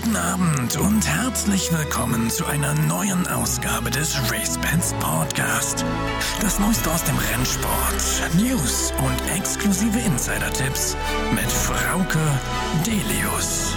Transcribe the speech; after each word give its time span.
Guten 0.00 0.16
Abend 0.16 0.76
und 0.76 1.08
herzlich 1.08 1.72
willkommen 1.72 2.30
zu 2.30 2.46
einer 2.46 2.72
neuen 2.72 3.26
Ausgabe 3.26 3.90
des 3.90 4.16
RaceBets 4.30 4.94
Podcast. 5.00 5.84
Das 6.40 6.60
Neueste 6.60 6.88
aus 6.92 7.02
dem 7.02 7.16
Rennsport, 7.18 8.30
News 8.34 8.92
und 9.04 9.36
exklusive 9.36 9.98
Insider-Tipps 9.98 10.96
mit 11.34 11.50
Frauke 11.50 12.20
Delius. 12.86 13.74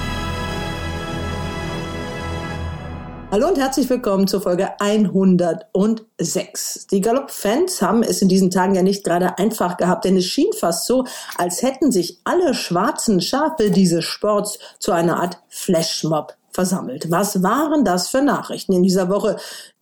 Hallo 3.32 3.48
und 3.48 3.58
herzlich 3.58 3.90
willkommen 3.90 4.28
zur 4.28 4.42
Folge 4.42 4.78
106. 4.82 6.88
Die 6.88 7.00
Galopp-Fans 7.00 7.82
haben 7.82 8.04
es 8.04 8.22
in 8.22 8.28
diesen 8.28 8.52
Tagen 8.52 8.76
ja 8.76 8.84
nicht 8.84 9.06
gerade 9.06 9.38
einfach 9.38 9.78
gehabt, 9.78 10.04
denn 10.04 10.18
es 10.18 10.26
schien 10.26 10.52
fast 10.52 10.86
so, 10.86 11.06
als 11.38 11.62
hätten 11.62 11.94
sich 11.94 12.20
alle 12.26 12.54
schwarzen 12.54 13.22
Schafe 13.22 13.72
dieses 13.72 14.04
Sports 14.04 14.60
zu 14.80 14.92
einer 14.92 15.22
Art 15.22 15.38
Flashmob 15.48 16.36
versammelt. 16.50 17.10
Was 17.10 17.42
waren 17.42 17.86
das 17.86 18.10
für 18.10 18.22
Nachrichten 18.22 18.74
in 18.74 18.84
dieser 18.84 19.08
Woche? 19.08 19.38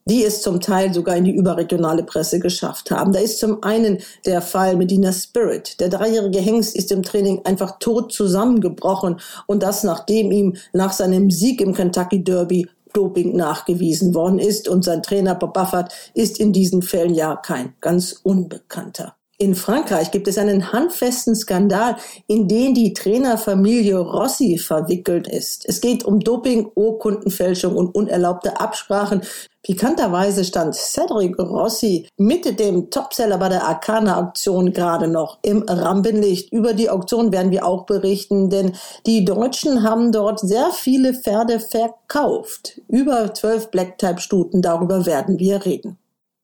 die 0.09 0.25
es 0.25 0.41
zum 0.41 0.59
Teil 0.59 0.91
sogar 0.91 1.17
in 1.17 1.25
die 1.25 1.35
überregionale 1.35 2.03
Presse 2.03 2.39
geschafft 2.39 2.89
haben. 2.89 3.13
Da 3.13 3.19
ist 3.19 3.39
zum 3.39 3.63
einen 3.63 3.99
der 4.25 4.41
Fall 4.41 4.75
Medina 4.75 5.13
Spirit. 5.13 5.79
Der 5.79 5.89
dreijährige 5.89 6.39
Hengst 6.39 6.75
ist 6.75 6.91
im 6.91 7.03
Training 7.03 7.41
einfach 7.45 7.77
tot 7.77 8.11
zusammengebrochen 8.11 9.19
und 9.45 9.61
das 9.61 9.83
nachdem 9.83 10.31
ihm 10.31 10.55
nach 10.73 10.93
seinem 10.93 11.29
Sieg 11.29 11.61
im 11.61 11.75
Kentucky 11.75 12.23
Derby 12.23 12.67
Doping 12.93 13.35
nachgewiesen 13.35 14.13
worden 14.13 14.39
ist 14.39 14.67
und 14.67 14.83
sein 14.83 15.03
Trainer 15.03 15.35
Bob 15.35 15.53
Buffett 15.53 15.87
ist 16.13 16.39
in 16.39 16.53
diesen 16.53 16.81
Fällen 16.81 17.13
ja 17.13 17.35
kein 17.35 17.73
ganz 17.81 18.19
Unbekannter. 18.23 19.15
In 19.41 19.55
Frankreich 19.55 20.11
gibt 20.11 20.27
es 20.27 20.37
einen 20.37 20.73
handfesten 20.73 21.33
Skandal, 21.33 21.95
in 22.27 22.49
den 22.49 22.73
die 22.73 22.91
Trainerfamilie 22.91 23.97
Rossi 23.97 24.57
verwickelt 24.57 25.29
ist. 25.29 25.63
Es 25.65 25.79
geht 25.79 26.03
um 26.03 26.19
Doping, 26.19 26.69
Urkundenfälschung 26.75 27.77
und 27.77 27.95
unerlaubte 27.95 28.59
Absprachen. 28.59 29.21
Pikanterweise 29.63 30.43
stand 30.43 30.75
Cedric 30.75 31.39
Rossi 31.39 32.09
mit 32.17 32.59
dem 32.59 32.89
Topseller 32.89 33.37
bei 33.37 33.47
der 33.47 33.65
Arcana-Auktion 33.65 34.73
gerade 34.73 35.07
noch 35.07 35.39
im 35.41 35.61
Rampenlicht. 35.61 36.51
Über 36.51 36.73
die 36.73 36.89
Auktion 36.89 37.31
werden 37.31 37.51
wir 37.51 37.65
auch 37.65 37.85
berichten, 37.85 38.49
denn 38.49 38.73
die 39.05 39.23
Deutschen 39.23 39.83
haben 39.83 40.11
dort 40.11 40.41
sehr 40.41 40.71
viele 40.73 41.13
Pferde 41.13 41.61
verkauft. 41.61 42.81
Über 42.89 43.33
zwölf 43.33 43.71
Black-Type-Stuten, 43.71 44.61
darüber 44.61 45.05
werden 45.05 45.39
wir 45.39 45.63
reden. 45.63 45.97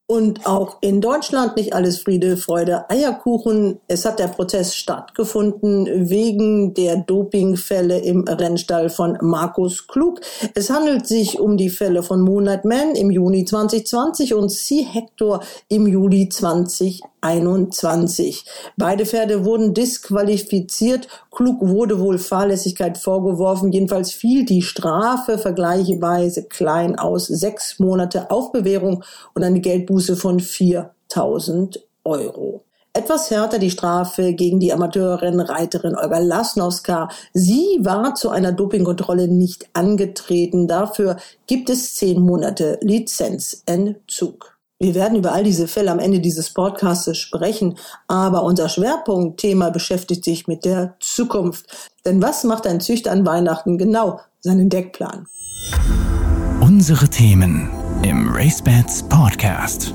Und 0.07 0.45
auch 0.45 0.77
in 0.81 1.01
Deutschland 1.01 1.55
nicht 1.55 1.73
alles 1.73 1.97
Friede, 1.97 2.37
Freude, 2.37 2.87
Eierkuchen. 2.91 3.79
Es 3.87 4.05
hat 4.05 4.19
der 4.19 4.27
Prozess 4.27 4.75
stattgefunden 4.75 6.11
wegen 6.11 6.75
der 6.75 6.97
Dopingfälle 6.97 7.97
im 7.97 8.23
Rennstall 8.27 8.91
von 8.91 9.17
Markus 9.21 9.87
Klug. 9.87 10.21
Es 10.53 10.69
handelt 10.69 11.07
sich 11.07 11.39
um 11.39 11.57
die 11.57 11.71
Fälle 11.71 12.03
von 12.03 12.21
Moonlight 12.21 12.65
Man 12.65 12.93
im 12.93 13.09
Juni 13.09 13.45
2020 13.45 14.35
und 14.35 14.51
Sea 14.51 14.85
Hector 14.85 15.41
im 15.69 15.87
Juli 15.87 16.29
2021. 16.29 18.45
Beide 18.77 19.07
Pferde 19.07 19.43
wurden 19.43 19.73
disqualifiziert. 19.73 21.07
Klug 21.31 21.61
wurde 21.61 21.99
wohl 21.99 22.19
Fahrlässigkeit 22.19 22.99
vorgeworfen. 22.99 23.71
Jedenfalls 23.71 24.11
fiel 24.11 24.45
die 24.45 24.61
Strafe 24.61 25.39
vergleichsweise 25.39 26.43
klein 26.43 26.99
aus. 26.99 27.25
Sechs 27.25 27.79
Monate 27.79 28.29
auf 28.29 28.51
Bewährung 28.51 29.03
und 29.33 29.43
eine 29.43 29.61
Geldbuße 29.61 29.94
Buße 29.95 30.17
von 30.17 30.41
4000 30.41 31.79
Euro. 32.03 32.65
Etwas 32.91 33.31
härter 33.31 33.59
die 33.59 33.71
Strafe 33.71 34.33
gegen 34.33 34.59
die 34.59 34.73
Amateurrennreiterin 34.73 35.95
Olga 35.95 36.19
Lasnowska. 36.19 37.07
Sie 37.31 37.79
war 37.79 38.13
zu 38.15 38.29
einer 38.29 38.51
Dopingkontrolle 38.51 39.29
nicht 39.29 39.69
angetreten. 39.71 40.67
Dafür 40.67 41.15
gibt 41.47 41.69
es 41.69 41.95
zehn 41.95 42.21
Monate 42.21 42.77
Lizenzentzug. 42.81 44.57
Wir 44.79 44.95
werden 44.95 45.17
über 45.17 45.31
all 45.31 45.45
diese 45.45 45.69
Fälle 45.69 45.91
am 45.91 45.99
Ende 45.99 46.19
dieses 46.19 46.53
Podcasts 46.53 47.17
sprechen, 47.17 47.77
aber 48.09 48.43
unser 48.43 48.67
Schwerpunktthema 48.67 49.69
beschäftigt 49.69 50.25
sich 50.25 50.45
mit 50.47 50.65
der 50.65 50.95
Zukunft. 50.99 51.67
Denn 52.05 52.21
was 52.21 52.43
macht 52.43 52.67
ein 52.67 52.81
Züchter 52.81 53.13
an 53.13 53.25
Weihnachten 53.25 53.77
genau? 53.77 54.19
Seinen 54.41 54.69
Deckplan. 54.69 55.27
Unsere 56.59 57.07
Themen 57.07 57.84
im 58.05 58.29
RaceBets 58.29 59.01
Podcast. 59.09 59.91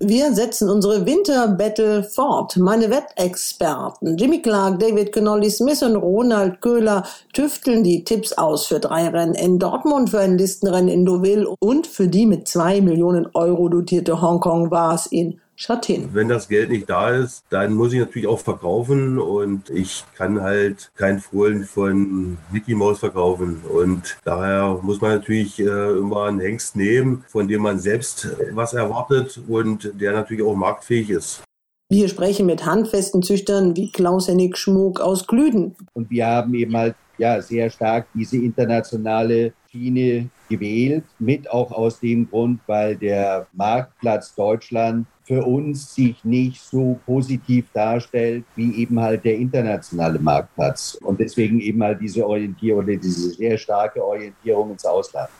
Wir 0.00 0.34
setzen 0.34 0.68
unsere 0.68 1.06
Winterbattle 1.06 2.02
fort. 2.02 2.56
Meine 2.56 2.90
Wettexperten 2.90 4.16
Jimmy 4.16 4.42
Clark, 4.42 4.80
David 4.80 5.12
Connolly 5.12 5.50
Smith 5.50 5.80
und 5.84 5.94
Ronald 5.94 6.60
Köhler 6.60 7.04
tüfteln 7.32 7.84
die 7.84 8.02
Tipps 8.02 8.32
aus 8.32 8.66
für 8.66 8.80
drei 8.80 9.06
Rennen 9.06 9.36
in 9.36 9.60
Dortmund, 9.60 10.10
für 10.10 10.18
ein 10.18 10.36
Listenrennen 10.36 10.88
in 10.88 11.06
Deauville 11.06 11.46
und 11.60 11.86
für 11.86 12.08
die 12.08 12.26
mit 12.26 12.48
zwei 12.48 12.80
Millionen 12.80 13.28
Euro 13.34 13.68
dotierte 13.68 14.20
Hongkong 14.20 14.72
war 14.72 14.96
es 14.96 15.06
in 15.06 15.40
Schattin. 15.56 16.10
Wenn 16.12 16.28
das 16.28 16.48
Geld 16.48 16.70
nicht 16.70 16.88
da 16.88 17.10
ist, 17.10 17.44
dann 17.50 17.74
muss 17.74 17.92
ich 17.92 18.00
natürlich 18.00 18.28
auch 18.28 18.40
verkaufen 18.40 19.18
und 19.18 19.70
ich 19.70 20.04
kann 20.16 20.40
halt 20.40 20.90
kein 20.96 21.20
Fohlen 21.20 21.64
von 21.64 22.38
Mickey 22.50 22.74
Mouse 22.74 22.98
verkaufen 22.98 23.62
und 23.68 24.16
daher 24.24 24.78
muss 24.82 25.00
man 25.00 25.12
natürlich 25.12 25.60
äh, 25.60 25.64
immer 25.64 26.24
einen 26.24 26.40
Hengst 26.40 26.76
nehmen, 26.76 27.24
von 27.28 27.48
dem 27.48 27.62
man 27.62 27.78
selbst 27.78 28.28
was 28.52 28.74
erwartet 28.74 29.40
und 29.48 29.92
der 30.00 30.12
natürlich 30.12 30.42
auch 30.42 30.54
marktfähig 30.54 31.10
ist. 31.10 31.42
Wir 31.90 32.08
sprechen 32.08 32.46
mit 32.46 32.64
handfesten 32.64 33.22
Züchtern 33.22 33.76
wie 33.76 33.92
Klaus-Hennig 33.92 34.56
Schmuck 34.56 35.00
aus 35.00 35.26
Glüden. 35.26 35.76
Und 35.92 36.10
wir 36.10 36.26
haben 36.26 36.54
eben 36.54 36.74
halt 36.76 36.96
ja, 37.18 37.40
sehr 37.40 37.70
stark 37.70 38.06
diese 38.14 38.38
internationale 38.38 39.52
Schiene 39.70 40.28
gewählt, 40.48 41.04
mit 41.18 41.50
auch 41.50 41.70
aus 41.72 42.00
dem 42.00 42.28
Grund, 42.28 42.60
weil 42.66 42.96
der 42.96 43.46
Marktplatz 43.52 44.34
Deutschland 44.34 45.06
für 45.24 45.42
uns 45.42 45.94
sich 45.94 46.24
nicht 46.24 46.60
so 46.60 46.98
positiv 47.06 47.66
darstellt 47.72 48.44
wie 48.56 48.76
eben 48.76 49.00
halt 49.00 49.24
der 49.24 49.36
internationale 49.36 50.18
Marktplatz. 50.18 50.96
Und 51.02 51.18
deswegen 51.18 51.60
eben 51.60 51.82
halt 51.82 52.00
diese 52.00 52.26
Orientierung 52.26 52.84
oder 52.84 52.96
diese 52.96 53.30
sehr 53.30 53.56
starke 53.58 54.04
Orientierung 54.04 54.72
ins 54.72 54.84
Ausland. 54.84 55.30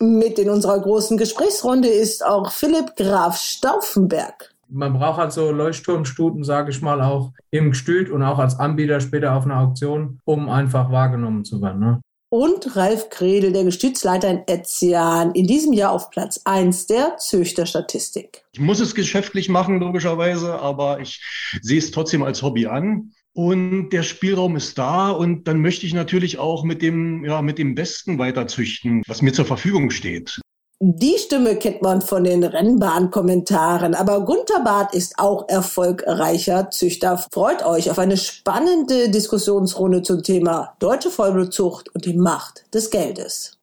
Mit 0.00 0.38
in 0.38 0.50
unserer 0.50 0.80
großen 0.80 1.16
Gesprächsrunde 1.16 1.88
ist 1.88 2.24
auch 2.24 2.52
Philipp 2.52 2.94
Graf 2.96 3.36
Stauffenberg. 3.36 4.54
Man 4.68 4.92
braucht 4.92 5.18
also 5.18 5.50
Leuchtturmstuten, 5.50 6.44
sage 6.44 6.70
ich 6.70 6.82
mal, 6.82 7.00
auch 7.00 7.32
im 7.50 7.70
Gestüt 7.70 8.10
und 8.10 8.22
auch 8.22 8.38
als 8.38 8.58
Anbieter 8.58 9.00
später 9.00 9.34
auf 9.34 9.44
einer 9.44 9.60
Auktion, 9.60 10.20
um 10.24 10.48
einfach 10.50 10.92
wahrgenommen 10.92 11.44
zu 11.44 11.62
werden. 11.62 11.80
Ne? 11.80 12.00
Und 12.30 12.76
Ralf 12.76 13.10
Kredel, 13.10 13.52
der 13.52 13.64
Gestützleiter 13.64 14.30
in 14.30 14.42
Etzian, 14.46 15.32
in 15.32 15.46
diesem 15.46 15.72
Jahr 15.72 15.92
auf 15.92 16.10
Platz 16.10 16.40
1 16.44 16.86
der 16.86 17.16
Züchterstatistik. 17.16 18.44
Ich 18.52 18.60
muss 18.60 18.80
es 18.80 18.94
geschäftlich 18.94 19.48
machen, 19.48 19.80
logischerweise, 19.80 20.58
aber 20.58 21.00
ich 21.00 21.22
sehe 21.62 21.78
es 21.78 21.90
trotzdem 21.90 22.22
als 22.22 22.42
Hobby 22.42 22.66
an. 22.66 23.12
Und 23.32 23.90
der 23.90 24.02
Spielraum 24.02 24.56
ist 24.56 24.78
da 24.78 25.10
und 25.10 25.46
dann 25.46 25.60
möchte 25.60 25.86
ich 25.86 25.94
natürlich 25.94 26.38
auch 26.38 26.64
mit 26.64 26.82
dem, 26.82 27.24
ja, 27.24 27.40
mit 27.40 27.58
dem 27.58 27.76
Besten 27.76 28.18
weiterzüchten, 28.18 29.02
was 29.06 29.22
mir 29.22 29.32
zur 29.32 29.44
Verfügung 29.44 29.90
steht. 29.90 30.40
Die 30.80 31.18
Stimme 31.18 31.56
kennt 31.56 31.82
man 31.82 32.00
von 32.02 32.22
den 32.22 32.44
Rennbahnkommentaren, 32.44 33.96
aber 33.96 34.24
Gunter 34.24 34.60
Barth 34.60 34.94
ist 34.94 35.18
auch 35.18 35.48
erfolgreicher 35.48 36.70
Züchter. 36.70 37.18
Freut 37.32 37.66
euch 37.66 37.90
auf 37.90 37.98
eine 37.98 38.16
spannende 38.16 39.08
Diskussionsrunde 39.08 40.02
zum 40.02 40.22
Thema 40.22 40.74
deutsche 40.78 41.10
Vollblutzucht 41.10 41.92
und 41.96 42.04
die 42.04 42.16
Macht 42.16 42.72
des 42.72 42.90
Geldes. 42.90 43.58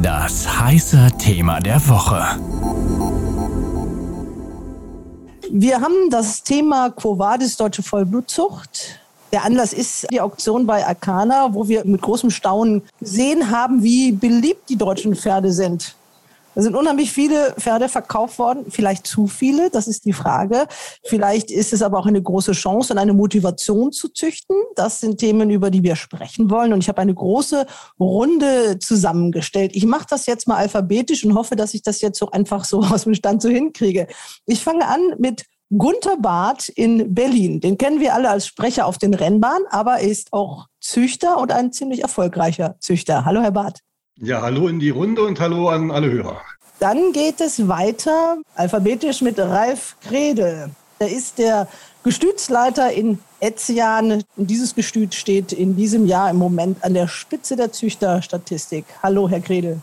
Das 0.00 0.60
heiße 0.60 1.08
Thema 1.18 1.58
der 1.58 1.88
Woche. 1.88 2.22
Wir 5.50 5.80
haben 5.80 6.08
das 6.10 6.44
Thema 6.44 6.90
Quo 6.90 7.18
Vadis 7.18 7.56
deutsche 7.56 7.82
Vollblutzucht 7.82 9.01
der 9.32 9.44
Anlass 9.44 9.72
ist 9.72 10.06
die 10.10 10.20
Auktion 10.20 10.66
bei 10.66 10.86
Arcana, 10.86 11.54
wo 11.54 11.66
wir 11.66 11.84
mit 11.84 12.02
großem 12.02 12.30
Staunen 12.30 12.82
gesehen 13.00 13.50
haben, 13.50 13.82
wie 13.82 14.12
beliebt 14.12 14.68
die 14.68 14.76
deutschen 14.76 15.14
Pferde 15.14 15.52
sind. 15.52 15.96
Da 16.54 16.60
sind 16.60 16.76
unheimlich 16.76 17.10
viele 17.10 17.54
Pferde 17.58 17.88
verkauft 17.88 18.38
worden, 18.38 18.66
vielleicht 18.68 19.06
zu 19.06 19.26
viele, 19.26 19.70
das 19.70 19.88
ist 19.88 20.04
die 20.04 20.12
Frage. 20.12 20.66
Vielleicht 21.02 21.50
ist 21.50 21.72
es 21.72 21.80
aber 21.80 21.98
auch 21.98 22.04
eine 22.04 22.22
große 22.22 22.52
Chance 22.52 22.92
und 22.92 22.98
eine 22.98 23.14
Motivation 23.14 23.90
zu 23.90 24.08
züchten. 24.08 24.56
Das 24.76 25.00
sind 25.00 25.18
Themen, 25.18 25.48
über 25.48 25.70
die 25.70 25.82
wir 25.82 25.96
sprechen 25.96 26.50
wollen. 26.50 26.74
Und 26.74 26.80
ich 26.80 26.88
habe 26.88 27.00
eine 27.00 27.14
große 27.14 27.66
Runde 27.98 28.78
zusammengestellt. 28.78 29.74
Ich 29.74 29.86
mache 29.86 30.06
das 30.10 30.26
jetzt 30.26 30.46
mal 30.46 30.56
alphabetisch 30.56 31.24
und 31.24 31.34
hoffe, 31.34 31.56
dass 31.56 31.72
ich 31.72 31.82
das 31.82 32.02
jetzt 32.02 32.18
so 32.18 32.30
einfach 32.30 32.64
so 32.64 32.80
aus 32.82 33.04
dem 33.04 33.14
Stand 33.14 33.40
so 33.40 33.48
hinkriege. 33.48 34.06
Ich 34.44 34.62
fange 34.62 34.86
an 34.86 35.00
mit 35.18 35.46
Gunther 35.78 36.18
Barth 36.18 36.68
in 36.68 37.14
Berlin. 37.14 37.60
Den 37.60 37.78
kennen 37.78 37.98
wir 37.98 38.12
alle 38.12 38.28
als 38.28 38.46
Sprecher 38.46 38.84
auf 38.84 38.98
den 38.98 39.14
Rennbahnen, 39.14 39.66
aber 39.70 40.00
er 40.00 40.08
ist 40.08 40.30
auch 40.34 40.66
Züchter 40.80 41.38
und 41.38 41.50
ein 41.50 41.72
ziemlich 41.72 42.02
erfolgreicher 42.02 42.76
Züchter. 42.78 43.24
Hallo, 43.24 43.40
Herr 43.40 43.52
Barth. 43.52 43.80
Ja, 44.16 44.42
hallo 44.42 44.68
in 44.68 44.80
die 44.80 44.90
Runde 44.90 45.22
und 45.22 45.40
hallo 45.40 45.70
an 45.70 45.90
alle 45.90 46.10
Hörer. 46.10 46.42
Dann 46.78 47.12
geht 47.12 47.40
es 47.40 47.68
weiter 47.68 48.36
alphabetisch 48.54 49.22
mit 49.22 49.38
Ralf 49.38 49.96
Kredel. 50.02 50.68
Er 50.98 51.10
ist 51.10 51.38
der 51.38 51.66
Gestütsleiter 52.04 52.92
in 52.92 53.18
Etzian. 53.40 54.24
Dieses 54.36 54.74
Gestüt 54.74 55.14
steht 55.14 55.54
in 55.54 55.74
diesem 55.74 56.04
Jahr 56.04 56.28
im 56.28 56.36
Moment 56.36 56.84
an 56.84 56.92
der 56.92 57.08
Spitze 57.08 57.56
der 57.56 57.72
Züchterstatistik. 57.72 58.84
Hallo, 59.02 59.26
Herr 59.26 59.40
Kredel. 59.40 59.80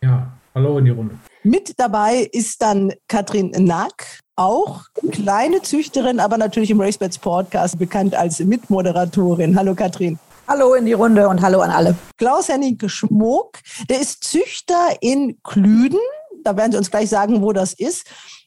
Ja, 0.00 0.28
hallo 0.54 0.78
in 0.78 0.84
die 0.84 0.92
Runde. 0.92 1.18
Mit 1.42 1.74
dabei 1.78 2.28
ist 2.32 2.62
dann 2.62 2.92
Katrin 3.08 3.50
Nack, 3.50 4.20
auch 4.36 4.82
kleine 5.12 5.62
Züchterin, 5.62 6.20
aber 6.20 6.38
natürlich 6.38 6.70
im 6.70 6.80
Racebets 6.80 7.18
Podcast 7.18 7.78
bekannt 7.78 8.14
als 8.14 8.40
Mitmoderatorin. 8.40 9.56
Hallo 9.56 9.74
Katrin. 9.74 10.18
Hallo 10.46 10.74
in 10.74 10.84
die 10.84 10.92
Runde 10.92 11.28
und 11.28 11.40
hallo 11.40 11.60
an 11.60 11.70
alle. 11.70 11.96
Klaus-Henning 12.18 12.78
Schmuck, 12.86 13.58
der 13.88 14.00
ist 14.00 14.24
Züchter 14.24 14.96
in 15.00 15.38
Klüden. 15.42 15.98
Da 16.42 16.56
werden 16.56 16.72
Sie 16.72 16.78
uns 16.78 16.90
gleich 16.90 17.08
sagen, 17.08 17.40
wo 17.42 17.52
das 17.52 17.72
ist. 17.72 18.06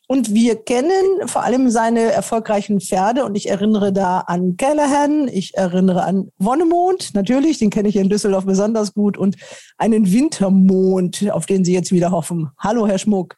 Und 0.09 0.33
wir 0.33 0.55
kennen 0.55 1.03
vor 1.25 1.43
allem 1.43 1.69
seine 1.69 2.11
erfolgreichen 2.11 2.79
Pferde. 2.79 3.25
Und 3.25 3.35
ich 3.35 3.49
erinnere 3.49 3.91
da 3.91 4.19
an 4.19 4.55
Callahan, 4.55 5.27
ich 5.27 5.55
erinnere 5.55 6.03
an 6.03 6.31
Wonnemond, 6.37 7.13
natürlich, 7.13 7.57
den 7.57 7.71
kenne 7.71 7.89
ich 7.89 7.95
in 7.97 8.09
Düsseldorf 8.09 8.45
besonders 8.45 8.93
gut. 8.93 9.17
Und 9.17 9.35
einen 9.77 10.11
Wintermond, 10.11 11.29
auf 11.31 11.45
den 11.45 11.65
Sie 11.65 11.73
jetzt 11.73 11.91
wieder 11.91 12.11
hoffen. 12.11 12.51
Hallo, 12.59 12.87
Herr 12.87 12.99
Schmuck. 12.99 13.37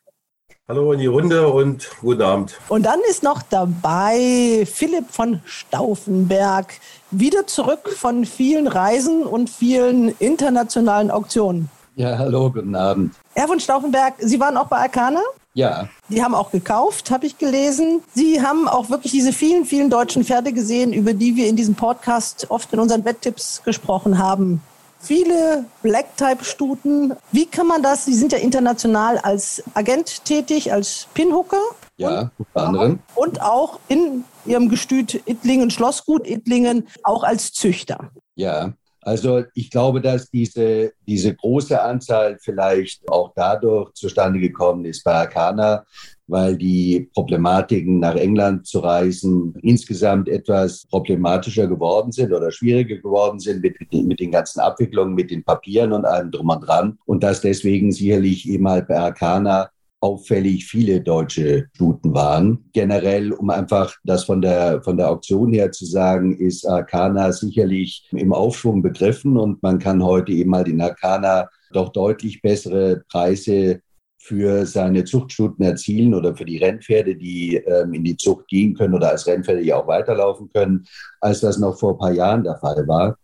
Hallo 0.70 0.94
in 0.94 1.00
die 1.00 1.08
Runde 1.08 1.48
und 1.48 1.90
guten 2.00 2.22
Abend. 2.22 2.60
Und 2.68 2.86
dann 2.86 3.00
ist 3.10 3.24
noch 3.24 3.42
dabei 3.42 4.68
Philipp 4.72 5.10
von 5.10 5.42
Stauffenberg, 5.44 6.76
wieder 7.10 7.48
zurück 7.48 7.90
von 7.90 8.24
vielen 8.24 8.68
Reisen 8.68 9.24
und 9.24 9.50
vielen 9.50 10.10
internationalen 10.20 11.10
Auktionen. 11.10 11.72
Ja, 11.96 12.20
hallo, 12.20 12.52
guten 12.52 12.76
Abend. 12.76 13.16
Herr 13.34 13.48
von 13.48 13.60
Stauffenberg, 13.60 14.14
Sie 14.20 14.40
waren 14.40 14.58
auch 14.58 14.68
bei 14.68 14.78
Arcana? 14.78 15.22
Ja. 15.56 15.90
Die 16.08 16.24
haben 16.24 16.36
auch 16.36 16.52
gekauft, 16.52 17.10
habe 17.10 17.26
ich 17.26 17.40
gelesen. 17.40 18.04
Sie 18.14 18.40
haben 18.40 18.68
auch 18.68 18.92
wirklich 18.92 19.12
diese 19.12 19.34
vielen, 19.34 19.66
vielen 19.66 19.90
deutschen 19.90 20.24
Pferde 20.24 20.54
gesehen, 20.54 20.94
über 20.94 21.16
die 21.16 21.36
wir 21.36 21.48
in 21.48 21.56
diesem 21.56 21.74
Podcast 21.74 22.46
oft 22.50 22.72
in 22.74 22.80
unseren 22.80 23.04
Wetttipps 23.06 23.64
gesprochen 23.66 24.20
haben. 24.20 24.62
Viele 25.02 25.66
Black-Type-Stuten. 25.82 27.14
Wie 27.32 27.46
kann 27.46 27.68
man 27.68 27.82
das? 27.82 28.06
Sie 28.06 28.14
sind 28.14 28.32
ja 28.32 28.38
international 28.38 29.18
als 29.18 29.64
Agent 29.74 30.26
tätig, 30.26 30.74
als 30.74 31.08
Pinhooker. 31.14 31.62
Ja, 31.98 32.32
unter 32.38 32.68
anderem. 32.68 33.00
Und 33.16 33.42
auch 33.42 33.80
in 33.88 34.24
Ihrem 34.46 34.70
Gestüt 34.70 35.22
Ittlingen, 35.26 35.72
Schlossgut 35.72 36.28
Ittlingen, 36.28 36.88
auch 37.04 37.24
als 37.24 37.54
Züchter. 37.54 38.12
Ja, 38.36 38.74
also 39.02 39.44
ich 39.54 39.72
glaube, 39.72 40.02
dass 40.02 40.30
diese, 40.30 40.92
diese 41.08 41.34
große 41.34 41.82
Anzahl 41.82 42.38
vielleicht 42.42 43.10
auch 43.10 43.32
dadurch 43.36 43.94
zustande 43.94 44.40
gekommen 44.40 44.86
ist 44.86 45.04
bei 45.04 45.14
Arcana, 45.14 45.86
weil 46.30 46.58
die 46.58 47.10
Problematiken 47.14 48.00
nach 48.00 48.16
England 48.16 48.68
zu 48.68 48.80
reisen 48.80 49.54
insgesamt 49.62 50.30
etwas 50.30 50.86
problematischer 50.88 51.68
geworden 51.68 52.12
sind 52.12 52.32
oder 52.32 52.52
schwieriger 52.52 52.98
geworden 52.98 53.40
sind 53.40 53.62
mit, 53.62 53.76
mit 53.92 54.20
den 54.20 54.32
ganzen 54.32 54.60
Abwicklungen, 54.60 55.16
mit 55.16 55.32
den 55.32 55.44
Papieren 55.44 55.92
und 55.94 56.06
allem 56.06 56.32
drum 56.32 56.50
und 56.50 56.62
dran. 56.62 56.98
Und 57.06 57.24
dass 57.24 57.42
deswegen 57.42 57.92
sicherlich 57.92 58.48
eben 58.48 58.68
halt 58.68 58.88
bei 58.88 59.00
Arcana 59.00 59.70
auffällig 60.02 60.66
viele 60.66 61.02
deutsche 61.02 61.68
Stuten 61.74 62.14
waren. 62.14 62.70
Generell, 62.74 63.34
um 63.34 63.50
einfach 63.50 63.96
das 64.04 64.24
von 64.24 64.42
der, 64.42 64.82
von 64.82 64.98
der 64.98 65.10
Auktion 65.10 65.52
her 65.52 65.72
zu 65.72 65.86
sagen, 65.86 66.38
ist 66.38 66.66
Arcana 66.66 67.32
sicherlich 67.32 68.08
im 68.12 68.32
Aufschwung 68.32 68.82
begriffen 68.82 69.38
und 69.38 69.62
man 69.62 69.80
kann 69.80 70.04
heute 70.04 70.32
eben 70.32 70.52
mal 70.52 70.68
in 70.68 70.82
Arcana 70.82 71.50
doch 71.72 71.90
deutlich 71.90 72.42
bessere 72.42 73.04
Preise 73.12 73.82
für 74.20 74.66
seine 74.66 75.06
Zuchtstuten 75.06 75.64
erzielen 75.64 76.14
oder 76.14 76.36
für 76.36 76.46
die 76.46 76.58
Rennpferde, 76.58 77.16
die 77.16 77.56
ähm, 77.56 77.94
in 77.94 78.04
die 78.04 78.18
Zucht 78.18 78.48
gehen 78.48 78.76
können 78.76 78.94
oder 78.94 79.10
als 79.10 79.26
Rennpferde 79.26 79.62
ja 79.62 79.78
auch 79.78 79.88
weiterlaufen 79.88 80.50
können, 80.54 80.86
als 81.22 81.40
das 81.40 81.58
noch 81.58 81.80
vor 81.80 81.94
ein 81.94 81.98
paar 81.98 82.12
Jahren 82.12 82.44
der 82.44 82.58
Fall 82.58 82.88
war. 82.88 83.18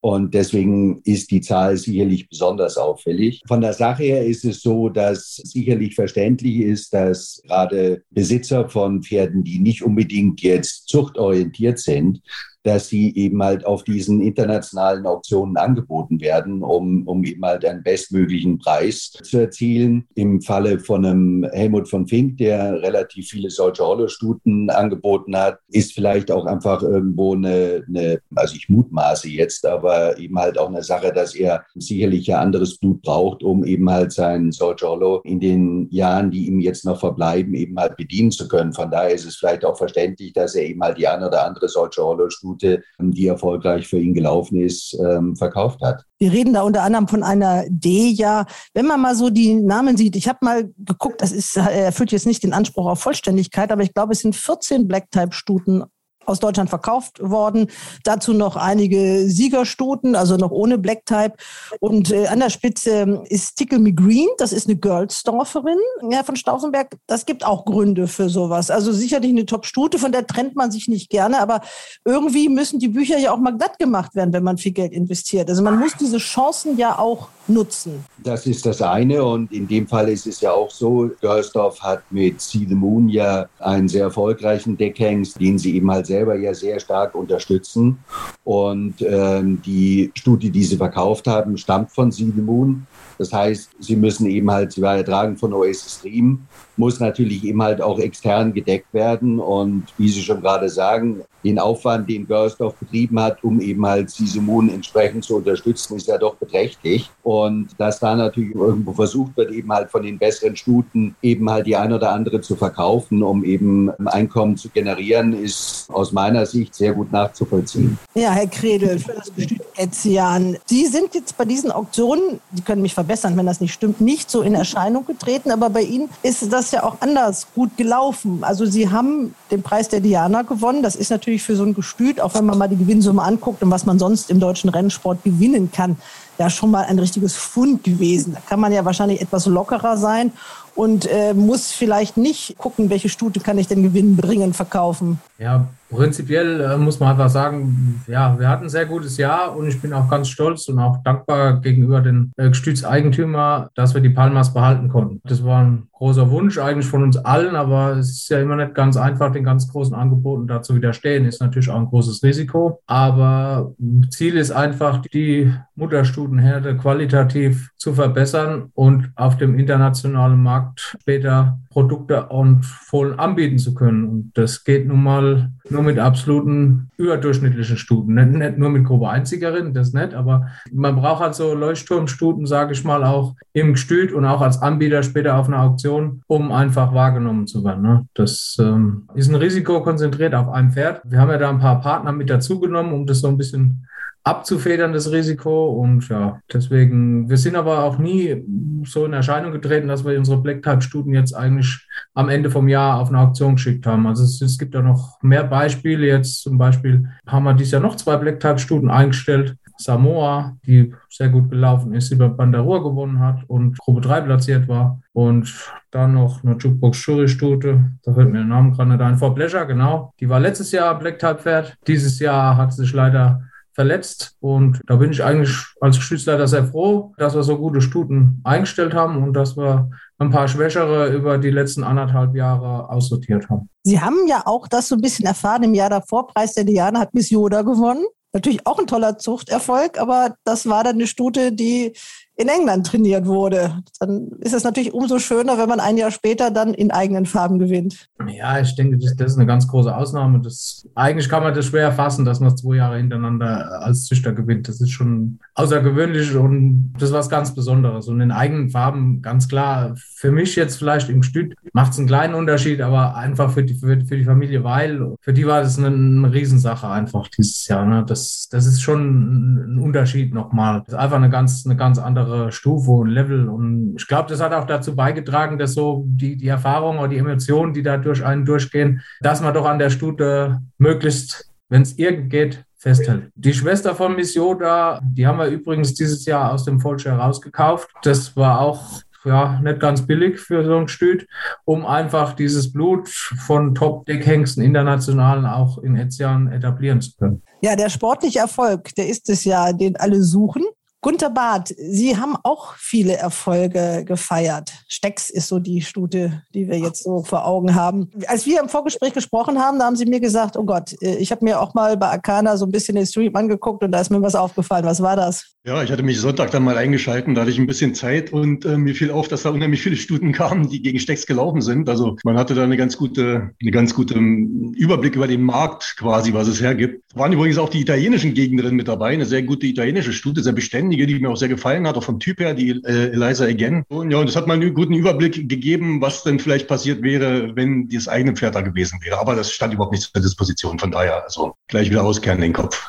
Und 0.00 0.34
deswegen 0.34 1.00
ist 1.02 1.32
die 1.32 1.40
Zahl 1.40 1.76
sicherlich 1.76 2.28
besonders 2.28 2.76
auffällig. 2.76 3.42
Von 3.48 3.60
der 3.60 3.72
Sache 3.72 4.04
her 4.04 4.24
ist 4.24 4.44
es 4.44 4.62
so, 4.62 4.88
dass 4.88 5.34
sicherlich 5.34 5.96
verständlich 5.96 6.58
ist, 6.58 6.94
dass 6.94 7.42
gerade 7.44 8.02
Besitzer 8.10 8.68
von 8.68 9.02
Pferden, 9.02 9.42
die 9.42 9.58
nicht 9.58 9.82
unbedingt 9.82 10.42
jetzt 10.42 10.88
zuchtorientiert 10.88 11.80
sind, 11.80 12.20
dass 12.66 12.88
sie 12.88 13.14
eben 13.14 13.40
halt 13.44 13.64
auf 13.64 13.84
diesen 13.84 14.20
internationalen 14.20 15.06
Auktionen 15.06 15.56
angeboten 15.56 16.20
werden, 16.20 16.64
um, 16.64 17.06
um 17.06 17.22
eben 17.22 17.44
halt 17.44 17.64
einen 17.64 17.84
bestmöglichen 17.84 18.58
Preis 18.58 19.12
zu 19.22 19.38
erzielen. 19.38 20.08
Im 20.16 20.40
Falle 20.40 20.80
von 20.80 21.06
einem 21.06 21.44
Helmut 21.52 21.88
von 21.88 22.08
Fink, 22.08 22.38
der 22.38 22.82
relativ 22.82 23.28
viele 23.28 23.50
solche 23.50 23.84
Hollostuten 23.84 24.68
angeboten 24.68 25.36
hat, 25.36 25.60
ist 25.68 25.92
vielleicht 25.92 26.32
auch 26.32 26.44
einfach 26.46 26.82
irgendwo 26.82 27.34
eine, 27.34 27.84
eine, 27.86 28.18
also 28.34 28.56
ich 28.56 28.68
mutmaße 28.68 29.28
jetzt, 29.28 29.64
aber 29.64 30.18
eben 30.18 30.36
halt 30.36 30.58
auch 30.58 30.68
eine 30.68 30.82
Sache, 30.82 31.12
dass 31.12 31.36
er 31.36 31.64
sicherlich 31.76 32.34
ein 32.34 32.40
anderes 32.40 32.78
Blut 32.78 33.00
braucht, 33.02 33.44
um 33.44 33.64
eben 33.64 33.88
halt 33.88 34.10
sein 34.10 34.50
Soldier 34.50 34.88
Hollow 34.88 35.20
in 35.22 35.38
den 35.38 35.88
Jahren, 35.90 36.32
die 36.32 36.48
ihm 36.48 36.58
jetzt 36.58 36.84
noch 36.84 36.98
verbleiben, 36.98 37.54
eben 37.54 37.78
halt 37.78 37.96
bedienen 37.96 38.32
zu 38.32 38.48
können. 38.48 38.72
Von 38.72 38.90
daher 38.90 39.14
ist 39.14 39.24
es 39.24 39.36
vielleicht 39.36 39.64
auch 39.64 39.78
verständlich, 39.78 40.32
dass 40.32 40.56
er 40.56 40.64
eben 40.64 40.82
halt 40.82 40.98
die 40.98 41.06
eine 41.06 41.28
oder 41.28 41.46
andere 41.46 41.68
Soldier 41.68 42.02
Hollow 42.02 42.28
Stute 42.28 42.55
Route, 42.56 42.82
die 42.98 43.26
erfolgreich 43.26 43.86
für 43.86 43.98
ihn 43.98 44.14
gelaufen 44.14 44.60
ist, 44.60 44.98
ähm, 45.00 45.36
verkauft 45.36 45.80
hat. 45.82 46.02
Wir 46.18 46.32
reden 46.32 46.54
da 46.54 46.62
unter 46.62 46.82
anderem 46.82 47.08
von 47.08 47.22
einer 47.22 47.64
Deja. 47.68 48.46
Wenn 48.74 48.86
man 48.86 49.00
mal 49.00 49.14
so 49.14 49.30
die 49.30 49.54
Namen 49.54 49.96
sieht, 49.96 50.16
ich 50.16 50.28
habe 50.28 50.38
mal 50.40 50.70
geguckt, 50.78 51.20
das 51.20 51.32
ist, 51.32 51.56
erfüllt 51.56 52.12
jetzt 52.12 52.26
nicht 52.26 52.42
den 52.42 52.52
Anspruch 52.52 52.86
auf 52.86 53.00
Vollständigkeit, 53.00 53.70
aber 53.70 53.82
ich 53.82 53.92
glaube, 53.92 54.12
es 54.12 54.20
sind 54.20 54.34
14 54.34 54.88
Black-Type-Stuten 54.88 55.84
aus 56.26 56.40
Deutschland 56.40 56.68
verkauft 56.70 57.20
worden. 57.22 57.68
Dazu 58.04 58.32
noch 58.32 58.56
einige 58.56 59.28
Siegerstuten, 59.28 60.14
also 60.16 60.36
noch 60.36 60.50
ohne 60.50 60.78
Black 60.78 61.06
Type. 61.06 61.34
Und 61.80 62.10
äh, 62.10 62.26
an 62.26 62.40
der 62.40 62.50
Spitze 62.50 63.22
ist 63.28 63.56
Tickle 63.56 63.78
Me 63.78 63.92
Green, 63.92 64.28
das 64.38 64.52
ist 64.52 64.68
eine 64.68 64.76
Girlsdorferin, 64.76 65.78
Herr 66.10 66.24
von 66.24 66.36
Stauffenberg. 66.36 66.96
Das 67.06 67.26
gibt 67.26 67.44
auch 67.44 67.64
Gründe 67.64 68.08
für 68.08 68.28
sowas. 68.28 68.70
Also 68.70 68.92
sicherlich 68.92 69.30
eine 69.30 69.46
Top-Stute, 69.46 69.98
von 69.98 70.12
der 70.12 70.26
trennt 70.26 70.56
man 70.56 70.70
sich 70.70 70.88
nicht 70.88 71.10
gerne, 71.10 71.40
aber 71.40 71.60
irgendwie 72.04 72.48
müssen 72.48 72.78
die 72.78 72.88
Bücher 72.88 73.18
ja 73.18 73.32
auch 73.32 73.38
mal 73.38 73.56
glatt 73.56 73.78
gemacht 73.78 74.14
werden, 74.14 74.32
wenn 74.32 74.44
man 74.44 74.58
viel 74.58 74.72
Geld 74.72 74.92
investiert. 74.92 75.48
Also 75.48 75.62
man 75.62 75.78
muss 75.78 75.94
diese 75.98 76.18
Chancen 76.18 76.76
ja 76.76 76.98
auch 76.98 77.28
nutzen. 77.48 78.04
Das 78.22 78.46
ist 78.46 78.66
das 78.66 78.82
eine 78.82 79.22
und 79.22 79.52
in 79.52 79.68
dem 79.68 79.86
Fall 79.86 80.08
ist 80.08 80.26
es 80.26 80.40
ja 80.40 80.52
auch 80.52 80.70
so, 80.70 81.10
Girlsdorf 81.20 81.80
hat 81.80 82.02
mit 82.10 82.40
See 82.40 82.66
the 82.68 82.74
Moon 82.74 83.08
ja 83.08 83.46
einen 83.60 83.88
sehr 83.88 84.04
erfolgreichen 84.04 84.76
Deckhengst, 84.76 85.40
den 85.40 85.58
sie 85.58 85.76
eben 85.76 85.90
halt 85.90 86.06
selber 86.16 86.34
ja 86.36 86.54
sehr 86.54 86.80
stark 86.80 87.14
unterstützen 87.14 87.98
und 88.44 88.94
ähm, 89.02 89.60
die 89.64 90.10
Studie, 90.14 90.50
die 90.50 90.64
sie 90.64 90.76
verkauft 90.76 91.26
haben, 91.26 91.58
stammt 91.58 91.92
von 91.92 92.10
See 92.10 92.32
the 92.34 92.40
Moon. 92.40 92.86
Das 93.18 93.32
heißt, 93.32 93.70
sie 93.78 93.96
müssen 93.96 94.26
eben 94.26 94.50
halt, 94.50 94.72
sie 94.72 94.82
war 94.82 94.96
ertragen 94.96 95.36
von 95.36 95.52
Oasis 95.52 95.98
Stream, 95.98 96.46
muss 96.76 97.00
natürlich 97.00 97.44
eben 97.44 97.62
halt 97.62 97.80
auch 97.80 97.98
extern 97.98 98.52
gedeckt 98.52 98.92
werden. 98.92 99.38
Und 99.38 99.84
wie 99.96 100.08
Sie 100.08 100.22
schon 100.22 100.40
gerade 100.40 100.68
sagen, 100.68 101.22
den 101.44 101.58
Aufwand, 101.58 102.10
den 102.10 102.26
Görsdorf 102.26 102.74
betrieben 102.74 103.20
hat, 103.20 103.42
um 103.44 103.60
eben 103.60 103.86
halt 103.86 104.10
Sisumun 104.10 104.68
entsprechend 104.68 105.24
zu 105.24 105.36
unterstützen, 105.36 105.96
ist 105.96 106.08
ja 106.08 106.18
doch 106.18 106.34
beträchtlich. 106.34 107.08
Und 107.22 107.68
dass 107.78 108.00
da 108.00 108.16
natürlich 108.16 108.54
irgendwo 108.54 108.92
versucht 108.92 109.36
wird, 109.36 109.52
eben 109.52 109.72
halt 109.72 109.90
von 109.90 110.02
den 110.02 110.18
besseren 110.18 110.56
Stuten 110.56 111.14
eben 111.22 111.48
halt 111.48 111.66
die 111.66 111.76
ein 111.76 111.92
oder 111.92 112.10
andere 112.12 112.40
zu 112.40 112.56
verkaufen, 112.56 113.22
um 113.22 113.44
eben 113.44 113.90
Einkommen 114.06 114.56
zu 114.56 114.68
generieren, 114.70 115.32
ist 115.32 115.88
aus 115.92 116.10
meiner 116.12 116.46
Sicht 116.46 116.74
sehr 116.74 116.92
gut 116.92 117.12
nachzuvollziehen. 117.12 117.96
Ja, 118.14 118.32
Herr 118.32 118.48
Kredel, 118.48 118.98
für 118.98 119.12
das 119.12 119.32
Gestüt 119.34 119.60
Etzian. 119.76 120.56
Sie 120.66 120.86
sind 120.86 121.14
jetzt 121.14 121.36
bei 121.36 121.44
diesen 121.44 121.70
Auktionen, 121.70 122.40
Sie 122.54 122.62
können 122.62 122.82
mich 122.82 122.94
verbessern, 122.94 123.05
wenn 123.08 123.46
das 123.46 123.60
nicht 123.60 123.72
stimmt, 123.72 124.00
nicht 124.00 124.30
so 124.30 124.42
in 124.42 124.54
Erscheinung 124.54 125.06
getreten, 125.06 125.50
aber 125.50 125.70
bei 125.70 125.82
Ihnen 125.82 126.08
ist 126.22 126.52
das 126.52 126.70
ja 126.70 126.82
auch 126.82 126.96
anders 127.00 127.46
gut 127.54 127.76
gelaufen. 127.76 128.42
Also 128.42 128.66
Sie 128.66 128.90
haben 128.90 129.34
den 129.50 129.62
Preis 129.62 129.88
der 129.88 130.00
Diana 130.00 130.42
gewonnen. 130.42 130.82
Das 130.82 130.96
ist 130.96 131.10
natürlich 131.10 131.42
für 131.42 131.56
so 131.56 131.64
ein 131.64 131.74
Gestüt, 131.74 132.20
auch 132.20 132.34
wenn 132.34 132.46
man 132.46 132.58
mal 132.58 132.68
die 132.68 132.76
Gewinnsumme 132.76 133.22
anguckt 133.22 133.62
und 133.62 133.70
was 133.70 133.86
man 133.86 133.98
sonst 133.98 134.30
im 134.30 134.40
deutschen 134.40 134.70
Rennsport 134.70 135.22
gewinnen 135.24 135.70
kann, 135.72 135.96
ja 136.38 136.50
schon 136.50 136.70
mal 136.70 136.84
ein 136.84 136.98
richtiges 136.98 137.34
Fund 137.36 137.82
gewesen. 137.84 138.34
Da 138.34 138.40
kann 138.46 138.60
man 138.60 138.72
ja 138.72 138.84
wahrscheinlich 138.84 139.20
etwas 139.20 139.46
lockerer 139.46 139.96
sein 139.96 140.32
und 140.76 141.06
äh, 141.06 141.34
muss 141.34 141.72
vielleicht 141.72 142.16
nicht 142.16 142.56
gucken, 142.58 142.90
welche 142.90 143.08
Stute 143.08 143.40
kann 143.40 143.58
ich 143.58 143.66
denn 143.66 143.82
gewinnen, 143.82 144.16
bringen, 144.16 144.52
verkaufen. 144.52 145.18
Ja, 145.38 145.66
prinzipiell 145.90 146.60
äh, 146.60 146.76
muss 146.76 147.00
man 147.00 147.10
einfach 147.10 147.28
sagen, 147.28 148.02
ja, 148.06 148.38
wir 148.38 148.48
hatten 148.48 148.64
ein 148.64 148.70
sehr 148.70 148.86
gutes 148.86 149.16
Jahr 149.16 149.56
und 149.56 149.66
ich 149.68 149.80
bin 149.80 149.92
auch 149.92 150.08
ganz 150.08 150.28
stolz 150.28 150.68
und 150.68 150.78
auch 150.78 151.02
dankbar 151.02 151.60
gegenüber 151.60 152.00
den 152.00 152.32
äh, 152.36 152.48
Gestütseigentümer, 152.48 153.70
dass 153.74 153.94
wir 153.94 154.00
die 154.00 154.10
Palmas 154.10 154.52
behalten 154.52 154.88
konnten. 154.88 155.20
Das 155.24 155.44
war 155.44 155.62
ein 155.62 155.88
großer 155.92 156.30
Wunsch 156.30 156.58
eigentlich 156.58 156.86
von 156.86 157.02
uns 157.02 157.16
allen, 157.16 157.56
aber 157.56 157.96
es 157.96 158.10
ist 158.10 158.28
ja 158.28 158.40
immer 158.40 158.56
nicht 158.56 158.74
ganz 158.74 158.96
einfach, 158.96 159.32
den 159.32 159.44
ganz 159.44 159.68
großen 159.68 159.94
Angeboten 159.94 160.46
da 160.46 160.62
zu 160.62 160.74
widerstehen. 160.74 161.24
Ist 161.24 161.40
natürlich 161.40 161.70
auch 161.70 161.78
ein 161.78 161.86
großes 161.86 162.22
Risiko. 162.22 162.80
Aber 162.86 163.72
Ziel 164.10 164.36
ist 164.36 164.50
einfach, 164.50 165.02
die 165.12 165.52
Mutterstutenherde 165.74 166.76
qualitativ 166.76 167.70
zu 167.76 167.94
verbessern 167.94 168.70
und 168.74 169.12
auf 169.16 169.36
dem 169.36 169.58
internationalen 169.58 170.42
Markt 170.42 170.65
später 170.76 171.58
Produkte 171.70 172.26
und 172.26 172.64
Fohlen 172.64 173.18
anbieten 173.18 173.58
zu 173.58 173.74
können. 173.74 174.04
Und 174.08 174.32
das 174.34 174.64
geht 174.64 174.86
nun 174.86 175.02
mal 175.02 175.52
nur 175.68 175.82
mit 175.82 175.98
absoluten 175.98 176.90
überdurchschnittlichen 176.96 177.76
Stuten. 177.76 178.14
Nicht, 178.14 178.30
nicht 178.30 178.58
nur 178.58 178.70
mit 178.70 178.84
Gruppe 178.84 179.08
Einzigerinnen, 179.08 179.74
das 179.74 179.92
nicht, 179.92 180.14
aber 180.14 180.48
man 180.72 180.96
braucht 180.96 181.22
halt 181.22 181.34
so 181.34 181.54
Leuchtturmstuten, 181.54 182.46
sage 182.46 182.72
ich 182.72 182.84
mal, 182.84 183.04
auch 183.04 183.34
im 183.52 183.72
Gestüt 183.72 184.12
und 184.12 184.24
auch 184.24 184.40
als 184.40 184.62
Anbieter 184.62 185.02
später 185.02 185.36
auf 185.36 185.48
einer 185.48 185.62
Auktion, 185.62 186.22
um 186.26 186.52
einfach 186.52 186.94
wahrgenommen 186.94 187.46
zu 187.46 187.64
werden. 187.64 187.82
Ne? 187.82 188.06
Das 188.14 188.56
ähm, 188.60 189.08
ist 189.14 189.28
ein 189.28 189.34
Risiko 189.34 189.82
konzentriert 189.82 190.34
auf 190.34 190.48
ein 190.48 190.72
Pferd. 190.72 191.00
Wir 191.04 191.20
haben 191.20 191.30
ja 191.30 191.38
da 191.38 191.50
ein 191.50 191.58
paar 191.58 191.80
Partner 191.80 192.12
mit 192.12 192.30
dazugenommen, 192.30 192.92
um 192.92 193.06
das 193.06 193.20
so 193.20 193.28
ein 193.28 193.38
bisschen 193.38 193.86
abzufedern, 194.26 194.92
das 194.92 195.12
Risiko. 195.12 195.66
Und 195.66 196.08
ja, 196.08 196.40
deswegen, 196.52 197.30
wir 197.30 197.36
sind 197.36 197.54
aber 197.54 197.84
auch 197.84 197.98
nie 197.98 198.44
so 198.84 199.06
in 199.06 199.12
Erscheinung 199.12 199.52
getreten, 199.52 199.86
dass 199.86 200.04
wir 200.04 200.18
unsere 200.18 200.42
Black-Type-Stuten 200.42 201.14
jetzt 201.14 201.32
eigentlich 201.32 201.86
am 202.12 202.28
Ende 202.28 202.50
vom 202.50 202.66
Jahr 202.66 202.98
auf 203.00 203.08
eine 203.08 203.20
Auktion 203.20 203.54
geschickt 203.54 203.86
haben. 203.86 204.06
Also 204.06 204.24
es, 204.24 204.40
es 204.42 204.58
gibt 204.58 204.74
da 204.74 204.82
noch 204.82 205.22
mehr 205.22 205.44
Beispiele. 205.44 206.06
Jetzt 206.08 206.42
zum 206.42 206.58
Beispiel 206.58 207.08
haben 207.26 207.44
wir 207.44 207.54
dieses 207.54 207.72
Jahr 207.72 207.82
noch 207.82 207.94
zwei 207.94 208.16
Black-Type-Stuten 208.16 208.90
eingestellt. 208.90 209.56
Samoa, 209.78 210.56
die 210.66 210.92
sehr 211.10 211.28
gut 211.28 211.50
gelaufen 211.50 211.94
ist, 211.94 212.10
über 212.10 212.28
Bandarur 212.28 212.82
gewonnen 212.82 213.20
hat 213.20 213.44
und 213.46 213.78
Gruppe 213.78 214.00
3 214.00 214.22
platziert 214.22 214.68
war. 214.68 215.00
Und 215.12 215.52
dann 215.90 216.14
noch 216.14 216.42
eine 216.42 216.56
Jukebox 216.56 216.96
Shuri-Stute, 216.96 217.92
da 218.02 218.14
fällt 218.14 218.32
mir 218.32 218.38
der 218.38 218.46
Name 218.46 218.72
gerade 218.72 218.90
nicht 218.90 219.00
ein, 219.02 219.18
vor 219.18 219.34
Pleasure, 219.34 219.66
genau. 219.66 220.14
Die 220.18 220.28
war 220.28 220.40
letztes 220.40 220.72
Jahr 220.72 220.98
Black-Type-Pferd. 220.98 221.76
Dieses 221.86 222.18
Jahr 222.18 222.56
hat 222.56 222.72
sich 222.72 222.92
leider 222.92 223.42
verletzt. 223.76 224.36
Und 224.40 224.80
da 224.86 224.96
bin 224.96 225.12
ich 225.12 225.22
eigentlich 225.22 225.54
als 225.80 225.96
Geschützleiter 225.96 226.48
sehr 226.48 226.64
froh, 226.64 227.12
dass 227.18 227.34
wir 227.34 227.42
so 227.42 227.58
gute 227.58 227.82
Stuten 227.82 228.40
eingestellt 228.42 228.94
haben 228.94 229.22
und 229.22 229.34
dass 229.34 229.56
wir 229.56 229.90
ein 230.18 230.30
paar 230.30 230.48
Schwächere 230.48 231.14
über 231.14 231.36
die 231.36 231.50
letzten 231.50 231.84
anderthalb 231.84 232.34
Jahre 232.34 232.88
aussortiert 232.88 233.50
haben. 233.50 233.68
Sie 233.84 234.00
haben 234.00 234.26
ja 234.26 234.42
auch 234.46 234.66
das 234.66 234.88
so 234.88 234.96
ein 234.96 235.02
bisschen 235.02 235.26
erfahren. 235.26 235.62
Im 235.62 235.74
Jahr 235.74 235.90
davor, 235.90 236.26
Preis 236.26 236.54
der 236.54 236.64
Diana 236.64 237.00
hat 237.00 237.14
Miss 237.14 237.28
Yoda 237.28 237.62
gewonnen. 237.62 238.04
Natürlich 238.32 238.66
auch 238.66 238.78
ein 238.78 238.86
toller 238.86 239.18
Zuchterfolg, 239.18 240.00
aber 240.00 240.36
das 240.44 240.66
war 240.66 240.82
dann 240.82 240.96
eine 240.96 241.06
Stute, 241.06 241.52
die 241.52 241.92
in 242.36 242.48
England 242.48 242.86
trainiert 242.86 243.26
wurde. 243.26 243.82
Dann 243.98 244.28
ist 244.40 244.52
es 244.52 244.62
natürlich 244.62 244.92
umso 244.92 245.18
schöner, 245.18 245.56
wenn 245.58 245.68
man 245.68 245.80
ein 245.80 245.96
Jahr 245.96 246.10
später 246.10 246.50
dann 246.50 246.74
in 246.74 246.90
eigenen 246.90 247.24
Farben 247.24 247.58
gewinnt. 247.58 248.08
Ja, 248.28 248.60
ich 248.60 248.74
denke, 248.74 248.98
das, 248.98 249.16
das 249.16 249.32
ist 249.32 249.38
eine 249.38 249.46
ganz 249.46 249.66
große 249.66 249.94
Ausnahme. 249.94 250.40
Das, 250.40 250.86
eigentlich 250.94 251.30
kann 251.30 251.42
man 251.42 251.54
das 251.54 251.64
schwer 251.66 251.92
fassen, 251.92 252.26
dass 252.26 252.40
man 252.40 252.54
zwei 252.56 252.76
Jahre 252.76 252.98
hintereinander 252.98 253.80
als 253.80 254.04
Züchter 254.04 254.32
gewinnt. 254.32 254.68
Das 254.68 254.80
ist 254.80 254.90
schon 254.90 255.38
außergewöhnlich 255.54 256.34
und 256.36 256.92
das 256.98 257.10
ist 257.10 257.14
was 257.14 257.30
ganz 257.30 257.54
Besonderes. 257.54 258.08
Und 258.08 258.20
in 258.20 258.30
eigenen 258.30 258.68
Farben, 258.68 259.22
ganz 259.22 259.48
klar, 259.48 259.94
für 259.96 260.30
mich 260.30 260.56
jetzt 260.56 260.76
vielleicht 260.76 261.08
im 261.08 261.22
Stück 261.22 261.54
macht 261.72 261.92
es 261.92 261.98
einen 261.98 262.06
kleinen 262.06 262.34
Unterschied, 262.34 262.82
aber 262.82 263.16
einfach 263.16 263.50
für 263.50 263.62
die, 263.62 263.74
für, 263.74 263.98
für 264.04 264.16
die 264.18 264.24
Familie 264.24 264.62
Weil, 264.62 265.14
für 265.20 265.32
die 265.32 265.46
war 265.46 265.62
das 265.62 265.78
eine, 265.78 265.88
eine 265.88 266.32
Riesensache 266.32 266.88
einfach 266.88 267.28
dieses 267.28 267.66
Jahr. 267.66 267.86
Ne? 267.86 268.04
Das, 268.06 268.48
das 268.50 268.66
ist 268.66 268.82
schon 268.82 269.76
ein 269.76 269.78
Unterschied 269.78 270.34
nochmal. 270.34 270.80
Das 270.80 270.94
ist 270.94 270.98
einfach 270.98 271.16
eine 271.16 271.30
ganz, 271.30 271.64
eine 271.64 271.76
ganz 271.76 271.98
andere 271.98 272.25
andere 272.26 272.52
Stufe 272.52 272.90
und 272.90 273.08
Level. 273.08 273.48
Und 273.48 273.96
ich 273.98 274.06
glaube, 274.06 274.28
das 274.28 274.40
hat 274.40 274.52
auch 274.52 274.66
dazu 274.66 274.94
beigetragen, 274.94 275.58
dass 275.58 275.74
so 275.74 276.04
die, 276.06 276.36
die 276.36 276.48
Erfahrung 276.48 276.98
oder 276.98 277.08
die 277.08 277.18
Emotionen, 277.18 277.72
die 277.72 277.82
da 277.82 277.96
durch 277.96 278.24
einen 278.24 278.44
durchgehen, 278.44 279.02
dass 279.20 279.40
man 279.40 279.54
doch 279.54 279.66
an 279.66 279.78
der 279.78 279.90
Stute 279.90 280.60
möglichst, 280.78 281.50
wenn 281.68 281.82
es 281.82 281.98
irgend 281.98 282.30
geht, 282.30 282.64
festhält. 282.76 283.30
Die 283.34 283.54
Schwester 283.54 283.94
von 283.94 284.14
Miss 284.14 284.34
Yoda, 284.34 285.00
die 285.02 285.26
haben 285.26 285.38
wir 285.38 285.46
übrigens 285.46 285.94
dieses 285.94 286.24
Jahr 286.26 286.52
aus 286.52 286.64
dem 286.64 286.80
Vollshare 286.80 287.18
rausgekauft. 287.18 287.88
Das 288.02 288.36
war 288.36 288.60
auch 288.60 289.00
ja, 289.24 289.60
nicht 289.60 289.80
ganz 289.80 290.06
billig 290.06 290.38
für 290.38 290.64
so 290.64 290.76
ein 290.76 290.86
Stüt, 290.86 291.26
um 291.64 291.84
einfach 291.84 292.34
dieses 292.34 292.72
Blut 292.72 293.08
von 293.08 293.74
Top-Deckhengsten 293.74 294.62
internationalen 294.62 295.46
auch 295.46 295.78
in 295.78 295.96
Etzian 295.96 296.52
etablieren 296.52 297.00
zu 297.00 297.16
können. 297.18 297.42
Ja, 297.60 297.74
der 297.74 297.88
sportliche 297.88 298.38
Erfolg, 298.38 298.94
der 298.94 299.08
ist 299.08 299.28
es 299.28 299.44
ja, 299.44 299.72
den 299.72 299.96
alle 299.96 300.22
suchen. 300.22 300.62
Gunter 301.02 301.30
Barth, 301.30 301.74
Sie 301.76 302.16
haben 302.16 302.36
auch 302.42 302.74
viele 302.76 303.16
Erfolge 303.16 304.04
gefeiert. 304.04 304.72
Stecks 304.88 305.30
ist 305.30 305.46
so 305.46 305.58
die 305.58 305.80
Stute, 305.82 306.42
die 306.52 306.68
wir 306.68 306.78
jetzt 306.78 307.04
so 307.04 307.22
vor 307.22 307.46
Augen 307.46 307.74
haben. 307.74 308.10
Als 308.26 308.46
wir 308.46 308.60
im 308.60 308.68
Vorgespräch 308.68 309.12
gesprochen 309.12 309.60
haben, 309.60 309.78
da 309.78 309.84
haben 309.84 309.96
Sie 309.96 310.06
mir 310.06 310.20
gesagt, 310.20 310.56
oh 310.56 310.64
Gott, 310.64 311.00
äh, 311.02 311.16
ich 311.18 311.30
habe 311.30 311.44
mir 311.44 311.60
auch 311.60 311.74
mal 311.74 311.96
bei 311.96 312.08
Arcana 312.08 312.56
so 312.56 312.64
ein 312.64 312.72
bisschen 312.72 312.96
den 312.96 313.06
Stream 313.06 313.36
angeguckt 313.36 313.84
und 313.84 313.92
da 313.92 314.00
ist 314.00 314.10
mir 314.10 314.20
was 314.22 314.34
aufgefallen. 314.34 314.84
Was 314.84 315.00
war 315.00 315.14
das? 315.14 315.54
Ja, 315.64 315.82
ich 315.82 315.90
hatte 315.90 316.02
mich 316.02 316.18
Sonntag 316.18 316.50
dann 316.50 316.64
mal 316.64 316.76
eingeschalten, 316.76 317.34
da 317.34 317.42
hatte 317.42 317.50
ich 317.50 317.58
ein 317.58 317.66
bisschen 317.66 317.94
Zeit 317.94 318.32
und 318.32 318.64
äh, 318.64 318.76
mir 318.76 318.94
fiel 318.94 319.10
auf, 319.10 319.28
dass 319.28 319.42
da 319.42 319.50
unheimlich 319.50 319.82
viele 319.82 319.96
Stuten 319.96 320.32
kamen, 320.32 320.68
die 320.68 320.82
gegen 320.82 320.98
Stecks 320.98 321.26
gelaufen 321.26 321.60
sind. 321.60 321.88
Also 321.88 322.16
man 322.24 322.38
hatte 322.38 322.54
da 322.54 322.64
eine 322.64 322.76
ganz 322.76 322.96
gute, 322.96 323.50
eine 323.60 323.70
ganz 323.70 323.94
gute 323.94 324.14
ähm, 324.14 324.72
Überblick 324.76 325.14
über 325.14 325.28
den 325.28 325.42
Markt 325.42 325.96
quasi, 325.98 326.32
was 326.32 326.48
es 326.48 326.60
hergibt. 326.60 327.02
Waren 327.14 327.32
übrigens 327.32 327.58
auch 327.58 327.68
die 327.68 327.80
italienischen 327.80 328.34
Gegnerinnen 328.34 328.76
mit 328.76 328.88
dabei, 328.88 329.12
eine 329.12 329.24
sehr 329.24 329.42
gute 329.42 329.66
italienische 329.66 330.12
Stute, 330.12 330.42
sehr 330.42 330.52
beständig 330.52 330.85
einige, 330.86 331.06
die 331.06 331.18
mir 331.18 331.30
auch 331.30 331.36
sehr 331.36 331.48
gefallen 331.48 331.86
hat, 331.86 331.96
auch 331.96 332.02
vom 332.02 332.20
Typ 332.20 332.40
her, 332.40 332.54
die 332.54 332.70
äh, 332.70 333.12
Eliza 333.12 333.44
Again. 333.44 333.84
Und 333.88 334.10
ja, 334.10 334.18
und 334.18 334.28
das 334.28 334.36
hat 334.36 334.46
mal 334.46 334.54
einen 334.54 334.74
guten 334.74 334.94
Überblick 334.94 335.48
gegeben, 335.48 336.00
was 336.00 336.22
denn 336.22 336.38
vielleicht 336.38 336.68
passiert 336.68 337.02
wäre, 337.02 337.54
wenn 337.56 337.88
das 337.88 338.08
eigene 338.08 338.34
Pferd 338.34 338.54
da 338.54 338.60
gewesen 338.60 338.98
wäre. 339.02 339.18
Aber 339.18 339.34
das 339.34 339.52
stand 339.52 339.74
überhaupt 339.74 339.92
nicht 339.92 340.10
zur 340.12 340.22
Disposition. 340.22 340.78
Von 340.78 340.90
daher, 340.90 341.24
also 341.24 341.54
gleich 341.68 341.90
wieder 341.90 342.04
auskehren 342.04 342.40
den 342.40 342.52
Kopf. 342.52 342.80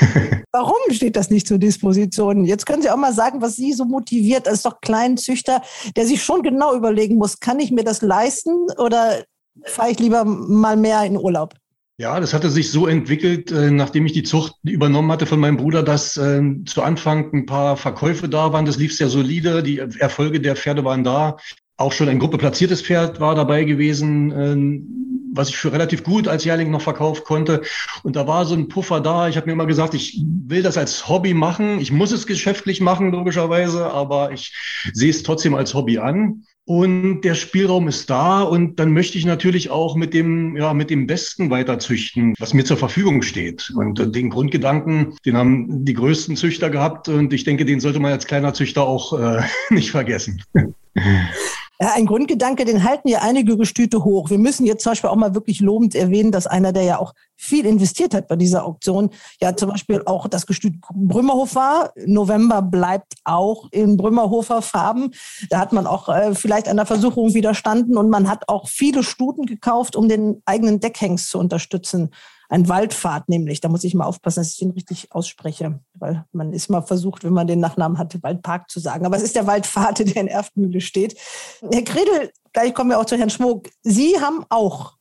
Warum 0.52 0.76
steht 0.90 1.16
das 1.16 1.30
nicht 1.30 1.46
zur 1.46 1.58
Disposition? 1.58 2.44
Jetzt 2.44 2.64
können 2.64 2.82
Sie 2.82 2.90
auch 2.90 2.96
mal 2.96 3.12
sagen, 3.12 3.42
was 3.42 3.56
Sie 3.56 3.72
so 3.72 3.84
motiviert 3.84 4.48
als 4.48 4.62
doch 4.62 4.80
kleinen 4.80 5.18
Züchter, 5.18 5.60
der 5.96 6.06
sich 6.06 6.22
schon 6.22 6.42
genau 6.42 6.74
überlegen 6.74 7.16
muss, 7.16 7.40
kann 7.40 7.60
ich 7.60 7.70
mir 7.70 7.84
das 7.84 8.00
leisten 8.00 8.54
oder 8.78 9.24
fahre 9.64 9.90
ich 9.90 9.98
lieber 9.98 10.24
mal 10.24 10.76
mehr 10.76 11.02
in 11.04 11.18
Urlaub? 11.18 11.54
Ja, 11.98 12.20
das 12.20 12.34
hatte 12.34 12.50
sich 12.50 12.70
so 12.70 12.86
entwickelt, 12.86 13.50
äh, 13.50 13.70
nachdem 13.70 14.04
ich 14.04 14.12
die 14.12 14.22
Zucht 14.22 14.54
übernommen 14.62 15.10
hatte 15.10 15.24
von 15.24 15.40
meinem 15.40 15.56
Bruder, 15.56 15.82
dass 15.82 16.18
äh, 16.18 16.42
zu 16.66 16.82
Anfang 16.82 17.32
ein 17.32 17.46
paar 17.46 17.78
Verkäufe 17.78 18.28
da 18.28 18.52
waren. 18.52 18.66
Das 18.66 18.76
lief 18.76 18.94
sehr 18.94 19.08
solide. 19.08 19.62
Die 19.62 19.78
Erfolge 19.78 20.40
der 20.40 20.56
Pferde 20.56 20.84
waren 20.84 21.04
da. 21.04 21.38
Auch 21.78 21.92
schon 21.92 22.10
ein 22.10 22.18
Gruppe 22.18 22.36
platziertes 22.36 22.82
Pferd 22.82 23.18
war 23.20 23.34
dabei 23.34 23.64
gewesen, 23.64 24.30
äh, 24.30 25.34
was 25.34 25.48
ich 25.48 25.56
für 25.56 25.72
relativ 25.72 26.04
gut 26.04 26.28
als 26.28 26.44
Jährling 26.44 26.70
noch 26.70 26.82
verkaufen 26.82 27.24
konnte. 27.24 27.62
Und 28.02 28.14
da 28.14 28.26
war 28.26 28.44
so 28.44 28.54
ein 28.54 28.68
Puffer 28.68 29.00
da. 29.00 29.28
Ich 29.28 29.38
habe 29.38 29.46
mir 29.46 29.52
immer 29.54 29.66
gesagt, 29.66 29.94
ich 29.94 30.22
will 30.46 30.62
das 30.62 30.76
als 30.76 31.08
Hobby 31.08 31.32
machen. 31.32 31.80
Ich 31.80 31.92
muss 31.92 32.12
es 32.12 32.26
geschäftlich 32.26 32.82
machen, 32.82 33.10
logischerweise, 33.10 33.90
aber 33.90 34.32
ich 34.32 34.54
sehe 34.92 35.10
es 35.10 35.22
trotzdem 35.22 35.54
als 35.54 35.72
Hobby 35.72 35.96
an. 35.96 36.42
Und 36.68 37.20
der 37.20 37.34
Spielraum 37.34 37.86
ist 37.86 38.10
da 38.10 38.42
und 38.42 38.80
dann 38.80 38.92
möchte 38.92 39.18
ich 39.18 39.24
natürlich 39.24 39.70
auch 39.70 39.94
mit 39.94 40.12
dem, 40.12 40.56
ja, 40.56 40.74
mit 40.74 40.90
dem 40.90 41.06
Besten 41.06 41.48
weiter 41.48 41.78
züchten, 41.78 42.34
was 42.40 42.54
mir 42.54 42.64
zur 42.64 42.76
Verfügung 42.76 43.22
steht. 43.22 43.72
Und 43.76 44.14
den 44.16 44.30
Grundgedanken, 44.30 45.14
den 45.24 45.36
haben 45.36 45.84
die 45.84 45.94
größten 45.94 46.34
Züchter 46.34 46.68
gehabt 46.68 47.08
und 47.08 47.32
ich 47.32 47.44
denke, 47.44 47.64
den 47.64 47.78
sollte 47.78 48.00
man 48.00 48.10
als 48.10 48.26
kleiner 48.26 48.52
Züchter 48.52 48.82
auch 48.82 49.12
äh, 49.16 49.42
nicht 49.70 49.92
vergessen. 49.92 50.42
Ja, 51.78 51.92
ein 51.94 52.06
Grundgedanke, 52.06 52.64
den 52.64 52.84
halten 52.84 53.08
ja 53.08 53.20
einige 53.20 53.58
Gestüte 53.58 54.02
hoch. 54.02 54.30
Wir 54.30 54.38
müssen 54.38 54.64
jetzt 54.64 54.82
zum 54.82 54.92
Beispiel 54.92 55.10
auch 55.10 55.16
mal 55.16 55.34
wirklich 55.34 55.60
lobend 55.60 55.94
erwähnen, 55.94 56.32
dass 56.32 56.46
einer, 56.46 56.72
der 56.72 56.84
ja 56.84 56.98
auch 56.98 57.12
viel 57.36 57.66
investiert 57.66 58.14
hat 58.14 58.28
bei 58.28 58.36
dieser 58.36 58.64
Auktion, 58.64 59.10
ja 59.42 59.54
zum 59.54 59.68
Beispiel 59.68 60.02
auch 60.06 60.26
das 60.26 60.46
Gestüt 60.46 60.76
Brümmerhof 60.94 61.54
war. 61.54 61.92
November 62.06 62.62
bleibt 62.62 63.14
auch 63.24 63.68
in 63.72 63.98
Brümmerhofer 63.98 64.62
Farben. 64.62 65.10
Da 65.50 65.58
hat 65.58 65.74
man 65.74 65.86
auch 65.86 66.08
äh, 66.08 66.34
vielleicht 66.34 66.68
einer 66.68 66.86
Versuchung 66.86 67.34
widerstanden 67.34 67.98
und 67.98 68.08
man 68.08 68.30
hat 68.30 68.48
auch 68.48 68.68
viele 68.68 69.02
Stuten 69.02 69.44
gekauft, 69.44 69.96
um 69.96 70.08
den 70.08 70.40
eigenen 70.46 70.80
Deckhengst 70.80 71.28
zu 71.28 71.38
unterstützen 71.38 72.10
ein 72.48 72.68
Waldpfad 72.68 73.28
nämlich. 73.28 73.60
Da 73.60 73.68
muss 73.68 73.84
ich 73.84 73.94
mal 73.94 74.04
aufpassen, 74.04 74.40
dass 74.40 74.52
ich 74.52 74.58
den 74.58 74.70
richtig 74.70 75.12
ausspreche, 75.12 75.80
weil 75.94 76.24
man 76.32 76.52
ist 76.52 76.70
mal 76.70 76.82
versucht, 76.82 77.24
wenn 77.24 77.32
man 77.32 77.46
den 77.46 77.60
Nachnamen 77.60 77.98
hatte, 77.98 78.22
Waldpark 78.22 78.70
zu 78.70 78.80
sagen. 78.80 79.06
Aber 79.06 79.16
es 79.16 79.22
ist 79.22 79.36
der 79.36 79.46
Waldpfad, 79.46 79.98
der 80.14 80.16
in 80.16 80.28
Erftmühle 80.28 80.80
steht. 80.80 81.16
Herr 81.60 81.82
Kredel, 81.82 82.30
gleich 82.52 82.74
kommen 82.74 82.90
wir 82.90 83.00
auch 83.00 83.06
zu 83.06 83.16
Herrn 83.16 83.30
Schmuck. 83.30 83.68
Sie 83.82 84.20
haben 84.20 84.44
auch 84.48 84.94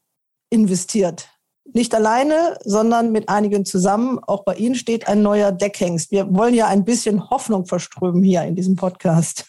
investiert. 0.50 1.30
Nicht 1.74 1.96
alleine, 1.96 2.58
sondern 2.64 3.12
mit 3.12 3.28
einigen 3.28 3.66
zusammen. 3.66 4.20
Auch 4.20 4.44
bei 4.44 4.56
Ihnen 4.56 4.76
steht 4.76 5.08
ein 5.08 5.24
neuer 5.24 5.52
Deckhengst. 5.52 6.12
Wir 6.12 6.32
wollen 6.34 6.54
ja 6.54 6.68
ein 6.68 6.86
bisschen 6.86 7.30
Hoffnung 7.30 7.66
verströmen 7.66 8.22
hier 8.22 8.44
in 8.44 8.56
diesem 8.56 8.76
Podcast. 8.76 9.46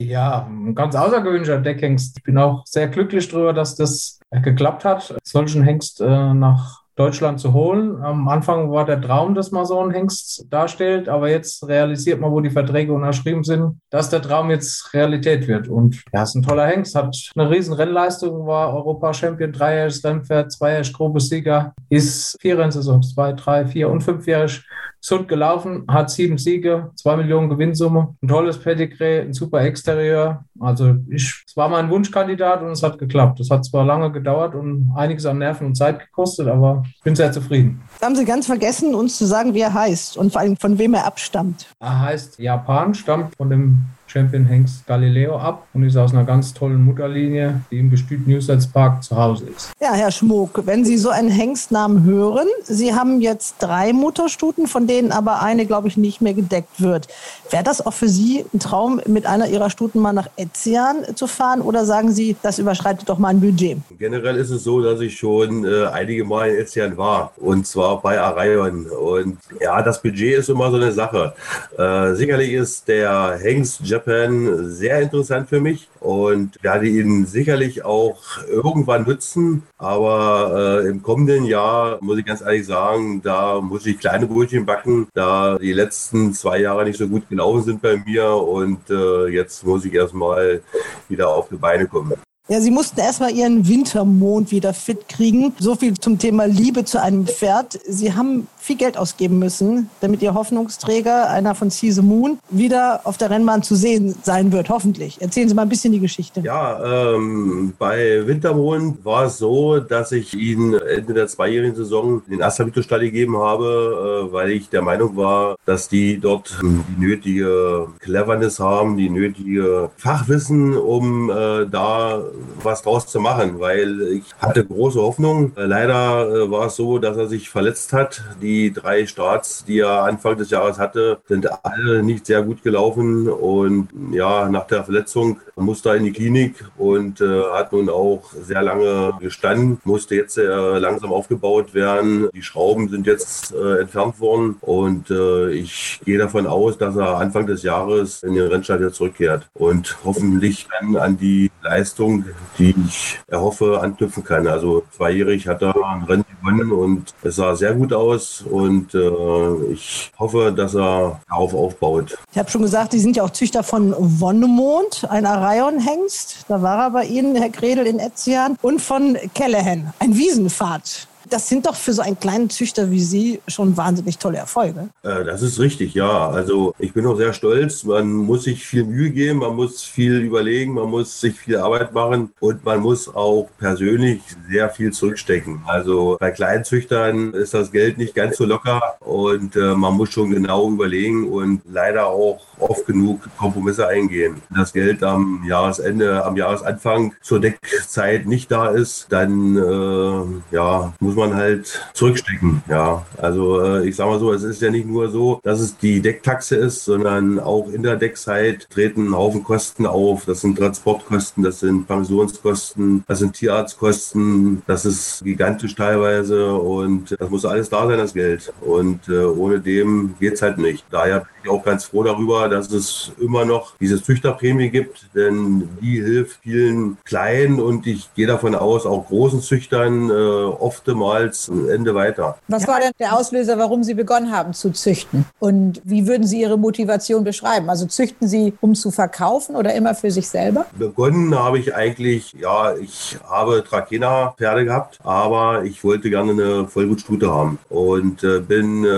Ja, 0.00 0.46
ein 0.46 0.74
ganz 0.74 0.96
außergewöhnlicher 0.96 1.60
Deckhengst. 1.60 2.16
Ich 2.18 2.22
bin 2.24 2.36
auch 2.36 2.66
sehr 2.66 2.88
glücklich 2.88 3.28
darüber, 3.28 3.52
dass 3.52 3.76
das 3.76 4.18
geklappt 4.30 4.84
hat, 4.84 5.14
solchen 5.22 5.62
Hengst 5.62 6.00
äh, 6.00 6.34
nach 6.34 6.81
Deutschland 6.96 7.40
zu 7.40 7.52
holen. 7.52 8.02
Am 8.02 8.28
Anfang 8.28 8.70
war 8.70 8.84
der 8.84 9.00
Traum, 9.00 9.34
dass 9.34 9.50
man 9.50 9.64
so 9.64 9.78
einen 9.78 9.92
Hengst 9.92 10.46
darstellt, 10.50 11.08
aber 11.08 11.30
jetzt 11.30 11.66
realisiert 11.66 12.20
man, 12.20 12.32
wo 12.32 12.40
die 12.40 12.50
Verträge 12.50 12.92
unterschrieben 12.92 13.44
sind, 13.44 13.80
dass 13.90 14.10
der 14.10 14.22
Traum 14.22 14.50
jetzt 14.50 14.92
Realität 14.92 15.48
wird. 15.48 15.68
Und 15.68 16.02
er 16.12 16.24
ist 16.24 16.34
ein 16.34 16.42
toller 16.42 16.66
Hengst, 16.66 16.94
hat 16.94 17.16
eine 17.34 17.50
riesen 17.50 17.74
Rennleistung, 17.74 18.46
war 18.46 18.74
Europa-Champion, 18.74 19.52
dreijähriges 19.52 20.04
Rennpferd, 20.04 20.52
zweijährig 20.52 20.92
Gruppe-Sieger, 20.92 21.74
ist 21.88 22.36
vier 22.40 22.58
Rennsaisons, 22.58 23.14
zwei, 23.14 23.32
drei, 23.32 23.66
vier 23.66 23.88
und 23.88 24.02
fünfjährig 24.02 24.62
Sund 25.04 25.26
gelaufen, 25.26 25.84
hat 25.88 26.10
sieben 26.10 26.38
Siege, 26.38 26.92
zwei 26.94 27.16
Millionen 27.16 27.50
Gewinnsumme, 27.50 28.14
ein 28.22 28.28
tolles 28.28 28.60
Pedigree, 28.60 29.22
ein 29.22 29.32
super 29.32 29.60
Exterieur. 29.62 30.44
Also 30.60 30.94
ich, 31.10 31.42
es 31.44 31.56
war 31.56 31.68
mein 31.68 31.90
Wunschkandidat 31.90 32.62
und 32.62 32.70
es 32.70 32.84
hat 32.84 33.00
geklappt. 33.00 33.40
Es 33.40 33.50
hat 33.50 33.64
zwar 33.64 33.84
lange 33.84 34.12
gedauert 34.12 34.54
und 34.54 34.92
einiges 34.94 35.26
an 35.26 35.38
Nerven 35.38 35.66
und 35.66 35.74
Zeit 35.74 35.98
gekostet, 35.98 36.46
aber 36.46 36.81
ich 36.96 37.02
bin 37.02 37.16
sehr 37.16 37.32
zufrieden. 37.32 37.82
Da 38.00 38.06
haben 38.06 38.16
Sie 38.16 38.24
ganz 38.24 38.46
vergessen, 38.46 38.94
uns 38.94 39.16
zu 39.18 39.26
sagen, 39.26 39.54
wie 39.54 39.60
er 39.60 39.74
heißt 39.74 40.16
und 40.16 40.32
vor 40.32 40.40
allem 40.40 40.56
von 40.56 40.78
wem 40.78 40.94
er 40.94 41.06
abstammt. 41.06 41.66
Er 41.80 42.00
heißt 42.00 42.38
Japan, 42.38 42.94
stammt 42.94 43.36
von 43.36 43.50
dem 43.50 43.84
Champion 44.12 44.44
Hengst 44.44 44.86
Galileo 44.86 45.38
ab 45.38 45.66
und 45.72 45.84
ist 45.84 45.96
aus 45.96 46.12
einer 46.12 46.24
ganz 46.24 46.52
tollen 46.52 46.84
Mutterlinie, 46.84 47.62
die 47.70 47.78
im 47.78 47.90
Gestüt 47.90 48.26
Newsets 48.26 48.66
Park 48.66 49.02
zu 49.02 49.16
Hause 49.16 49.46
ist. 49.46 49.72
Ja, 49.80 49.94
Herr 49.94 50.10
Schmuck, 50.10 50.66
wenn 50.66 50.84
Sie 50.84 50.98
so 50.98 51.08
einen 51.08 51.30
Hengstnamen 51.30 52.04
hören, 52.04 52.46
Sie 52.64 52.94
haben 52.94 53.22
jetzt 53.22 53.56
drei 53.60 53.94
Mutterstuten, 53.94 54.66
von 54.66 54.86
denen 54.86 55.12
aber 55.12 55.42
eine, 55.42 55.64
glaube 55.64 55.88
ich, 55.88 55.96
nicht 55.96 56.20
mehr 56.20 56.34
gedeckt 56.34 56.82
wird. 56.82 57.08
Wäre 57.50 57.64
das 57.64 57.84
auch 57.84 57.94
für 57.94 58.08
Sie 58.08 58.44
ein 58.52 58.60
Traum, 58.60 59.00
mit 59.06 59.24
einer 59.24 59.48
Ihrer 59.48 59.70
Stuten 59.70 60.00
mal 60.00 60.12
nach 60.12 60.28
Etzian 60.36 61.16
zu 61.16 61.26
fahren 61.26 61.62
oder 61.62 61.86
sagen 61.86 62.12
Sie, 62.12 62.36
das 62.42 62.58
überschreitet 62.58 63.08
doch 63.08 63.18
mal 63.18 63.28
ein 63.28 63.40
Budget? 63.40 63.78
Generell 63.98 64.36
ist 64.36 64.50
es 64.50 64.64
so, 64.64 64.82
dass 64.82 65.00
ich 65.00 65.16
schon 65.16 65.64
äh, 65.64 65.86
einige 65.86 66.24
Mal 66.24 66.50
in 66.50 66.60
Etzian 66.60 66.98
war 66.98 67.32
und 67.38 67.66
zwar 67.66 68.02
bei 68.02 68.20
Arayon. 68.20 68.86
Und 68.86 69.38
ja, 69.58 69.80
das 69.80 70.02
Budget 70.02 70.38
ist 70.38 70.50
immer 70.50 70.70
so 70.70 70.76
eine 70.76 70.92
Sache. 70.92 71.32
Äh, 71.78 72.14
sicherlich 72.14 72.52
ist 72.52 72.86
der 72.88 73.38
Hengst 73.40 73.80
Japan 73.80 74.01
Japan 74.06 74.70
sehr 74.70 75.00
interessant 75.00 75.48
für 75.48 75.60
mich 75.60 75.88
und 76.00 76.62
werde 76.62 76.88
ihn 76.88 77.26
sicherlich 77.26 77.84
auch 77.84 78.18
irgendwann 78.48 79.04
nutzen. 79.04 79.62
Aber 79.78 80.82
äh, 80.82 80.88
im 80.88 81.02
kommenden 81.02 81.44
Jahr 81.44 81.98
muss 82.00 82.18
ich 82.18 82.24
ganz 82.24 82.40
ehrlich 82.40 82.66
sagen, 82.66 83.22
da 83.22 83.60
muss 83.60 83.86
ich 83.86 83.98
kleine 83.98 84.26
Brötchen 84.26 84.66
backen, 84.66 85.08
da 85.14 85.58
die 85.58 85.72
letzten 85.72 86.32
zwei 86.32 86.60
Jahre 86.60 86.84
nicht 86.84 86.98
so 86.98 87.08
gut 87.08 87.28
gelaufen 87.28 87.62
sind 87.62 87.82
bei 87.82 87.96
mir 87.96 88.28
und 88.28 88.90
äh, 88.90 89.28
jetzt 89.28 89.64
muss 89.64 89.84
ich 89.84 89.94
erstmal 89.94 90.62
wieder 91.08 91.28
auf 91.28 91.48
die 91.48 91.56
Beine 91.56 91.86
kommen. 91.86 92.14
Ja, 92.48 92.60
sie 92.60 92.72
mussten 92.72 92.98
erstmal 92.98 93.30
ihren 93.30 93.68
Wintermond 93.68 94.50
wieder 94.50 94.74
fit 94.74 95.08
kriegen. 95.08 95.54
So 95.60 95.76
viel 95.76 95.94
zum 95.94 96.18
Thema 96.18 96.44
Liebe 96.46 96.84
zu 96.84 97.00
einem 97.00 97.24
Pferd. 97.24 97.78
Sie 97.86 98.14
haben 98.14 98.48
viel 98.58 98.76
Geld 98.76 98.98
ausgeben 98.98 99.38
müssen, 99.38 99.88
damit 100.00 100.22
ihr 100.22 100.34
Hoffnungsträger, 100.34 101.30
einer 101.30 101.54
von 101.54 101.68
Caesar 101.68 102.04
Moon, 102.04 102.40
wieder 102.50 103.02
auf 103.04 103.16
der 103.16 103.30
Rennbahn 103.30 103.62
zu 103.62 103.76
sehen 103.76 104.16
sein 104.24 104.50
wird, 104.50 104.70
hoffentlich. 104.70 105.22
Erzählen 105.22 105.48
Sie 105.48 105.54
mal 105.54 105.62
ein 105.62 105.68
bisschen 105.68 105.92
die 105.92 106.00
Geschichte. 106.00 106.40
Ja, 106.40 107.14
ähm, 107.14 107.74
bei 107.78 108.26
Wintermond 108.26 109.04
war 109.04 109.26
es 109.26 109.38
so, 109.38 109.78
dass 109.78 110.10
ich 110.10 110.34
ihn 110.34 110.74
Ende 110.74 111.14
der 111.14 111.28
zweijährigen 111.28 111.76
Saison 111.76 112.22
den 112.28 112.42
Astabito-Stall 112.42 113.00
gegeben 113.00 113.38
habe, 113.38 114.26
äh, 114.28 114.32
weil 114.32 114.50
ich 114.50 114.68
der 114.68 114.82
Meinung 114.82 115.16
war, 115.16 115.54
dass 115.64 115.88
die 115.88 116.18
dort 116.18 116.58
die 116.60 117.00
nötige 117.00 117.86
Cleverness 118.00 118.58
haben, 118.58 118.96
die 118.96 119.10
nötige 119.10 119.90
Fachwissen, 119.96 120.76
um 120.76 121.30
äh, 121.30 121.66
da 121.66 122.20
was 122.62 122.82
draus 122.82 123.06
zu 123.06 123.20
machen, 123.20 123.60
weil 123.60 124.02
ich 124.02 124.24
hatte 124.38 124.64
große 124.64 125.00
Hoffnung. 125.00 125.52
Äh, 125.56 125.64
leider 125.64 126.28
äh, 126.28 126.50
war 126.50 126.66
es 126.66 126.76
so, 126.76 126.98
dass 126.98 127.16
er 127.16 127.26
sich 127.26 127.50
verletzt 127.50 127.92
hat. 127.92 128.22
Die 128.40 128.72
drei 128.72 129.06
Starts, 129.06 129.64
die 129.64 129.80
er 129.80 130.02
Anfang 130.02 130.36
des 130.36 130.50
Jahres 130.50 130.78
hatte, 130.78 131.20
sind 131.26 131.48
alle 131.64 132.02
nicht 132.02 132.26
sehr 132.26 132.42
gut 132.42 132.62
gelaufen 132.62 133.28
und 133.28 133.88
ja, 134.12 134.48
nach 134.48 134.66
der 134.66 134.84
Verletzung 134.84 135.40
musste 135.56 135.90
er 135.90 135.96
in 135.96 136.04
die 136.04 136.12
Klinik 136.12 136.64
und 136.78 137.20
äh, 137.20 137.42
hat 137.52 137.72
nun 137.72 137.88
auch 137.88 138.32
sehr 138.32 138.62
lange 138.62 139.12
gestanden, 139.20 139.78
musste 139.84 140.14
jetzt 140.14 140.38
äh, 140.38 140.78
langsam 140.78 141.12
aufgebaut 141.12 141.74
werden. 141.74 142.28
Die 142.34 142.42
Schrauben 142.42 142.88
sind 142.88 143.06
jetzt 143.06 143.54
äh, 143.54 143.80
entfernt 143.80 144.20
worden 144.20 144.56
und 144.60 145.10
äh, 145.10 145.50
ich 145.50 146.00
gehe 146.04 146.18
davon 146.18 146.46
aus, 146.46 146.78
dass 146.78 146.96
er 146.96 147.18
Anfang 147.18 147.46
des 147.46 147.62
Jahres 147.62 148.22
in 148.22 148.34
den 148.34 148.46
Rennstall 148.46 148.80
wieder 148.80 148.92
zurückkehrt 148.92 149.48
und 149.54 149.96
hoffentlich 150.04 150.66
dann 150.80 150.96
an 150.96 151.16
die 151.16 151.50
Leistung 151.62 152.24
die 152.58 152.74
ich 152.86 153.20
erhoffe, 153.26 153.80
anknüpfen 153.80 154.24
kann. 154.24 154.46
Also 154.46 154.82
zweijährig 154.96 155.48
hat 155.48 155.62
er 155.62 155.74
ein 155.84 156.02
Rennen 156.04 156.24
gewonnen 156.40 156.72
und 156.72 157.14
es 157.22 157.36
sah 157.36 157.54
sehr 157.56 157.74
gut 157.74 157.92
aus 157.92 158.42
und 158.42 158.94
äh, 158.94 159.72
ich 159.72 160.10
hoffe, 160.18 160.52
dass 160.54 160.74
er 160.74 161.20
darauf 161.28 161.54
aufbaut. 161.54 162.16
Ich 162.32 162.38
habe 162.38 162.50
schon 162.50 162.62
gesagt, 162.62 162.92
Sie 162.92 162.98
sind 162.98 163.16
ja 163.16 163.22
auch 163.22 163.30
Züchter 163.30 163.62
von 163.62 163.94
Wonnemond, 163.98 165.06
ein 165.08 165.26
Arion-Hengst. 165.42 166.44
Da 166.48 166.62
war 166.62 166.78
er 166.78 166.90
bei 166.90 167.04
Ihnen, 167.04 167.34
Herr 167.34 167.50
Gredel, 167.50 167.86
in 167.86 167.98
Etzian. 167.98 168.56
Und 168.62 168.80
von 168.80 169.18
Callahan, 169.34 169.92
ein 169.98 170.16
Wiesenpfad 170.16 171.08
das 171.32 171.48
sind 171.48 171.66
doch 171.66 171.76
für 171.76 171.92
so 171.92 172.02
einen 172.02 172.18
kleinen 172.18 172.50
Züchter 172.50 172.90
wie 172.90 173.00
Sie 173.00 173.40
schon 173.48 173.76
wahnsinnig 173.76 174.18
tolle 174.18 174.38
Erfolge. 174.38 174.90
Äh, 175.02 175.24
das 175.24 175.42
ist 175.42 175.58
richtig, 175.58 175.94
ja. 175.94 176.28
Also 176.28 176.74
ich 176.78 176.92
bin 176.92 177.06
auch 177.06 177.16
sehr 177.16 177.32
stolz. 177.32 177.84
Man 177.84 178.12
muss 178.12 178.44
sich 178.44 178.64
viel 178.64 178.84
Mühe 178.84 179.10
geben, 179.10 179.38
man 179.38 179.56
muss 179.56 179.82
viel 179.82 180.20
überlegen, 180.20 180.74
man 180.74 180.90
muss 180.90 181.20
sich 181.20 181.34
viel 181.34 181.56
Arbeit 181.56 181.94
machen 181.94 182.30
und 182.40 182.64
man 182.64 182.80
muss 182.80 183.08
auch 183.08 183.48
persönlich 183.58 184.20
sehr 184.50 184.68
viel 184.68 184.92
zurückstecken. 184.92 185.62
Also 185.66 186.16
bei 186.20 186.30
kleinen 186.30 186.64
Züchtern 186.64 187.32
ist 187.32 187.54
das 187.54 187.72
Geld 187.72 187.96
nicht 187.96 188.14
ganz 188.14 188.36
so 188.36 188.44
locker 188.44 188.96
und 189.00 189.56
äh, 189.56 189.74
man 189.74 189.94
muss 189.94 190.10
schon 190.12 190.30
genau 190.30 190.70
überlegen 190.70 191.28
und 191.28 191.62
leider 191.66 192.06
auch 192.06 192.40
oft 192.58 192.86
genug 192.86 193.20
Kompromisse 193.38 193.88
eingehen. 193.88 194.42
Wenn 194.50 194.60
das 194.60 194.72
Geld 194.72 195.02
am 195.02 195.44
Jahresende, 195.46 196.24
am 196.24 196.36
Jahresanfang 196.36 197.14
zur 197.22 197.40
Deckzeit 197.40 198.26
nicht 198.26 198.50
da 198.50 198.68
ist, 198.68 199.06
dann 199.10 199.56
äh, 199.56 200.54
ja, 200.54 200.92
muss 201.00 201.14
man 201.14 201.21
halt 201.30 201.80
zurückstecken. 201.94 202.62
Ja, 202.68 203.04
also 203.16 203.60
äh, 203.60 203.88
ich 203.88 203.96
sage 203.96 204.10
mal 204.10 204.18
so, 204.18 204.32
es 204.32 204.42
ist 204.42 204.62
ja 204.62 204.70
nicht 204.70 204.86
nur 204.86 205.10
so, 205.10 205.40
dass 205.42 205.60
es 205.60 205.76
die 205.76 206.00
Decktaxe 206.00 206.56
ist, 206.56 206.84
sondern 206.84 207.38
auch 207.38 207.68
in 207.68 207.82
der 207.82 207.96
Deckzeit 207.96 208.68
treten 208.70 209.08
ein 209.08 209.16
Haufen 209.16 209.44
Kosten 209.44 209.86
auf. 209.86 210.24
Das 210.24 210.40
sind 210.40 210.58
Transportkosten, 210.58 211.42
das 211.42 211.60
sind 211.60 211.86
Pensionskosten, 211.86 213.04
das 213.06 213.18
sind 213.20 213.34
Tierarztkosten, 213.34 214.62
das 214.66 214.84
ist 214.84 215.22
gigantisch 215.24 215.74
teilweise 215.74 216.54
und 216.54 217.16
das 217.18 217.30
muss 217.30 217.44
alles 217.44 217.68
da 217.68 217.86
sein, 217.86 217.98
das 217.98 218.14
Geld. 218.14 218.52
Und 218.60 219.08
äh, 219.08 219.24
ohne 219.24 219.60
dem 219.60 220.14
geht 220.18 220.34
es 220.34 220.42
halt 220.42 220.58
nicht. 220.58 220.84
Daher 220.90 221.20
bin 221.20 221.28
ich 221.44 221.50
auch 221.50 221.64
ganz 221.64 221.84
froh 221.84 222.02
darüber, 222.02 222.48
dass 222.48 222.70
es 222.72 223.12
immer 223.20 223.44
noch 223.44 223.74
diese 223.78 224.02
Züchterprämie 224.02 224.70
gibt, 224.70 225.08
denn 225.14 225.68
die 225.80 226.02
hilft 226.02 226.40
vielen 226.42 226.98
kleinen 227.04 227.60
und 227.60 227.86
ich 227.86 228.12
gehe 228.14 228.26
davon 228.26 228.54
aus, 228.54 228.86
auch 228.86 229.06
großen 229.06 229.40
Züchtern 229.40 230.10
äh, 230.10 230.12
oftmals 230.12 230.82
ein 231.20 231.68
Ende 231.68 231.94
weiter. 231.94 232.36
Was 232.48 232.66
war 232.66 232.80
denn 232.80 232.92
der 232.98 233.16
Auslöser, 233.16 233.58
warum 233.58 233.84
Sie 233.84 233.94
begonnen 233.94 234.32
haben 234.32 234.52
zu 234.52 234.70
züchten? 234.70 235.24
Und 235.38 235.80
wie 235.84 236.06
würden 236.06 236.26
Sie 236.26 236.40
Ihre 236.40 236.58
Motivation 236.58 237.24
beschreiben? 237.24 237.70
Also 237.70 237.86
züchten 237.86 238.28
Sie, 238.28 238.54
um 238.60 238.74
zu 238.74 238.90
verkaufen 238.90 239.56
oder 239.56 239.74
immer 239.74 239.94
für 239.94 240.10
sich 240.10 240.28
selber? 240.28 240.66
Begonnen 240.78 241.34
habe 241.38 241.58
ich 241.58 241.74
eigentlich, 241.74 242.34
ja, 242.34 242.74
ich 242.76 243.18
habe 243.28 243.64
Trakehner-Pferde 243.64 244.64
gehabt, 244.64 244.98
aber 245.04 245.64
ich 245.64 245.82
wollte 245.84 246.10
gerne 246.10 246.32
eine 246.32 246.68
Vollblutstute 246.68 247.32
haben 247.32 247.58
und 247.68 248.22
äh, 248.24 248.40
bin 248.40 248.84
äh, 248.84 248.88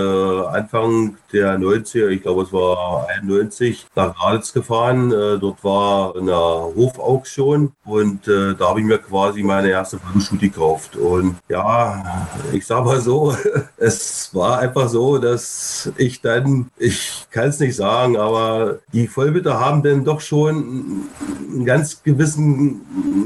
Anfang 0.47 1.17
der 1.33 1.57
90er, 1.59 2.07
ich 2.07 2.21
glaube 2.21 2.43
es 2.43 2.53
war 2.53 3.07
91, 3.09 3.87
nach 3.95 4.15
Graditz 4.15 4.53
gefahren. 4.53 5.11
Äh, 5.11 5.37
dort 5.39 5.63
war 5.63 6.15
eine 6.15 6.35
Hofauktion 6.35 7.73
und 7.85 8.27
äh, 8.27 8.55
da 8.55 8.69
habe 8.69 8.79
ich 8.79 8.85
mir 8.85 8.97
quasi 8.97 9.43
meine 9.43 9.69
erste 9.69 9.99
Vollblutstute 9.99 10.49
gekauft. 10.49 10.95
Und 10.95 11.35
ja, 11.49 12.03
ich 12.51 12.65
sage 12.65 12.85
mal 12.85 13.01
so, 13.01 13.35
es 13.77 14.29
war 14.33 14.59
einfach 14.59 14.89
so, 14.89 15.17
dass 15.17 15.91
ich 15.97 16.21
dann, 16.21 16.69
ich 16.77 17.25
kann 17.31 17.49
es 17.49 17.59
nicht 17.59 17.75
sagen, 17.75 18.17
aber 18.17 18.79
die 18.93 19.07
Vollbitter 19.07 19.59
haben 19.59 19.83
dann 19.83 20.03
doch 20.03 20.21
schon 20.21 21.07
einen 21.51 21.65
ganz 21.65 22.03
gewissen 22.03 22.81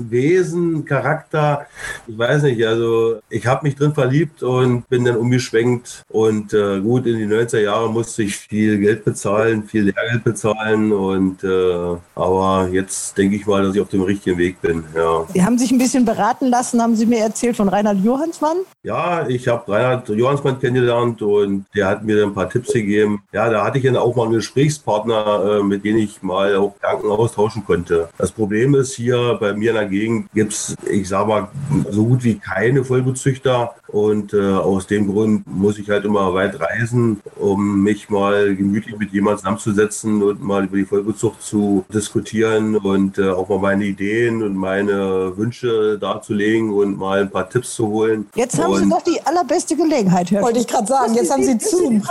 Wesen, 0.09 0.85
Charakter. 0.85 1.67
Ich 2.07 2.17
weiß 2.17 2.43
nicht, 2.43 2.65
also 2.65 3.19
ich 3.29 3.45
habe 3.45 3.67
mich 3.67 3.75
drin 3.75 3.93
verliebt 3.93 4.43
und 4.43 4.87
bin 4.89 5.05
dann 5.05 5.17
umgeschwenkt 5.17 6.03
und 6.09 6.53
äh, 6.53 6.79
gut, 6.79 7.05
in 7.05 7.17
die 7.17 7.27
90er 7.27 7.59
Jahre 7.59 7.89
musste 7.89 8.23
ich 8.23 8.35
viel 8.35 8.79
Geld 8.79 9.05
bezahlen, 9.05 9.63
viel 9.63 9.83
Lehrgeld 9.83 10.23
bezahlen 10.23 10.91
und 10.91 11.43
äh, 11.43 11.97
aber 12.15 12.69
jetzt 12.71 13.17
denke 13.17 13.35
ich 13.35 13.45
mal, 13.45 13.63
dass 13.63 13.75
ich 13.75 13.81
auf 13.81 13.89
dem 13.89 14.01
richtigen 14.01 14.37
Weg 14.37 14.61
bin. 14.61 14.83
Ja. 14.95 15.25
Sie 15.33 15.43
haben 15.43 15.57
sich 15.57 15.71
ein 15.71 15.77
bisschen 15.77 16.05
beraten 16.05 16.47
lassen, 16.47 16.81
haben 16.81 16.95
Sie 16.95 17.05
mir 17.05 17.19
erzählt 17.19 17.55
von 17.55 17.69
Reinhard 17.69 17.97
Johansmann? 18.59 18.65
Ja, 18.83 19.27
ich 19.27 19.47
habe 19.47 19.71
Reinhard 19.71 20.09
Johansmann 20.09 20.59
kennengelernt 20.59 21.21
und 21.21 21.65
der 21.75 21.87
hat 21.87 22.03
mir 22.03 22.23
ein 22.23 22.33
paar 22.33 22.49
Tipps 22.49 22.73
gegeben. 22.73 23.23
Ja, 23.31 23.49
da 23.49 23.63
hatte 23.63 23.77
ich 23.77 23.83
dann 23.83 23.97
auch 23.97 24.15
mal 24.15 24.23
einen 24.23 24.33
Gesprächspartner, 24.33 25.59
äh, 25.59 25.63
mit 25.63 25.83
dem 25.83 25.97
ich 25.97 26.21
mal 26.21 26.55
auch 26.55 26.75
Gedanken 26.75 27.09
austauschen 27.09 27.65
konnte. 27.65 28.09
Das 28.17 28.31
Problem 28.31 28.75
ist 28.75 28.93
hier 28.93 29.37
bei 29.39 29.53
mir 29.53 29.71
in 29.71 29.75
der 29.75 29.85
Gegend 29.85 30.31
gibt 30.33 30.53
es, 30.53 30.75
ich 30.89 31.07
sage 31.07 31.27
mal, 31.27 31.47
so 31.89 32.05
gut 32.05 32.23
wie 32.23 32.35
keine 32.35 32.83
Vollblutzüchter 32.83 33.75
Und 33.91 34.33
äh, 34.33 34.53
aus 34.53 34.87
dem 34.87 35.11
Grund 35.11 35.47
muss 35.47 35.79
ich 35.79 35.89
halt 35.89 36.05
immer 36.05 36.33
weit 36.33 36.59
reisen, 36.59 37.21
um 37.37 37.81
mich 37.81 38.09
mal 38.09 38.55
gemütlich 38.55 38.97
mit 38.97 39.11
jemandem 39.11 39.39
zusammenzusetzen 39.39 40.21
und 40.21 40.43
mal 40.43 40.65
über 40.65 40.77
die 40.77 40.85
Vollbezucht 40.85 41.41
zu 41.41 41.85
diskutieren 41.93 42.75
und 42.77 43.17
äh, 43.17 43.29
auch 43.29 43.49
mal 43.49 43.59
meine 43.59 43.85
Ideen 43.85 44.43
und 44.43 44.55
meine 44.55 45.35
Wünsche 45.37 45.97
darzulegen 45.99 46.71
und 46.71 46.97
mal 46.97 47.21
ein 47.21 47.31
paar 47.31 47.49
Tipps 47.49 47.75
zu 47.75 47.87
holen. 47.87 48.29
Jetzt 48.35 48.61
haben 48.61 48.73
und 48.73 48.83
Sie 48.83 48.89
doch 48.89 49.01
die 49.01 49.21
allerbeste 49.25 49.75
Gelegenheit, 49.75 50.29
Herr 50.31 50.43
Wollte 50.43 50.59
ich 50.59 50.67
gerade 50.67 50.87
sagen, 50.87 51.15
jetzt 51.15 51.31
haben 51.31 51.43
Sie 51.43 51.57
Zoom. 51.59 52.03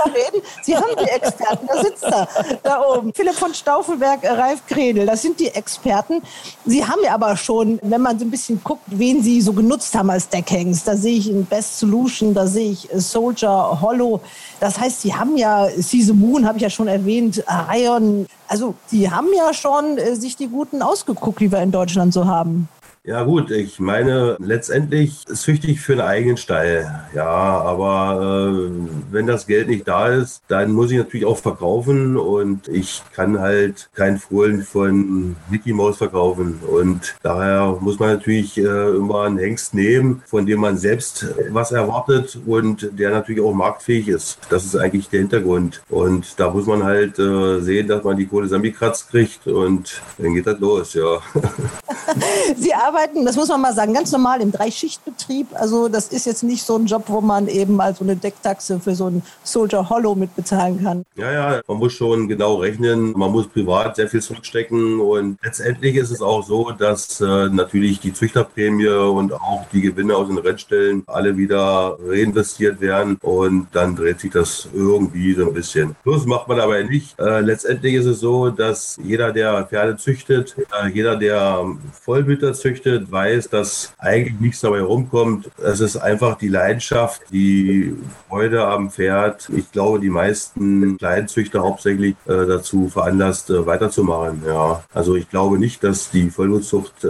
Sie 0.62 0.76
haben 0.76 0.96
die 1.00 1.10
Experten, 1.10 1.66
da 1.66 1.82
sitzt 1.82 2.02
er, 2.02 2.28
da 2.62 2.80
oben. 2.80 3.12
Philipp 3.14 3.34
von 3.34 3.54
Stauffenberg, 3.54 4.24
äh, 4.24 4.30
Ralf 4.30 4.66
Kredel, 4.66 5.06
das 5.06 5.22
sind 5.22 5.38
die 5.38 5.48
Experten. 5.48 6.22
Sie 6.66 6.84
haben 6.84 7.00
ja 7.04 7.14
aber 7.14 7.36
schon, 7.36 7.78
wenn 7.82 8.00
man 8.00 8.18
so 8.18 8.24
ein 8.24 8.30
bisschen 8.30 8.60
guckt, 8.62 8.82
wen 8.86 9.22
Sie 9.22 9.40
so 9.40 9.52
genutzt 9.52 9.94
haben 9.94 10.10
als 10.10 10.28
Deckhangs, 10.28 10.84
da 10.84 10.96
sehe 10.96 11.16
ich 11.18 11.30
in 11.30 11.46
Solution, 11.76 12.35
da 12.35 12.46
sehe 12.46 12.70
ich 12.70 12.92
äh, 12.92 13.00
Soldier, 13.00 13.81
Hollow. 13.81 14.20
Das 14.61 14.78
heißt, 14.78 15.02
Sie 15.02 15.14
haben 15.14 15.37
ja, 15.37 15.68
Caesar 15.68 16.14
Moon 16.14 16.46
habe 16.46 16.59
ich 16.59 16.62
ja 16.62 16.70
schon 16.70 16.88
erwähnt, 16.88 17.44
Ion. 17.72 18.26
Also, 18.46 18.74
Sie 18.87 19.11
haben 19.11 19.28
ja 19.37 19.52
schon 19.52 19.98
äh, 19.98 20.14
sich 20.14 20.37
die 20.37 20.48
Guten 20.48 20.83
ausgeguckt, 20.83 21.40
die 21.40 21.50
wir 21.50 21.61
in 21.62 21.70
Deutschland 21.72 22.12
so 22.12 22.26
haben. 22.26 22.68
Ja 23.09 23.23
gut, 23.23 23.51
ich 23.51 23.81
meine, 23.81 24.37
letztendlich 24.38 25.25
züchte 25.25 25.66
ich 25.66 25.81
für 25.81 25.92
einen 25.92 26.03
eigenen 26.03 26.37
Stall. 26.37 27.07
Ja, 27.14 27.25
aber 27.25 28.51
äh, 28.53 28.71
wenn 29.11 29.27
das 29.27 29.47
Geld 29.47 29.68
nicht 29.68 29.88
da 29.88 30.09
ist, 30.09 30.42
dann 30.49 30.73
muss 30.73 30.90
ich 30.90 30.99
natürlich 30.99 31.25
auch 31.25 31.38
verkaufen 31.38 32.18
und 32.18 32.68
ich 32.68 33.03
kann 33.14 33.40
halt 33.40 33.88
kein 33.94 34.18
Fohlen 34.18 34.62
von 34.62 35.37
Mickey 35.49 35.73
Mouse 35.73 35.97
verkaufen. 35.97 36.61
Und 36.71 37.16
daher 37.23 37.79
muss 37.81 37.99
man 37.99 38.11
natürlich 38.11 38.59
äh, 38.59 38.90
immer 38.90 39.23
einen 39.23 39.38
Hengst 39.38 39.73
nehmen, 39.73 40.23
von 40.27 40.44
dem 40.44 40.61
man 40.61 40.77
selbst 40.77 41.29
was 41.49 41.73
erwartet 41.73 42.38
und 42.44 42.90
der 42.92 43.09
natürlich 43.09 43.40
auch 43.40 43.55
marktfähig 43.55 44.09
ist. 44.09 44.38
Das 44.51 44.66
ist 44.66 44.77
eigentlich 44.77 45.09
der 45.09 45.21
Hintergrund. 45.21 45.81
Und 45.88 46.38
da 46.38 46.51
muss 46.51 46.66
man 46.66 46.85
halt 46.85 47.18
äh, 47.18 47.61
sehen, 47.61 47.88
dass 47.88 48.05
man 48.05 48.18
die 48.18 48.27
Kohle 48.27 48.49
zusammengekratzt 48.49 49.09
kriegt 49.09 49.47
und 49.47 50.03
dann 50.18 50.35
geht 50.35 50.47
das 50.47 50.61
los, 50.61 50.92
ja. 50.92 51.23
Sie 52.57 52.75
arbeiten, 52.75 52.97
das 53.24 53.37
muss 53.37 53.48
man 53.48 53.61
mal 53.61 53.74
sagen, 53.74 53.94
ganz 53.94 54.12
normal 54.12 54.40
im 54.40 54.52
Dreischichtbetrieb. 54.52 55.48
Also 55.54 55.88
das 55.88 56.08
ist 56.08 56.26
jetzt 56.26 56.42
nicht 56.42 56.62
so 56.62 56.76
ein 56.76 56.87
Job, 56.87 57.04
wo 57.06 57.20
man 57.20 57.48
eben 57.48 57.76
mal 57.76 57.94
so 57.94 58.04
eine 58.04 58.16
Decktaxe 58.16 58.80
für 58.80 58.94
so 58.94 59.06
ein 59.06 59.22
Soldier 59.42 59.88
Hollow 59.88 60.14
mitbezahlen 60.14 60.82
kann. 60.82 61.04
Ja, 61.16 61.32
ja, 61.32 61.61
man 61.66 61.78
muss 61.78 61.92
schon 61.92 62.28
genau 62.28 62.56
rechnen. 62.56 63.12
Man 63.16 63.32
muss 63.32 63.48
privat 63.48 63.96
sehr 63.96 64.08
viel 64.08 64.22
zurückstecken 64.22 65.00
und 65.00 65.38
letztendlich 65.42 65.96
ist 65.96 66.11
es 66.11 66.22
auch 66.22 66.44
so, 66.44 66.70
dass 66.70 67.20
äh, 67.20 67.48
natürlich 67.48 68.00
die 68.00 68.12
Züchterprämie 68.12 68.88
und 68.88 69.32
auch 69.32 69.66
die 69.72 69.80
Gewinne 69.80 70.16
aus 70.16 70.28
den 70.28 70.38
Rennstellen 70.38 71.02
alle 71.06 71.37
wieder 71.37 71.98
reinvestiert 72.06 72.80
werden 72.80 73.18
und 73.22 73.68
dann 73.72 73.96
dreht 73.96 74.20
sich 74.20 74.30
das 74.30 74.68
irgendwie 74.72 75.34
so 75.34 75.46
ein 75.48 75.54
bisschen. 75.54 75.96
Plus 76.02 76.26
macht 76.26 76.48
man 76.48 76.61
aber 76.61 76.82
nicht. 76.82 77.18
Äh, 77.18 77.40
letztendlich 77.40 77.94
ist 77.94 78.06
es 78.06 78.20
so, 78.20 78.50
dass 78.50 78.98
jeder, 79.02 79.32
der 79.32 79.64
Pferde 79.66 79.96
züchtet, 79.96 80.56
äh, 80.58 80.88
jeder, 80.88 81.16
der 81.16 81.64
Vollblüter 81.92 82.54
züchtet, 82.54 82.88
weiß, 83.11 83.48
dass 83.51 83.92
eigentlich 83.98 84.40
nichts 84.40 84.61
dabei 84.61 84.83
rumkommt. 84.83 85.51
Es 85.62 85.81
ist 85.81 85.96
einfach 85.96 86.38
die 86.38 86.48
Leidenschaft, 86.48 87.22
die 87.31 87.94
Freude 88.29 88.66
am 88.66 88.90
Pferd. 88.90 89.48
Ich 89.57 89.70
glaube, 89.72 90.01
die 90.01 90.11
meisten 90.11 90.96
Kleinzüchter 90.98 91.62
hauptsächlich 91.62 92.14
äh, 92.27 92.46
dazu 92.46 92.88
veranlasst, 92.88 93.51
äh, 93.51 93.66
weiterzumachen. 93.66 94.42
Ja. 94.46 94.83
Also 94.92 95.16
ich 95.16 95.29
glaube 95.29 95.59
nicht, 95.59 95.83
dass 95.85 96.11
die 96.11 96.31
Vollblutzucht 96.31 97.05
äh, 97.05 97.09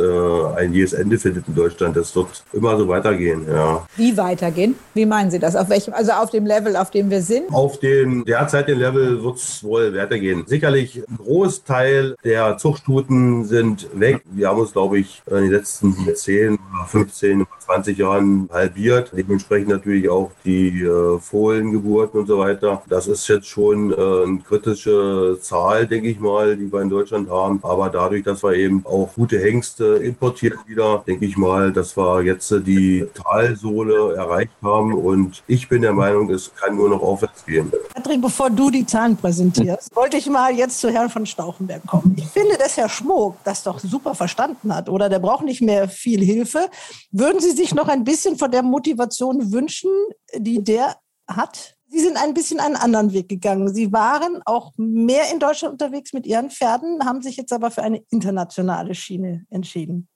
ein 0.56 0.72
jähes 0.72 0.92
Ende 0.92 1.18
findet 1.18 1.48
in 1.48 1.54
Deutschland. 1.54 1.96
Das 1.96 2.14
wird 2.14 2.44
immer 2.52 2.76
so 2.76 2.88
weitergehen. 2.88 3.46
Ja. 3.48 3.86
Wie 3.96 4.16
weitergehen? 4.16 4.76
Wie 4.94 5.06
meinen 5.06 5.30
Sie 5.30 5.38
das? 5.38 5.56
Auf 5.56 5.68
welchem, 5.68 5.94
also 5.94 6.12
auf 6.12 6.30
dem 6.30 6.46
Level, 6.46 6.76
auf 6.76 6.90
dem 6.90 7.10
wir 7.10 7.22
sind? 7.22 7.52
Auf 7.52 7.78
dem 7.80 8.24
derzeitigen 8.24 8.78
Level 8.78 9.22
wird 9.22 9.36
es 9.36 9.62
wohl 9.62 9.94
weitergehen. 9.94 10.44
Sicherlich 10.46 11.02
ein 11.08 11.16
Großteil 11.16 12.16
der 12.24 12.58
Zuchtstuten 12.58 13.44
sind 13.44 13.88
weg. 13.98 14.22
Wir 14.30 14.48
haben 14.48 14.60
uns, 14.60 14.72
glaube 14.72 14.98
ich, 14.98 15.22
in 15.26 15.36
den 15.36 15.50
letzten 15.50 15.67
10, 15.68 16.58
15, 16.86 17.46
20 17.58 17.98
Jahren 17.98 18.48
halbiert. 18.52 19.12
Dementsprechend 19.16 19.68
natürlich 19.68 20.08
auch 20.08 20.30
die 20.44 20.82
äh, 20.82 21.18
Fohlengeburten 21.18 22.20
und 22.20 22.26
so 22.26 22.38
weiter. 22.38 22.82
Das 22.88 23.06
ist 23.06 23.28
jetzt 23.28 23.46
schon 23.46 23.92
äh, 23.92 23.94
eine 23.94 24.38
kritische 24.46 25.38
Zahl, 25.40 25.86
denke 25.86 26.08
ich 26.08 26.20
mal, 26.20 26.56
die 26.56 26.72
wir 26.72 26.80
in 26.80 26.90
Deutschland 26.90 27.30
haben. 27.30 27.60
Aber 27.62 27.90
dadurch, 27.90 28.24
dass 28.24 28.42
wir 28.42 28.54
eben 28.54 28.84
auch 28.86 29.10
gute 29.14 29.38
Hengste 29.38 29.96
importieren 29.96 30.58
wieder, 30.66 31.02
denke 31.06 31.26
ich 31.26 31.36
mal, 31.36 31.72
dass 31.72 31.96
wir 31.96 32.22
jetzt 32.22 32.50
die 32.66 33.06
Talsohle 33.14 34.14
erreicht 34.14 34.52
haben. 34.62 34.94
Und 34.94 35.42
ich 35.46 35.68
bin 35.68 35.82
der 35.82 35.92
Meinung, 35.92 36.30
es 36.30 36.52
kann 36.54 36.76
nur 36.76 36.88
noch 36.88 37.02
aufwärts 37.02 37.44
gehen. 37.44 37.70
Patrick, 37.94 38.20
bevor 38.22 38.50
du 38.50 38.70
die 38.70 38.86
Zahlen 38.86 39.16
präsentierst, 39.16 39.94
wollte 39.94 40.16
ich 40.16 40.28
mal 40.28 40.54
jetzt 40.54 40.80
zu 40.80 40.90
Herrn 40.90 41.10
von 41.10 41.26
Stauffenberg 41.26 41.86
kommen. 41.86 42.14
Ich 42.16 42.26
finde, 42.26 42.56
dass 42.56 42.76
Herr 42.76 42.88
Schmuck 42.88 43.36
das 43.44 43.62
doch 43.62 43.78
super 43.78 44.14
verstanden 44.14 44.74
hat 44.74 44.88
oder 44.88 45.08
der 45.08 45.18
braucht 45.18 45.44
nicht 45.48 45.62
mehr 45.62 45.88
viel 45.88 46.22
Hilfe. 46.22 46.70
Würden 47.10 47.40
Sie 47.40 47.50
sich 47.50 47.74
noch 47.74 47.88
ein 47.88 48.04
bisschen 48.04 48.38
von 48.38 48.50
der 48.50 48.62
Motivation 48.62 49.52
wünschen, 49.52 49.90
die 50.36 50.62
der 50.62 50.96
hat? 51.26 51.74
Sie 51.90 52.00
sind 52.00 52.16
ein 52.18 52.34
bisschen 52.34 52.60
einen 52.60 52.76
anderen 52.76 53.12
Weg 53.12 53.28
gegangen. 53.28 53.74
Sie 53.74 53.92
waren 53.92 54.42
auch 54.44 54.72
mehr 54.76 55.32
in 55.32 55.40
Deutschland 55.40 55.72
unterwegs 55.72 56.12
mit 56.12 56.26
Ihren 56.26 56.50
Pferden, 56.50 57.04
haben 57.04 57.22
sich 57.22 57.36
jetzt 57.36 57.52
aber 57.52 57.70
für 57.70 57.82
eine 57.82 58.02
internationale 58.10 58.94
Schiene 58.94 59.46
entschieden. 59.50 60.08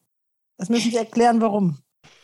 Das 0.58 0.68
müssen 0.68 0.90
Sie 0.90 0.96
erklären, 0.96 1.40
warum. 1.40 1.78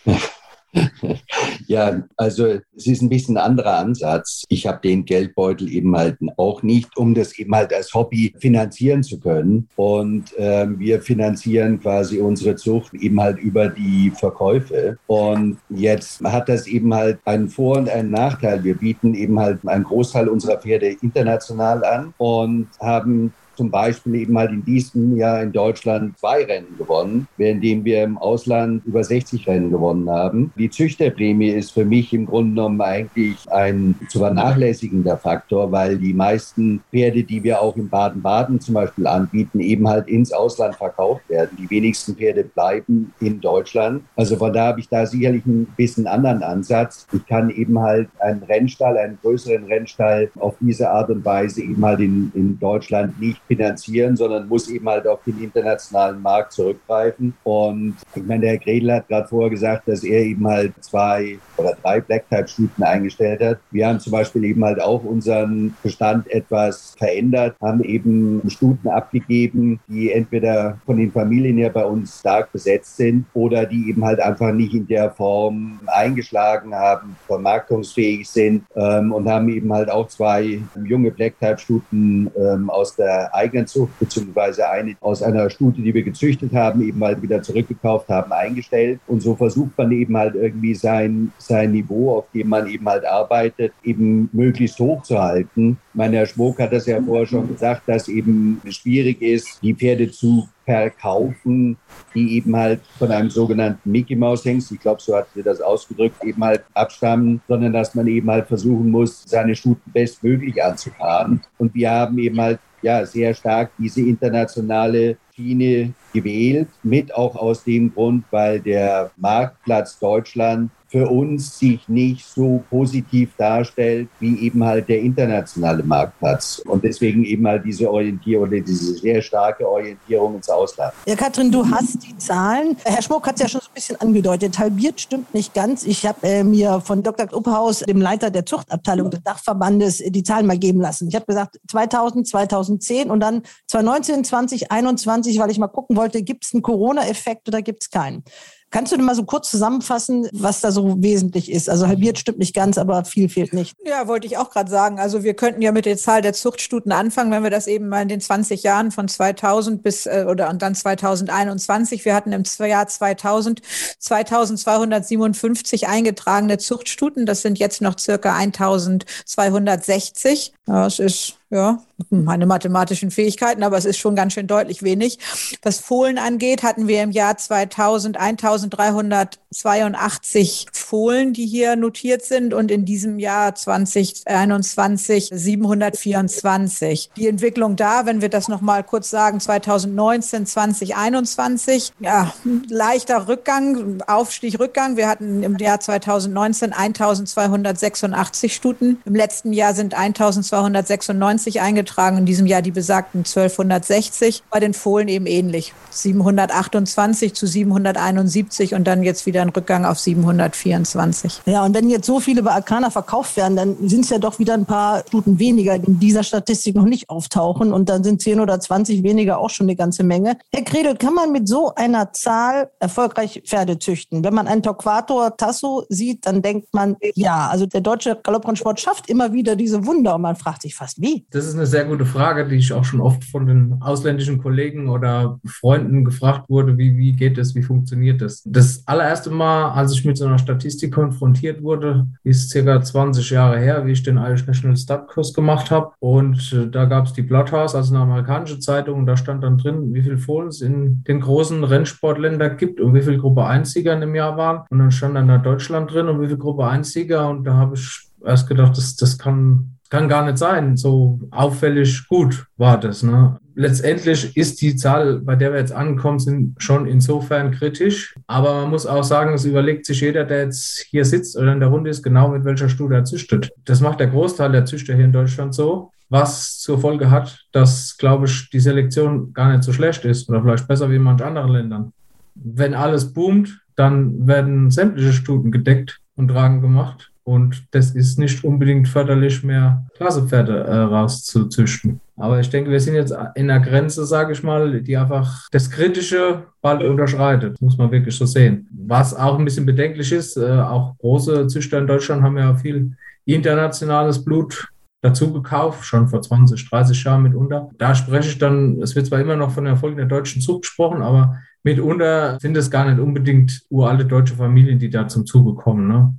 Ja, 1.69 2.03
also 2.17 2.47
es 2.75 2.87
ist 2.87 3.03
ein 3.03 3.11
bisschen 3.11 3.37
ein 3.37 3.45
anderer 3.45 3.77
Ansatz. 3.77 4.45
Ich 4.49 4.67
habe 4.67 4.81
den 4.81 5.05
Geldbeutel 5.05 5.71
eben 5.71 5.95
halt 5.95 6.17
auch 6.39 6.63
nicht, 6.63 6.97
um 6.97 7.15
das 7.15 7.39
eben 7.39 7.55
halt 7.55 7.75
als 7.75 7.93
Hobby 7.93 8.35
finanzieren 8.41 9.03
zu 9.03 9.21
können. 9.21 9.69
Und 9.77 10.33
ähm, 10.39 10.79
wir 10.79 11.03
finanzieren 11.03 11.79
quasi 11.79 12.21
unsere 12.21 12.57
Zucht 12.57 12.95
eben 12.95 13.21
halt 13.21 13.39
über 13.39 13.69
die 13.69 14.11
Verkäufe. 14.17 14.97
Und 15.09 15.59
jetzt 15.69 16.23
hat 16.25 16.49
das 16.49 16.67
eben 16.67 16.95
halt 16.95 17.19
einen 17.27 17.51
Vor- 17.51 17.77
und 17.77 17.91
einen 17.91 18.13
Nachteil. 18.13 18.65
Wir 18.65 18.75
bieten 18.75 19.13
eben 19.13 19.39
halt 19.39 19.59
einen 19.69 19.85
Großteil 19.85 20.29
unserer 20.29 20.57
Pferde 20.57 20.97
international 21.03 21.85
an 21.85 22.15
und 22.17 22.69
haben 22.81 23.35
zum 23.59 23.73
Beispiel 23.73 24.15
eben 24.15 24.39
halt 24.39 24.53
in 24.53 24.65
diesem 24.65 25.17
Jahr 25.17 25.43
in 25.43 25.51
Deutschland 25.51 26.17
zwei 26.17 26.45
Rennen 26.45 26.79
gewonnen, 26.79 27.27
währenddem 27.39 27.85
wir 27.85 28.05
im 28.05 28.17
Ausland 28.17 28.87
über 28.87 29.03
60 29.03 29.49
Rennen 29.49 29.73
gewonnen 29.73 30.09
haben. 30.09 30.53
Die 30.57 30.71
Züchterprämie 30.71 31.49
ist 31.49 31.73
für 31.73 31.85
mich 31.85 32.13
im 32.13 32.27
Grunde 32.27 32.55
genommen 32.55 32.81
eigentlich 32.81 33.37
ein 33.51 33.97
zu 34.09 34.21
vernachlässigender 34.21 35.19
Faktor, 35.19 35.73
weil 35.73 35.99
die 35.99 36.15
meisten 36.15 36.81
Pferde, 36.93 37.25
die 37.25 37.43
wir 37.43 37.61
auch 37.61 37.75
in 37.77 37.89
Baden-Baden 37.89 38.61
zum 38.61 38.75
Beispiel 38.75 39.09
anbieten, 39.09 39.59
eben 39.59 39.89
halt 39.89 40.07
ins 40.07 40.33
Ausland 40.33 40.77
verkauft 40.77 41.29
werden. 41.29 41.59
Die 41.61 41.69
wenigsten 41.69 42.15
Pferde 42.15 42.45
bleiben 42.45 43.13
in 43.19 43.41
Deutschland. 43.41 44.05
Also 44.15 44.37
von 44.37 44.53
da 44.53 44.67
habe 44.69 44.79
ich 44.79 44.89
da 44.89 45.05
sicherlich 45.05 45.45
ein 45.47 45.67
bisschen 45.77 46.07
anderen 46.07 46.45
Ansatz. 46.45 47.09
Ich 47.13 47.27
kann 47.27 47.51
eben 47.51 47.81
halt 47.81 48.09
einen 48.21 48.45
Rennstall, 48.45 48.97
einen 48.97 49.19
größeren 49.21 49.65
Rennstall 49.65 50.31
auf 50.39 50.55
diese 50.61 50.89
Art 50.89 51.11
und 51.11 51.25
Weise 51.25 51.61
eben 51.61 51.85
halt 51.85 51.99
in, 51.99 52.31
in 52.37 52.57
Deutschland 52.61 53.19
nicht 53.21 53.48
finanzieren, 53.49 54.17
sondern 54.17 54.47
muss 54.47 54.69
eben 54.69 54.89
halt 54.89 55.07
auf 55.07 55.21
den 55.27 55.43
internationalen 55.43 56.23
Markt 56.23 56.53
zurückgreifen. 56.53 57.35
Und 57.43 57.97
ich 58.15 58.23
meine, 58.23 58.43
der 58.43 58.51
Herr 58.51 58.59
Gredel 58.59 58.93
hat 58.93 59.09
gerade 59.09 59.27
vorher 59.27 59.51
gesagt, 59.51 59.89
dass 59.89 60.05
er 60.05 60.21
eben 60.21 60.47
halt 60.47 60.73
zwei 60.81 61.39
oder 61.57 61.77
drei 61.83 62.01
Black-Type-Stuten 62.01 62.83
eingestellt 62.83 63.41
hat. 63.41 63.59
Wir 63.71 63.89
haben 63.89 63.99
zum 63.99 64.13
Beispiel 64.13 64.45
eben 64.45 64.65
halt 64.65 64.81
auch 64.81 65.03
unseren 65.03 65.75
Bestand 65.83 66.31
etwas 66.31 66.95
verändert, 66.97 67.57
haben 67.61 67.83
eben 67.83 68.49
Stuten 68.49 68.89
abgegeben, 68.89 69.81
die 69.89 70.13
entweder 70.13 70.79
von 70.87 70.97
den 70.97 71.11
Familien 71.11 71.57
her 71.59 71.71
bei 71.71 71.85
uns 71.85 72.21
stark 72.21 72.53
besetzt 72.53 72.97
sind 72.97 73.27
oder 73.35 73.67
die 73.67 73.91
eben 73.91 74.05
halt 74.05 74.21
einfach 74.21 74.53
nicht 74.53 74.75
in 74.75 74.87
der 74.87 75.11
Form 75.11 75.81
eingeschlagen 75.87 76.75
haben, 76.75 77.17
vermarktungsfähig 77.27 78.29
sind 78.29 78.65
ähm, 78.77 79.13
und 79.13 79.29
haben 79.29 79.49
eben 79.49 79.73
halt 79.73 79.91
auch 79.91 80.09
zwei 80.09 80.61
junge 80.85 81.11
Black-Type-Stuten 81.11 82.31
ähm, 82.37 82.71
aus 82.71 82.97
der 82.97 83.35
eigenen 83.39 83.67
Zucht, 83.67 83.99
beziehungsweise 83.99 84.69
eine 84.69 84.97
aus 85.01 85.23
einer 85.23 85.49
Stute, 85.51 85.81
die 85.81 85.95
wir 85.95 86.03
gezüchtet 86.03 86.53
haben, 86.53 86.83
eben 86.83 87.03
halt 87.03 87.23
wieder 87.23 87.43
zurückgekauft 87.43 88.09
haben, 88.09 88.33
eingestellt. 88.33 89.01
Und 89.07 89.23
so 89.23 89.35
versucht 89.35 89.77
man 89.79 89.93
eben 89.93 90.17
halt 90.17 90.35
irgendwie 90.35 90.75
sein, 90.75 91.33
sein 91.39 91.73
Niveau, 91.73 92.19
auf 92.19 92.27
dem 92.35 92.49
man 92.49 92.67
eben 92.67 92.89
halt 92.89 93.05
arbeitet, 93.05 93.73
eben 93.83 94.29
möglichst 94.33 94.79
hoch 94.79 95.03
zu 95.03 95.19
halten. 95.19 95.79
Mein 95.95 96.13
Herr 96.13 96.27
Schmuck 96.27 96.59
hat 96.61 96.73
das 96.73 96.87
ja 96.87 97.01
vorher 97.01 97.27
schon 97.27 97.49
gesagt, 97.49 97.83
dass 97.87 98.09
eben 98.09 98.61
schwierig 98.69 99.23
ist, 99.23 99.61
die 99.63 99.75
Pferde 99.75 100.11
zu 100.11 100.49
verkaufen, 100.69 101.79
die 102.15 102.37
eben 102.37 102.55
halt 102.55 102.81
von 102.99 103.11
einem 103.11 103.31
sogenannten 103.31 103.91
Mickey 103.91 104.15
Mouse 104.15 104.45
Hengst, 104.45 104.71
ich 104.71 104.81
glaube, 104.81 105.01
so 105.01 105.17
hat 105.17 105.27
sie 105.35 105.43
das 105.43 105.63
ausgedrückt, 105.63 106.23
eben 106.23 106.45
halt 106.45 106.63
abstammen, 106.75 107.41
sondern 107.49 107.73
dass 107.73 107.95
man 107.95 108.07
eben 108.07 108.31
halt 108.31 108.47
versuchen 108.47 108.91
muss, 108.91 109.25
seine 109.27 109.55
Stuten 109.55 109.91
bestmöglich 109.91 110.63
anzufahren. 110.63 111.41
Und 111.57 111.75
wir 111.75 111.91
haben 111.91 112.19
eben 112.19 112.39
halt 112.39 112.61
ja 112.83 113.05
sehr 113.07 113.35
stark 113.35 113.71
diese 113.79 114.01
internationale 114.01 115.17
Schiene 115.35 115.93
gewählt, 116.13 116.69
mit 116.83 117.15
auch 117.15 117.37
aus 117.37 117.65
dem 117.65 117.93
Grund, 117.93 118.25
weil 118.31 118.61
der 118.61 119.11
Marktplatz 119.17 119.99
Deutschland 119.99 120.71
für 120.89 121.09
uns 121.09 121.59
sich 121.59 121.89
nicht 121.89 122.25
so 122.25 122.65
positiv 122.71 123.31
darstellt 123.37 124.09
wie 124.21 124.41
eben 124.41 124.65
halt 124.65 124.89
der 124.89 125.01
internationale 125.01 125.83
Marktplatz. 125.83 126.61
Und 126.65 126.83
deswegen 126.83 127.25
eben 127.25 127.47
halt 127.47 127.65
diese 127.65 127.91
Orientierung 127.91 128.49
oder 128.49 128.61
diese 128.61 128.95
sehr 128.95 129.21
starke 129.21 129.69
Orientierung 129.69 130.37
ins 130.37 130.49
Ausland. 130.49 130.95
Ja, 131.07 131.15
Katrin, 131.15 131.53
du 131.53 131.69
hast 131.71 132.03
die 132.05 132.17
Zahlen. 132.17 132.77
Herr 132.85 133.03
Schmuck 133.03 133.27
hat 133.27 133.35
es 133.37 133.43
ja 133.43 133.49
schon 133.49 133.61
so 133.61 133.69
ein 133.69 133.75
bisschen 133.75 134.01
angedeutet. 134.01 134.59
Halbiert 134.59 135.01
stimmt 135.01 135.35
nicht 135.35 135.53
ganz. 135.53 135.85
Ich 135.85 136.07
habe 136.07 136.27
äh, 136.27 136.43
mir 136.43 136.81
von 136.81 137.03
Dr. 137.03 137.27
Uphaus, 137.37 137.81
dem 137.81 138.01
Leiter 138.01 138.31
der 138.31 138.47
Zuchtabteilung 138.47 139.11
des 139.11 139.23
Dachverbandes, 139.23 139.99
die 139.99 140.23
Zahlen 140.23 140.47
mal 140.47 140.59
geben 140.59 140.81
lassen. 140.81 141.09
Ich 141.09 141.15
habe 141.15 141.27
gesagt 141.27 141.61
2000, 141.69 142.27
2010 142.27 143.11
und 143.11 143.21
dann 143.21 143.43
2019, 143.67 144.25
2021, 144.25 145.39
weil 145.39 145.51
ich 145.51 145.59
mal 145.59 145.69
gucken 145.69 145.97
wollte, 145.97 146.23
gibt 146.23 146.45
es 146.45 146.55
einen 146.55 146.63
Corona-Effekt 146.63 147.49
oder 147.49 147.61
gibt 147.61 147.83
es 147.83 147.91
keinen? 147.91 148.25
Kannst 148.71 148.93
du 148.93 148.99
mal 148.99 149.15
so 149.15 149.25
kurz 149.25 149.51
zusammenfassen, 149.51 150.29
was 150.33 150.61
da 150.61 150.71
so 150.71 151.03
wesentlich 151.03 151.51
ist? 151.51 151.71
Also 151.71 151.89
halbiert 151.89 152.19
stimmt 152.19 152.39
nicht 152.39 152.55
ganz, 152.55 152.77
aber 152.77 153.07
viel 153.07 153.31
fehlt 153.31 153.55
nicht. 153.55 153.75
Ja, 153.87 154.09
wollte 154.09 154.27
ich 154.27 154.37
auch 154.37 154.51
gerade 154.51 154.71
sagen. 154.71 155.01
Also 155.01 155.23
wir 155.23 155.33
könnten 155.33 155.63
ja 155.63 155.73
mit 155.73 155.87
der 155.87 155.97
Zahl 155.97 156.21
der 156.21 156.35
Zuchtstuten 156.35 156.93
anfangen, 156.93 157.31
wenn 157.31 157.43
wir 157.43 157.51
das 157.51 157.67
eben 157.67 157.89
mal 157.89 158.03
in 158.03 158.09
den 158.09 158.21
20 158.21 158.63
Jahren 158.63 158.91
von 158.91 159.09
2000 159.09 159.83
bis 159.83 160.05
äh, 160.05 160.27
oder 160.29 160.51
und 160.51 160.61
dann 160.61 160.75
2021. 160.75 162.05
Wir 162.05 162.15
hatten 162.15 162.33
im 162.33 162.43
Jahr 162.59 162.87
2000 162.87 163.63
2257 163.99 165.89
eingetragene 165.89 166.59
Zuchtstuten. 166.59 167.25
Das 167.25 167.41
sind 167.41 167.59
jetzt 167.59 167.81
noch 167.81 167.99
circa 167.99 168.37
1260. 168.37 170.53
Ja, 170.67 170.85
das 170.85 170.99
ist 170.99 171.38
ja, 171.51 171.83
meine 172.11 172.45
mathematischen 172.45 173.11
Fähigkeiten, 173.11 173.63
aber 173.63 173.79
es 173.79 173.87
ist 173.87 173.97
schon 173.99 174.15
ganz 174.15 174.35
schön 174.35 174.47
deutlich 174.47 174.83
wenig. 174.83 175.19
Was 175.63 175.79
Fohlen 175.79 176.19
angeht, 176.19 176.63
hatten 176.63 176.89
wir 176.89 177.03
im 177.03 177.11
Jahr 177.11 177.39
2000 177.39 178.19
1382 178.19 180.67
Fohlen, 180.73 181.33
die 181.33 181.47
hier 181.47 181.77
notiert 181.77 182.23
sind 182.23 182.53
und 182.53 182.71
in 182.71 182.85
diesem 182.85 183.19
Jahr 183.19 183.55
2021 183.55 185.31
724. 185.33 187.13
Die 187.17 187.29
Entwicklung 187.29 187.77
da, 187.77 188.05
wenn 188.05 188.21
wir 188.21 188.29
das 188.29 188.49
nochmal 188.49 188.85
kurz 188.85 189.09
sagen, 189.09 189.41
2019, 189.41 190.45
2021, 190.45 191.95
ja, 192.01 192.35
leichter 192.69 193.27
Rückgang, 193.27 194.03
Aufstieg, 194.07 194.61
Rückgang. 194.61 194.97
Wir 194.97 195.09
hatten 195.09 195.43
im 195.43 195.57
Jahr 195.57 195.81
2019 195.81 196.75
1286 196.75 198.55
Stuten. 198.55 198.99
Im 199.05 199.15
letzten 199.15 199.53
Jahr 199.53 199.75
sind 199.75 199.95
1296 199.95 201.38
eingetragen, 201.61 202.19
in 202.19 202.27
diesem 202.27 202.47
Jahr 202.47 202.63
die 202.63 202.71
besagten 202.71 203.21
1260. 203.21 204.43
Bei 204.51 204.61
den 204.61 204.75
Fohlen 204.75 205.09
eben 205.09 205.27
ähnlich. 205.27 205.73
728 205.91 207.35
zu 207.35 207.47
771 207.47 208.75
und 208.75 208.85
dann 208.85 209.03
jetzt 209.03 209.27
wieder 209.27 209.43
ein 209.43 209.49
Rückgang 209.49 209.85
auf 209.85 209.99
724. 209.99 211.43
Ja, 211.47 211.65
und 211.65 211.75
wenn 211.75 211.89
jetzt 211.89 212.07
so 212.07 212.21
viele 212.21 212.43
bei 212.43 212.53
Arcana 212.53 212.91
verkauft 212.91 213.37
werden, 213.37 213.57
dann 213.57 213.77
sind 213.89 214.05
es 214.05 214.11
ja 214.11 214.19
doch 214.19 214.39
wieder 214.39 214.55
ein 214.55 214.67
paar 214.67 215.03
Stuten 215.07 215.39
weniger, 215.39 215.79
die 215.79 215.87
in 215.89 215.99
dieser 215.99 216.23
Statistik 216.23 216.75
noch 216.75 216.85
nicht 216.85 217.09
auftauchen. 217.09 217.73
Und 217.73 217.89
dann 217.89 218.05
sind 218.05 218.23
10 218.23 218.41
oder 218.41 218.61
20 218.61 219.03
weniger 219.03 219.39
auch 219.39 219.51
schon 219.51 219.67
eine 219.67 219.77
ganze 219.77 220.03
Menge. 220.03 220.39
Herr 220.53 220.65
Kredel, 220.65 220.97
kann 220.97 221.15
man 221.15 221.33
mit 221.33 221.49
so 221.49 221.75
einer 221.75 222.13
Zahl 222.13 222.71
erfolgreich 222.81 223.43
Pferde 223.47 223.79
züchten? 223.79 224.25
Wenn 224.25 224.35
man 224.35 224.49
einen 224.49 224.63
Torquator 224.63 225.37
Tasso 225.37 225.85
sieht, 225.89 226.27
dann 226.27 226.43
denkt 226.43 226.73
man, 226.73 226.97
ja, 227.15 227.49
also 227.49 227.67
der 227.67 227.81
deutsche 227.81 228.17
Galopprennsport 228.23 228.81
schafft 228.81 229.09
immer 229.09 229.33
wieder 229.33 229.57
diese 229.57 229.87
Wunder 229.87 230.15
und 230.15 230.23
man 230.23 230.37
fragt 230.37 230.63
sich 230.63 230.75
fast, 230.75 231.01
wie? 231.01 231.27
Das 231.31 231.45
ist 231.45 231.57
eine 231.57 231.67
sehr 231.67 231.85
gute 231.85 232.07
Frage, 232.07 232.49
die 232.49 232.57
ich 232.57 232.73
auch 232.73 232.85
schon 232.85 233.03
oft 233.03 233.23
von 233.23 233.45
den 233.45 233.83
ausländischen 233.83 234.39
Kollegen 234.39 234.89
oder 234.89 235.39
Freunden 235.45 236.03
gefragt 236.03 236.49
wurde, 236.49 236.79
wie, 236.79 236.97
wie 236.97 237.13
geht 237.13 237.37
das, 237.37 237.55
wie 237.55 237.63
funktioniert 237.63 238.23
das? 238.23 238.43
Das 238.47 238.83
allererste 238.87 239.29
Mal, 239.29 239.73
als 239.73 239.93
ich 239.93 240.07
mit 240.07 240.17
so 240.17 240.25
einer 240.25 240.39
Statistik 240.39 240.95
konfrontiert 240.95 241.63
wurde, 241.63 242.07
ist 242.25 242.49
circa 242.49 242.81
20 242.81 243.29
Jahre 243.29 243.59
her, 243.59 243.85
wie 243.85 243.93
ich 243.93 244.03
den 244.03 244.17
Irish 244.17 244.47
National 244.47 244.79
Stud 244.79 245.07
Kurs 245.09 245.35
gemacht 245.35 245.71
habe. 245.71 245.93
Und 245.99 246.51
äh, 246.55 246.71
da 246.71 246.87
gab 246.87 247.05
es 247.05 247.13
die 247.13 247.23
Bloodhouse, 247.23 247.75
also 247.75 247.95
eine 247.95 248.05
amerikanische 248.05 248.59
Zeitung, 248.59 249.01
und 249.01 249.07
da 249.07 249.19
stand 249.19 249.45
dann 249.45 249.59
drin, 249.59 249.93
wie 249.93 250.03
viele 250.03 250.17
Fohlen 250.17 250.49
es 250.49 250.63
in 250.63 251.05
den 251.05 251.21
großen 251.21 251.63
Rennsportländern 251.63 252.57
gibt 252.57 252.81
und 252.81 252.95
wie 252.95 253.03
viele 253.03 253.19
Gruppe 253.19 253.43
1-Sieger 253.43 254.01
im 254.01 254.15
Jahr 254.15 254.39
waren. 254.39 254.65
Und 254.71 254.79
dann 254.79 254.91
stand 254.91 255.15
dann 255.15 255.29
da 255.29 255.37
Deutschland 255.37 255.93
drin 255.93 256.09
und 256.09 256.23
wie 256.23 256.27
viele 256.27 256.39
Gruppe 256.39 256.63
1-Sieger. 256.63 257.29
Und 257.29 257.45
da 257.45 257.53
habe 257.53 257.75
ich 257.75 258.09
erst 258.25 258.49
gedacht, 258.49 258.77
das, 258.79 258.97
das 258.97 259.19
kann 259.19 259.78
kann 259.91 260.09
gar 260.09 260.25
nicht 260.25 260.39
sein. 260.39 260.77
So 260.77 261.21
auffällig 261.31 262.07
gut 262.09 262.47
war 262.57 262.79
das. 262.79 263.03
Ne? 263.03 263.39
Letztendlich 263.55 264.37
ist 264.37 264.61
die 264.61 264.77
Zahl, 264.77 265.21
bei 265.21 265.35
der 265.35 265.53
wir 265.53 265.59
jetzt 265.59 265.73
angekommen 265.73 266.19
sind, 266.19 266.55
schon 266.63 266.87
insofern 266.87 267.51
kritisch. 267.51 268.15
Aber 268.27 268.61
man 268.63 268.71
muss 268.71 268.87
auch 268.87 269.05
sagen, 269.05 269.35
es 269.35 269.45
überlegt 269.45 269.87
sich 269.87 270.01
jeder, 270.01 270.25
der 270.25 270.45
jetzt 270.45 270.87
hier 270.91 271.05
sitzt 271.05 271.37
oder 271.37 271.53
in 271.53 271.61
der 271.61 271.69
Runde 271.69 271.91
ist, 271.91 272.03
genau 272.03 272.29
mit 272.29 272.45
welcher 272.45 272.69
Studie 272.69 272.95
er 272.95 273.05
züchtet. 273.05 273.51
Das 273.65 273.81
macht 273.81 274.01
der 274.01 274.09
Großteil 274.09 274.53
der 274.53 274.65
Züchter 274.65 274.95
hier 274.95 275.07
in 275.07 275.13
Deutschland 275.13 275.55
so. 275.55 275.91
Was 276.11 276.59
zur 276.59 276.79
Folge 276.79 277.11
hat, 277.11 277.47
dass, 277.53 277.97
glaube 277.99 278.27
ich, 278.27 278.49
die 278.51 278.61
Selektion 278.61 279.33
gar 279.35 279.51
nicht 279.53 279.63
so 279.63 279.73
schlecht 279.73 280.05
ist 280.05 280.29
oder 280.31 280.43
vielleicht 280.43 280.67
besser 280.67 280.91
wie 280.91 280.97
in 280.97 281.03
manchen 281.03 281.27
anderen 281.27 281.51
Ländern. 281.51 281.93
Wenn 282.35 282.75
alles 282.75 283.13
boomt, 283.13 283.61
dann 283.77 284.27
werden 284.27 284.71
sämtliche 284.71 285.13
Stuten 285.13 285.51
gedeckt 285.51 286.01
und 286.17 286.29
Tragen 286.29 286.61
gemacht. 286.61 287.11
Und 287.29 287.67
das 287.73 287.91
ist 287.91 288.19
nicht 288.19 288.43
unbedingt 288.43 288.89
förderlich, 288.89 289.45
mehr 289.45 289.85
Klassepferde 289.99 290.65
äh, 290.65 290.77
rauszuzüchten. 290.79 292.01
Aber 292.17 292.41
ich 292.41 292.49
denke, 292.49 292.71
wir 292.71 292.81
sind 292.81 292.95
jetzt 292.95 293.15
in 293.35 293.51
einer 293.51 293.61
Grenze, 293.61 294.07
sage 294.07 294.33
ich 294.33 294.43
mal, 294.43 294.81
die 294.81 294.97
einfach 294.97 295.47
das 295.51 295.71
Kritische 295.71 296.45
bald 296.63 296.83
unterschreitet. 296.83 297.61
Muss 297.61 297.77
man 297.77 297.93
wirklich 297.93 298.17
so 298.17 298.25
sehen. 298.25 298.67
Was 298.73 299.15
auch 299.15 299.39
ein 299.39 299.45
bisschen 299.45 299.67
bedenklich 299.67 300.11
ist, 300.11 300.39
äh, 300.39 300.61
auch 300.63 300.97
große 301.01 301.49
Züchter 301.49 301.77
in 301.77 301.87
Deutschland 301.87 302.23
haben 302.23 302.39
ja 302.39 302.55
viel 302.55 302.97
internationales 303.27 304.25
Blut 304.25 304.67
dazu 305.03 305.31
gekauft, 305.31 305.85
schon 305.85 306.09
vor 306.09 306.23
20, 306.23 306.69
30 306.71 307.05
Jahren 307.05 307.25
mitunter. 307.25 307.69
Da 307.77 307.95
spreche 307.95 308.31
ich 308.31 308.39
dann, 308.39 308.81
es 308.81 308.97
wird 308.97 309.07
zwar 309.07 309.21
immer 309.21 309.37
noch 309.37 309.51
von 309.51 309.65
der 309.65 309.75
Erfolg 309.75 309.97
der 309.97 310.07
deutschen 310.07 310.41
Zucht 310.41 310.63
gesprochen, 310.63 311.03
aber 311.03 311.37
mitunter 311.63 312.39
sind 312.41 312.57
es 312.57 312.71
gar 312.71 312.89
nicht 312.89 312.99
unbedingt 312.99 313.63
uralte 313.69 314.07
deutsche 314.07 314.35
Familien, 314.35 314.79
die 314.79 314.91
da 314.91 315.07
zum 315.07 315.27
Zuge 315.27 315.55
kommen. 315.55 315.89
Ne? 315.89 316.15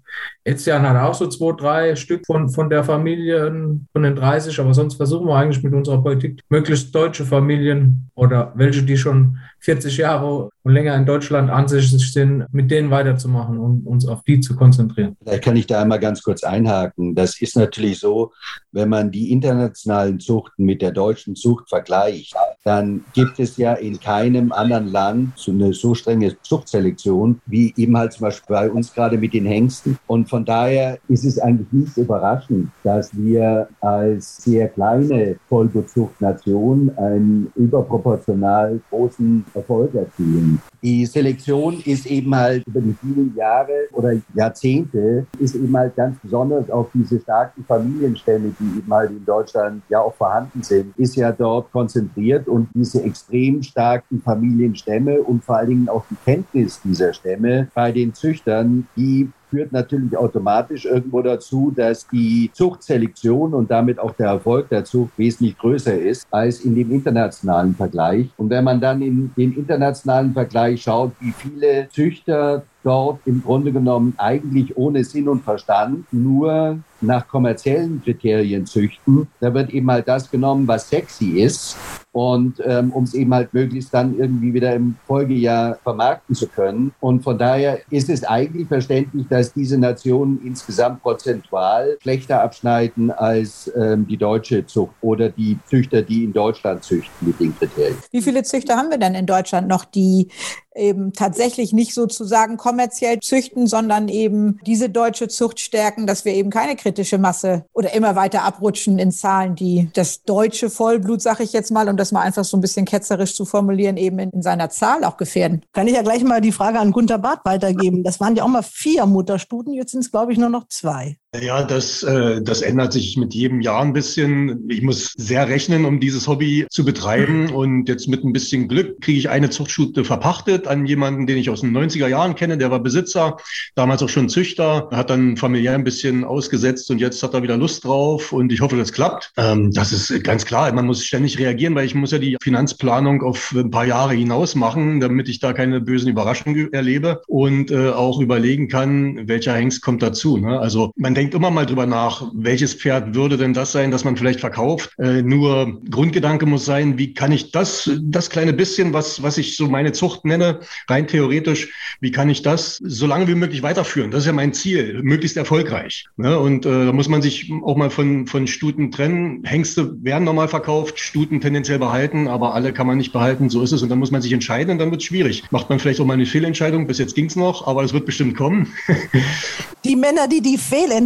Etienne 0.49 0.89
hat 0.89 0.97
auch 0.97 1.13
so 1.13 1.27
zwei, 1.27 1.51
drei 1.55 1.95
Stück 1.95 2.25
von, 2.25 2.49
von 2.49 2.69
der 2.69 2.83
Familie, 2.83 3.47
von 3.91 4.03
den 4.03 4.15
30, 4.15 4.59
aber 4.59 4.73
sonst 4.73 4.95
versuchen 4.95 5.27
wir 5.27 5.35
eigentlich 5.35 5.63
mit 5.63 5.73
unserer 5.73 6.01
Politik 6.01 6.41
möglichst 6.49 6.93
deutsche 6.93 7.25
Familien 7.25 8.09
oder 8.15 8.51
welche, 8.55 8.83
die 8.83 8.97
schon 8.97 9.37
40 9.59 9.97
Jahre 9.97 10.49
und 10.63 10.73
länger 10.73 10.95
in 10.95 11.05
Deutschland 11.05 11.49
ansässig 11.49 12.11
sind, 12.13 12.45
mit 12.51 12.71
denen 12.71 12.89
weiterzumachen 12.91 13.57
und 13.57 13.85
uns 13.85 14.07
auf 14.07 14.23
die 14.23 14.39
zu 14.39 14.55
konzentrieren. 14.55 15.15
Vielleicht 15.21 15.43
kann 15.43 15.55
ich 15.55 15.67
da 15.67 15.81
einmal 15.81 15.99
ganz 15.99 16.21
kurz 16.23 16.43
einhaken. 16.43 17.15
Das 17.15 17.41
ist 17.41 17.55
natürlich 17.55 17.99
so, 17.99 18.31
wenn 18.71 18.89
man 18.89 19.11
die 19.11 19.31
internationalen 19.31 20.19
Zuchten 20.19 20.65
mit 20.65 20.81
der 20.81 20.91
deutschen 20.91 21.35
Zucht 21.35 21.69
vergleicht, 21.69 22.35
dann 22.63 23.03
gibt 23.13 23.39
es 23.39 23.57
ja 23.57 23.73
in 23.73 23.99
keinem 23.99 24.51
anderen 24.51 24.87
Land 24.87 25.33
so 25.37 25.51
eine 25.51 25.73
so 25.73 25.95
strenge 25.95 26.35
Zuchtselektion 26.41 27.41
wie 27.45 27.73
eben 27.77 27.97
halt 27.97 28.13
zum 28.13 28.23
Beispiel 28.23 28.55
bei 28.55 28.69
uns 28.69 28.93
gerade 28.93 29.17
mit 29.17 29.33
den 29.33 29.45
Hengsten. 29.45 29.97
Und 30.07 30.29
von 30.29 30.38
daher 30.47 30.97
ist 31.07 31.25
es 31.25 31.39
eigentlich 31.39 31.71
nicht 31.71 31.97
überraschend, 31.97 32.69
dass 32.83 33.15
wir 33.15 33.67
als 33.81 34.37
sehr 34.43 34.69
kleine 34.69 35.35
Vollbezuchtnation 35.47 36.91
einen 36.97 37.51
überproportional 37.55 38.79
großen 38.89 39.45
Erfolg 39.53 39.95
erzielen. 39.95 40.61
Die 40.81 41.05
Selektion 41.05 41.81
ist 41.85 42.05
eben 42.05 42.33
halt 42.33 42.65
über 42.65 42.79
die 42.79 42.95
vielen 43.01 43.35
Jahre 43.35 43.87
oder 43.91 44.13
Jahrzehnte 44.33 45.25
ist 45.37 45.55
eben 45.55 45.75
halt 45.75 45.95
ganz 45.95 46.17
besonders 46.19 46.69
auf 46.69 46.87
diese 46.93 47.19
starken 47.19 47.65
Familienstämme, 47.65 48.53
die 48.57 48.79
eben 48.79 48.93
halt 48.93 49.11
in 49.11 49.25
Deutschland 49.25 49.83
ja 49.89 49.99
auch 49.99 50.13
vorhanden 50.13 50.63
sind, 50.63 50.97
ist 50.97 51.17
ja 51.17 51.33
dort 51.33 51.71
konzentriert 51.73 52.47
und 52.47 52.69
diese 52.73 53.03
extrem 53.03 53.61
starken 53.61 54.21
Familienstämme 54.21 55.21
und 55.21 55.43
vor 55.43 55.57
allen 55.57 55.69
Dingen 55.69 55.89
auch 55.89 56.05
die 56.09 56.17
Kenntnis 56.23 56.79
dieser 56.81 57.13
Stämme 57.13 57.67
bei 57.73 57.91
den 57.91 58.13
Züchtern, 58.13 58.87
die 58.95 59.29
führt 59.49 59.71
natürlich 59.71 60.15
automatisch 60.17 60.85
irgendwo 60.85 61.21
dazu, 61.21 61.71
dass 61.75 62.07
die 62.07 62.49
Zuchtselektion 62.53 63.53
und 63.53 63.69
damit 63.69 63.99
auch 63.99 64.13
der 64.13 64.27
Erfolg 64.27 64.69
der 64.69 64.85
Zucht 64.85 65.11
wesentlich 65.17 65.57
größer 65.57 65.97
ist 65.97 66.27
als 66.31 66.61
in 66.61 66.75
dem 66.75 66.91
internationalen 66.91 67.75
Vergleich. 67.75 68.29
Und 68.37 68.49
wenn 68.49 68.63
man 68.63 68.79
dann 68.79 69.01
in 69.01 69.31
den 69.35 69.53
internationalen 69.53 70.33
Vergleich 70.33 70.81
schaut, 70.83 71.11
wie 71.19 71.31
viele 71.31 71.89
Züchter 71.89 72.63
dort 72.83 73.19
im 73.25 73.43
Grunde 73.43 73.71
genommen 73.71 74.13
eigentlich 74.17 74.75
ohne 74.77 75.03
Sinn 75.03 75.27
und 75.27 75.43
Verstand 75.43 76.05
nur 76.13 76.79
nach 77.01 77.27
kommerziellen 77.27 78.01
Kriterien 78.03 78.65
züchten. 78.65 79.27
Da 79.39 79.53
wird 79.53 79.71
eben 79.71 79.89
halt 79.89 80.07
das 80.07 80.29
genommen, 80.29 80.67
was 80.67 80.89
sexy 80.89 81.39
ist 81.41 81.77
und 82.11 82.61
ähm, 82.65 82.91
um 82.91 83.03
es 83.03 83.13
eben 83.13 83.33
halt 83.33 83.53
möglichst 83.53 83.93
dann 83.93 84.17
irgendwie 84.17 84.53
wieder 84.53 84.73
im 84.73 84.95
Folgejahr 85.07 85.77
vermarkten 85.83 86.35
zu 86.35 86.47
können. 86.47 86.91
Und 86.99 87.23
von 87.23 87.37
daher 87.37 87.79
ist 87.89 88.09
es 88.09 88.23
eigentlich 88.23 88.67
verständlich, 88.67 89.27
dass 89.29 89.53
diese 89.53 89.77
Nationen 89.77 90.41
insgesamt 90.43 91.01
prozentual 91.01 91.97
schlechter 92.01 92.41
abschneiden 92.41 93.11
als 93.11 93.71
ähm, 93.75 94.07
die 94.07 94.17
deutsche 94.17 94.65
Zucht 94.65 94.95
oder 95.01 95.29
die 95.29 95.57
Züchter, 95.69 96.01
die 96.01 96.23
in 96.23 96.33
Deutschland 96.33 96.83
züchten 96.83 97.27
mit 97.27 97.39
den 97.39 97.55
Kriterien. 97.57 97.97
Wie 98.11 98.21
viele 98.21 98.43
Züchter 98.43 98.75
haben 98.75 98.89
wir 98.89 98.97
denn 98.97 99.15
in 99.15 99.25
Deutschland 99.25 99.67
noch, 99.67 99.85
die 99.85 100.29
eben 100.75 101.13
tatsächlich 101.13 101.73
nicht 101.73 101.93
sozusagen 101.93 102.57
kommerziell 102.57 103.19
züchten, 103.19 103.67
sondern 103.67 104.07
eben 104.07 104.59
diese 104.65 104.89
deutsche 104.89 105.27
Zucht 105.27 105.59
stärken, 105.59 106.07
dass 106.07 106.25
wir 106.25 106.33
eben 106.33 106.49
keine 106.49 106.75
kritische 106.89 107.19
Masse 107.19 107.65
oder 107.73 107.93
immer 107.93 108.15
weiter 108.15 108.43
abrutschen 108.43 108.97
in 108.97 109.11
Zahlen, 109.11 109.55
die 109.55 109.89
das 109.93 110.23
deutsche 110.23 110.71
Vollblut, 110.71 111.21
sage 111.21 111.43
ich 111.43 111.53
jetzt 111.53 111.71
mal, 111.71 111.87
und 111.87 111.97
das 111.97 112.11
mal 112.11 112.21
einfach 112.21 112.43
so 112.43 112.57
ein 112.57 112.61
bisschen 112.61 112.85
ketzerisch 112.85 113.35
zu 113.35 113.45
formulieren, 113.45 113.95
eben 113.95 114.17
in, 114.17 114.31
in 114.31 114.41
seiner 114.41 114.69
Zahl 114.71 115.03
auch 115.03 115.17
gefährden. 115.17 115.61
Kann 115.71 115.87
ich 115.87 115.93
ja 115.93 116.01
gleich 116.01 116.23
mal 116.23 116.41
die 116.41 116.51
Frage 116.51 116.79
an 116.79 116.91
Gunter 116.91 117.19
Barth 117.19 117.45
weitergeben. 117.45 118.03
Das 118.03 118.19
waren 118.19 118.35
ja 118.35 118.43
auch 118.43 118.47
mal 118.47 118.63
vier 118.63 119.05
Mutterstuten, 119.05 119.73
jetzt 119.73 119.91
sind 119.91 120.01
es, 120.01 120.11
glaube 120.11 120.33
ich, 120.33 120.39
nur 120.39 120.49
noch 120.49 120.67
zwei. 120.67 121.17
Ja, 121.35 121.61
das, 121.61 122.01
äh, 122.01 122.41
das 122.41 122.63
ändert 122.63 122.91
sich 122.91 123.15
mit 123.15 123.35
jedem 123.35 123.61
Jahr 123.61 123.83
ein 123.83 123.93
bisschen. 123.93 124.67
Ich 124.67 124.81
muss 124.81 125.13
sehr 125.15 125.47
rechnen, 125.47 125.85
um 125.85 125.99
dieses 125.99 126.27
Hobby 126.27 126.65
zu 126.71 126.83
betreiben. 126.83 127.51
Und 127.51 127.87
jetzt 127.87 128.07
mit 128.07 128.23
ein 128.23 128.33
bisschen 128.33 128.67
Glück 128.67 128.99
kriege 128.99 129.19
ich 129.19 129.29
eine 129.29 129.51
Zuchtstute 129.51 130.03
verpachtet 130.03 130.67
an 130.67 130.87
jemanden, 130.87 131.27
den 131.27 131.37
ich 131.37 131.51
aus 131.51 131.61
den 131.61 131.77
90er 131.77 132.07
Jahren 132.07 132.33
kenne. 132.33 132.57
Der 132.57 132.71
war 132.71 132.79
Besitzer, 132.79 133.37
damals 133.75 134.01
auch 134.01 134.09
schon 134.09 134.27
Züchter, 134.27 134.89
hat 134.91 135.11
dann 135.11 135.37
familiär 135.37 135.73
ein 135.73 135.83
bisschen 135.83 136.23
ausgesetzt 136.23 136.89
und 136.89 136.97
jetzt 136.99 137.21
hat 137.21 137.35
er 137.35 137.43
wieder 137.43 137.57
Lust 137.57 137.85
drauf. 137.85 138.33
Und 138.33 138.51
ich 138.51 138.61
hoffe, 138.61 138.75
das 138.75 138.91
klappt. 138.91 139.31
Ähm, 139.37 139.71
das 139.71 139.91
ist 139.91 140.23
ganz 140.23 140.45
klar. 140.45 140.73
Man 140.73 140.87
muss 140.87 141.05
ständig 141.05 141.37
reagieren, 141.37 141.75
weil 141.75 141.85
ich 141.85 141.93
muss 141.93 142.09
ja 142.09 142.17
die 142.17 142.37
Finanzplanung 142.41 143.21
auf 143.21 143.53
ein 143.55 143.69
paar 143.69 143.85
Jahre 143.85 144.15
hinaus 144.15 144.55
machen, 144.55 144.99
damit 144.99 145.29
ich 145.29 145.39
da 145.39 145.53
keine 145.53 145.79
bösen 145.79 146.09
Überraschungen 146.09 146.73
erlebe 146.73 147.21
und 147.27 147.69
äh, 147.69 147.89
auch 147.89 148.19
überlegen 148.19 148.67
kann, 148.67 149.27
welcher 149.27 149.53
Hengst 149.53 149.83
kommt 149.83 150.01
dazu. 150.01 150.37
Ne? 150.37 150.59
Also 150.59 150.91
man 150.95 151.18
denkt 151.19 151.33
immer 151.33 151.51
mal 151.51 151.65
drüber 151.65 151.85
nach, 151.85 152.31
welches 152.33 152.73
Pferd 152.73 153.13
würde 153.13 153.35
denn 153.35 153.53
das 153.53 153.73
sein, 153.73 153.91
das 153.91 154.05
man 154.05 154.15
vielleicht 154.15 154.39
verkauft. 154.39 154.91
Äh, 154.99 155.21
nur 155.21 155.81
Grundgedanke 155.91 156.45
muss 156.45 156.63
sein, 156.63 156.97
wie 156.97 157.13
kann 157.13 157.33
ich 157.33 157.51
das, 157.51 157.91
das 158.01 158.29
kleine 158.29 158.53
bisschen, 158.53 158.93
was, 158.93 159.21
was 159.21 159.37
ich 159.37 159.57
so 159.57 159.67
meine 159.67 159.91
Zucht 159.91 160.23
nenne, 160.23 160.61
rein 160.87 161.07
theoretisch, 161.07 161.73
wie 161.99 162.11
kann 162.11 162.29
ich 162.29 162.41
das 162.41 162.77
so 162.77 163.05
lange 163.05 163.27
wie 163.27 163.35
möglich 163.35 163.63
weiterführen? 163.63 164.11
Das 164.11 164.21
ist 164.21 164.27
ja 164.27 164.31
mein 164.31 164.53
Ziel, 164.53 165.01
möglichst 165.03 165.35
erfolgreich. 165.35 166.05
Ne? 166.15 166.39
Und 166.39 166.65
äh, 166.65 166.85
da 166.85 166.93
muss 166.93 167.09
man 167.09 167.21
sich 167.21 167.51
auch 167.65 167.75
mal 167.75 167.89
von, 167.89 168.25
von 168.25 168.47
Stuten 168.47 168.89
trennen. 168.89 169.43
Hengste 169.43 170.01
werden 170.01 170.23
normal 170.23 170.47
verkauft, 170.47 170.99
Stuten 170.99 171.41
tendenziell 171.41 171.79
behalten, 171.79 172.29
aber 172.29 172.53
alle 172.53 172.71
kann 172.71 172.87
man 172.87 172.97
nicht 172.97 173.11
behalten. 173.11 173.49
So 173.49 173.61
ist 173.61 173.73
es. 173.73 173.81
Und 173.81 173.89
dann 173.89 173.99
muss 173.99 174.11
man 174.11 174.21
sich 174.21 174.31
entscheiden 174.31 174.71
und 174.71 174.77
dann 174.77 174.89
wird 174.89 175.01
es 175.01 175.07
schwierig. 175.07 175.43
Macht 175.51 175.69
man 175.69 175.79
vielleicht 175.79 175.99
auch 175.99 176.05
mal 176.05 176.13
eine 176.13 176.25
Fehlentscheidung. 176.25 176.87
Bis 176.87 176.97
jetzt 176.97 177.13
ging 177.13 177.25
es 177.25 177.35
noch, 177.35 177.67
aber 177.67 177.83
es 177.83 177.91
wird 177.91 178.05
bestimmt 178.05 178.37
kommen. 178.37 178.71
die 179.83 179.97
Männer, 179.97 180.29
die 180.29 180.39
die 180.39 180.57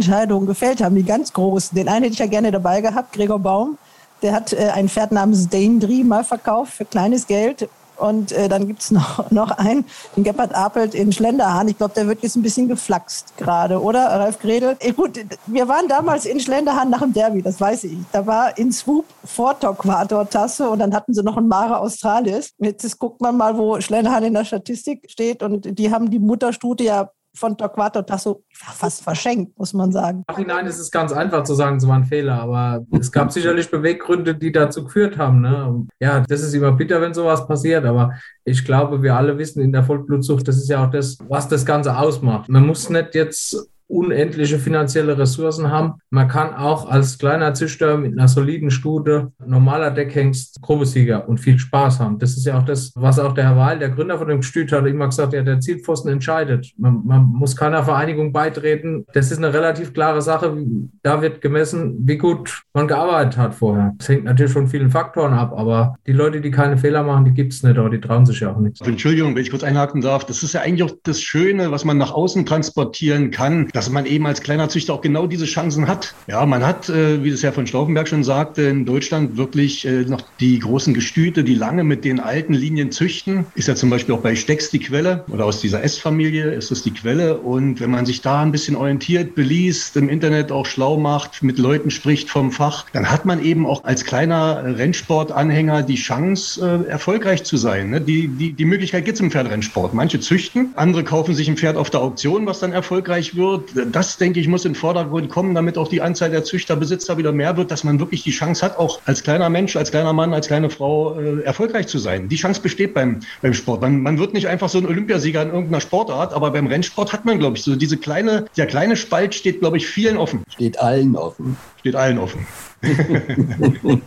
Fehlentscheidungen 0.04 0.46
gefällt 0.46 0.82
haben, 0.82 0.94
die 0.94 1.04
ganz 1.04 1.32
großen, 1.32 1.74
den 1.74 1.88
einen 1.88 2.04
hätte 2.04 2.14
ich 2.14 2.18
ja 2.18 2.26
gerne 2.26 2.52
dabei 2.52 2.80
gehabt, 2.80 3.12
Gregor 3.12 3.38
Baum. 3.38 3.78
Der 4.22 4.32
hat 4.32 4.52
äh, 4.52 4.70
ein 4.74 4.88
Pferd 4.88 5.12
namens 5.12 5.48
Daindri 5.48 6.04
mal 6.04 6.24
verkauft 6.24 6.74
für 6.74 6.84
kleines 6.84 7.26
Geld. 7.26 7.68
Und 7.96 8.32
äh, 8.32 8.48
dann 8.48 8.66
gibt 8.66 8.82
es 8.82 8.90
noch, 8.90 9.30
noch 9.30 9.52
einen, 9.52 9.84
den 10.16 10.24
Gebhard 10.24 10.54
Apelt 10.54 10.94
in 10.94 11.12
Schlenderhahn. 11.12 11.68
Ich 11.68 11.78
glaube, 11.78 11.94
der 11.94 12.08
wird 12.08 12.22
jetzt 12.22 12.34
ein 12.36 12.42
bisschen 12.42 12.68
geflaxt 12.68 13.36
gerade, 13.36 13.80
oder, 13.80 14.06
Ralf 14.06 14.40
Gredel? 14.40 14.76
Äh, 14.80 14.92
gut, 14.92 15.20
wir 15.46 15.68
waren 15.68 15.86
damals 15.88 16.26
in 16.26 16.40
Schlenderhahn 16.40 16.90
nach 16.90 17.00
dem 17.00 17.12
Derby, 17.12 17.42
das 17.42 17.60
weiß 17.60 17.84
ich. 17.84 17.98
Da 18.12 18.26
war 18.26 18.58
in 18.58 18.72
Swoop 18.72 19.04
vor 19.24 19.58
Torquator-Tasse 19.58 20.68
und 20.68 20.80
dann 20.80 20.94
hatten 20.94 21.14
sie 21.14 21.22
noch 21.22 21.36
einen 21.36 21.48
Mare 21.48 21.78
Australis. 21.78 22.52
Jetzt 22.58 22.98
guckt 22.98 23.20
man 23.20 23.36
mal, 23.36 23.56
wo 23.56 23.80
Schlenderhahn 23.80 24.24
in 24.24 24.34
der 24.34 24.44
Statistik 24.44 25.08
steht 25.08 25.42
und 25.42 25.78
die 25.78 25.92
haben 25.92 26.10
die 26.10 26.18
Mutterstute 26.18 26.82
ja 26.82 27.10
von 27.34 27.56
Torquato 27.56 28.02
Tasso 28.02 28.44
fast 28.52 29.02
verschenkt, 29.02 29.58
muss 29.58 29.72
man 29.72 29.90
sagen. 29.92 30.24
Nachhinein 30.28 30.66
ist 30.66 30.78
es 30.78 30.90
ganz 30.90 31.12
einfach 31.12 31.42
zu 31.42 31.54
sagen, 31.54 31.76
es 31.76 31.86
war 31.86 31.96
ein 31.96 32.04
Fehler, 32.04 32.40
aber 32.40 32.84
es 32.92 33.10
gab 33.10 33.32
sicherlich 33.32 33.70
Beweggründe, 33.70 34.34
die 34.34 34.52
dazu 34.52 34.84
geführt 34.84 35.18
haben. 35.18 35.40
Ne? 35.40 35.86
Ja, 36.00 36.20
das 36.20 36.42
ist 36.42 36.54
immer 36.54 36.72
bitter, 36.72 37.00
wenn 37.00 37.14
sowas 37.14 37.46
passiert, 37.46 37.84
aber 37.84 38.14
ich 38.44 38.64
glaube, 38.64 39.02
wir 39.02 39.16
alle 39.16 39.36
wissen 39.38 39.62
in 39.62 39.72
der 39.72 39.82
Vollblutzucht, 39.82 40.46
das 40.46 40.56
ist 40.56 40.68
ja 40.68 40.84
auch 40.84 40.90
das, 40.90 41.18
was 41.28 41.48
das 41.48 41.66
Ganze 41.66 41.96
ausmacht. 41.96 42.48
Man 42.48 42.66
muss 42.66 42.88
nicht 42.88 43.14
jetzt 43.14 43.68
unendliche 43.86 44.58
finanzielle 44.58 45.18
Ressourcen 45.18 45.70
haben. 45.70 45.94
Man 46.10 46.28
kann 46.28 46.54
auch 46.54 46.88
als 46.88 47.18
kleiner 47.18 47.54
Züchter 47.54 47.96
mit 47.96 48.12
einer 48.12 48.28
soliden 48.28 48.70
Stute, 48.70 49.32
normaler 49.44 49.90
Deckhengst, 49.90 50.60
Grobesieger 50.62 51.28
und 51.28 51.38
viel 51.38 51.58
Spaß 51.58 52.00
haben. 52.00 52.18
Das 52.18 52.36
ist 52.36 52.46
ja 52.46 52.58
auch 52.58 52.64
das, 52.64 52.92
was 52.94 53.18
auch 53.18 53.34
der 53.34 53.44
Herr 53.44 53.56
Wahl, 53.56 53.78
der 53.78 53.90
Gründer 53.90 54.18
von 54.18 54.28
dem 54.28 54.40
Gestüt, 54.40 54.72
hat 54.72 54.86
immer 54.86 55.06
gesagt, 55.06 55.32
ja, 55.32 55.42
der 55.42 55.60
Zielpfosten 55.60 56.10
entscheidet. 56.10 56.72
Man, 56.76 57.02
man 57.04 57.24
muss 57.24 57.56
keiner 57.56 57.84
Vereinigung 57.84 58.32
beitreten. 58.32 59.04
Das 59.12 59.30
ist 59.30 59.38
eine 59.38 59.52
relativ 59.52 59.92
klare 59.92 60.22
Sache. 60.22 60.56
Da 61.02 61.22
wird 61.22 61.40
gemessen, 61.40 61.96
wie 62.00 62.18
gut 62.18 62.62
man 62.72 62.88
gearbeitet 62.88 63.36
hat 63.36 63.54
vorher. 63.54 63.92
Das 63.98 64.08
hängt 64.08 64.24
natürlich 64.24 64.52
von 64.52 64.68
vielen 64.68 64.90
Faktoren 64.90 65.34
ab, 65.34 65.52
aber 65.56 65.96
die 66.06 66.12
Leute, 66.12 66.40
die 66.40 66.50
keine 66.50 66.78
Fehler 66.78 67.02
machen, 67.02 67.24
die 67.24 67.32
gibt 67.32 67.52
es 67.52 67.62
nicht, 67.62 67.78
aber 67.78 67.90
die 67.90 68.00
trauen 68.00 68.26
sich 68.26 68.40
ja 68.40 68.52
auch 68.52 68.58
nichts. 68.58 68.80
Entschuldigung, 68.80 69.34
wenn 69.34 69.42
ich 69.42 69.50
kurz 69.50 69.64
einhaken 69.64 70.00
darf. 70.00 70.24
Das 70.24 70.42
ist 70.42 70.54
ja 70.54 70.60
eigentlich 70.60 70.82
auch 70.82 70.96
das 71.02 71.20
Schöne, 71.20 71.70
was 71.70 71.84
man 71.84 71.98
nach 71.98 72.12
außen 72.12 72.46
transportieren 72.46 73.30
kann, 73.30 73.68
dass 73.74 73.90
man 73.90 74.06
eben 74.06 74.26
als 74.26 74.40
kleiner 74.40 74.68
Züchter 74.68 74.94
auch 74.94 75.00
genau 75.00 75.26
diese 75.26 75.44
Chancen 75.46 75.88
hat. 75.88 76.14
Ja, 76.28 76.46
man 76.46 76.64
hat, 76.64 76.88
äh, 76.88 77.22
wie 77.24 77.30
das 77.30 77.42
Herr 77.42 77.52
von 77.52 77.66
Stauffenberg 77.66 78.06
schon 78.06 78.22
sagte, 78.22 78.62
in 78.62 78.86
Deutschland 78.86 79.36
wirklich 79.36 79.84
äh, 79.84 80.04
noch 80.04 80.22
die 80.38 80.60
großen 80.60 80.94
Gestüte, 80.94 81.42
die 81.42 81.56
lange 81.56 81.82
mit 81.82 82.04
den 82.04 82.20
alten 82.20 82.54
Linien 82.54 82.92
züchten. 82.92 83.46
Ist 83.56 83.66
ja 83.66 83.74
zum 83.74 83.90
Beispiel 83.90 84.14
auch 84.14 84.20
bei 84.20 84.36
Stecks 84.36 84.70
die 84.70 84.78
Quelle 84.78 85.24
oder 85.28 85.44
aus 85.44 85.60
dieser 85.60 85.82
S-Familie 85.82 86.52
ist 86.52 86.70
das 86.70 86.82
die 86.82 86.92
Quelle. 86.92 87.38
Und 87.38 87.80
wenn 87.80 87.90
man 87.90 88.06
sich 88.06 88.20
da 88.20 88.42
ein 88.42 88.52
bisschen 88.52 88.76
orientiert, 88.76 89.34
beliest, 89.34 89.96
im 89.96 90.08
Internet 90.08 90.52
auch 90.52 90.66
schlau 90.66 90.96
macht, 90.96 91.42
mit 91.42 91.58
Leuten 91.58 91.90
spricht 91.90 92.30
vom 92.30 92.52
Fach, 92.52 92.86
dann 92.92 93.10
hat 93.10 93.24
man 93.24 93.42
eben 93.42 93.66
auch 93.66 93.82
als 93.82 94.04
kleiner 94.04 94.78
Rennsportanhänger 94.78 95.82
die 95.82 95.96
Chance, 95.96 96.84
äh, 96.86 96.88
erfolgreich 96.88 97.42
zu 97.42 97.56
sein. 97.56 97.90
Ne? 97.90 98.00
Die, 98.00 98.28
die, 98.28 98.52
die 98.52 98.64
Möglichkeit 98.64 99.04
gibt 99.04 99.16
es 99.16 99.20
im 99.20 99.32
Pferdrennsport. 99.32 99.94
Manche 99.94 100.20
züchten, 100.20 100.70
andere 100.76 101.02
kaufen 101.02 101.34
sich 101.34 101.48
ein 101.48 101.56
Pferd 101.56 101.76
auf 101.76 101.90
der 101.90 102.02
Auktion, 102.02 102.46
was 102.46 102.60
dann 102.60 102.72
erfolgreich 102.72 103.34
wird 103.34 103.63
das, 103.86 104.16
denke 104.16 104.40
ich, 104.40 104.48
muss 104.48 104.64
in 104.64 104.72
den 104.72 104.78
Vordergrund 104.78 105.28
kommen, 105.28 105.54
damit 105.54 105.78
auch 105.78 105.88
die 105.88 106.00
Anzahl 106.00 106.30
der 106.30 106.44
Züchterbesitzer 106.44 107.18
wieder 107.18 107.32
mehr 107.32 107.56
wird, 107.56 107.70
dass 107.70 107.84
man 107.84 107.98
wirklich 107.98 108.22
die 108.22 108.30
Chance 108.30 108.64
hat, 108.64 108.78
auch 108.78 109.00
als 109.06 109.22
kleiner 109.22 109.48
Mensch, 109.48 109.76
als 109.76 109.90
kleiner 109.90 110.12
Mann, 110.12 110.34
als 110.34 110.46
kleine 110.46 110.70
Frau 110.70 111.18
äh, 111.18 111.42
erfolgreich 111.42 111.86
zu 111.86 111.98
sein. 111.98 112.28
Die 112.28 112.36
Chance 112.36 112.60
besteht 112.60 112.94
beim, 112.94 113.20
beim 113.42 113.54
Sport. 113.54 113.80
Man, 113.80 114.02
man 114.02 114.18
wird 114.18 114.34
nicht 114.34 114.48
einfach 114.48 114.68
so 114.68 114.78
ein 114.78 114.86
Olympiasieger 114.86 115.42
in 115.42 115.48
irgendeiner 115.48 115.80
Sportart, 115.80 116.32
aber 116.32 116.50
beim 116.50 116.66
Rennsport 116.66 117.12
hat 117.12 117.24
man, 117.24 117.38
glaube 117.38 117.56
ich, 117.56 117.62
so 117.62 117.76
diese 117.76 117.96
kleine, 117.96 118.46
der 118.56 118.66
kleine 118.66 118.96
Spalt 118.96 119.34
steht, 119.34 119.60
glaube 119.60 119.76
ich, 119.76 119.86
vielen 119.86 120.16
offen. 120.16 120.42
Steht 120.48 120.78
allen 120.80 121.16
offen. 121.16 121.56
Steht 121.80 121.96
allen 121.96 122.18
offen. 122.18 122.46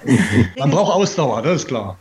man 0.57 0.71
braucht 0.71 0.93
Ausdauer, 0.93 1.41
das 1.41 1.61
ist 1.61 1.67
klar. 1.67 1.97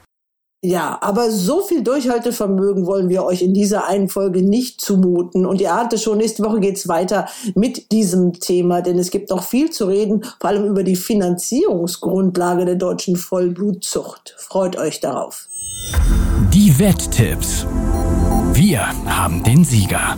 Ja, 0.67 0.99
aber 1.01 1.31
so 1.31 1.63
viel 1.63 1.85
Durchhaltevermögen 1.85 2.87
wollen 2.87 3.09
wir 3.09 3.23
euch 3.23 3.41
in 3.41 3.55
dieser 3.55 3.87
einen 3.87 4.09
Folge 4.09 4.43
nicht 4.43 4.81
zumuten. 4.81 5.47
Und 5.47 5.61
ihr 5.61 5.73
ahnt 5.73 5.93
es 5.93 6.03
schon, 6.03 6.19
nächste 6.19 6.43
Woche 6.43 6.59
geht's 6.59 6.89
weiter 6.89 7.29
mit 7.55 7.93
diesem 7.93 8.33
Thema, 8.33 8.83
denn 8.83 8.99
es 8.99 9.13
gibt 9.13 9.31
noch 9.31 9.45
viel 9.45 9.71
zu 9.71 9.85
reden, 9.85 10.25
vor 10.41 10.51
allem 10.51 10.65
über 10.65 10.83
die 10.83 10.97
Finanzierungsgrundlage 10.97 12.65
der 12.65 12.75
deutschen 12.75 13.15
Vollblutzucht. 13.15 14.35
Freut 14.39 14.77
euch 14.77 14.99
darauf. 14.99 15.47
Die 16.53 16.77
Wetttipps. 16.81 17.65
Wir 18.53 18.89
haben 19.07 19.45
den 19.45 19.65
Sieger. 19.65 20.17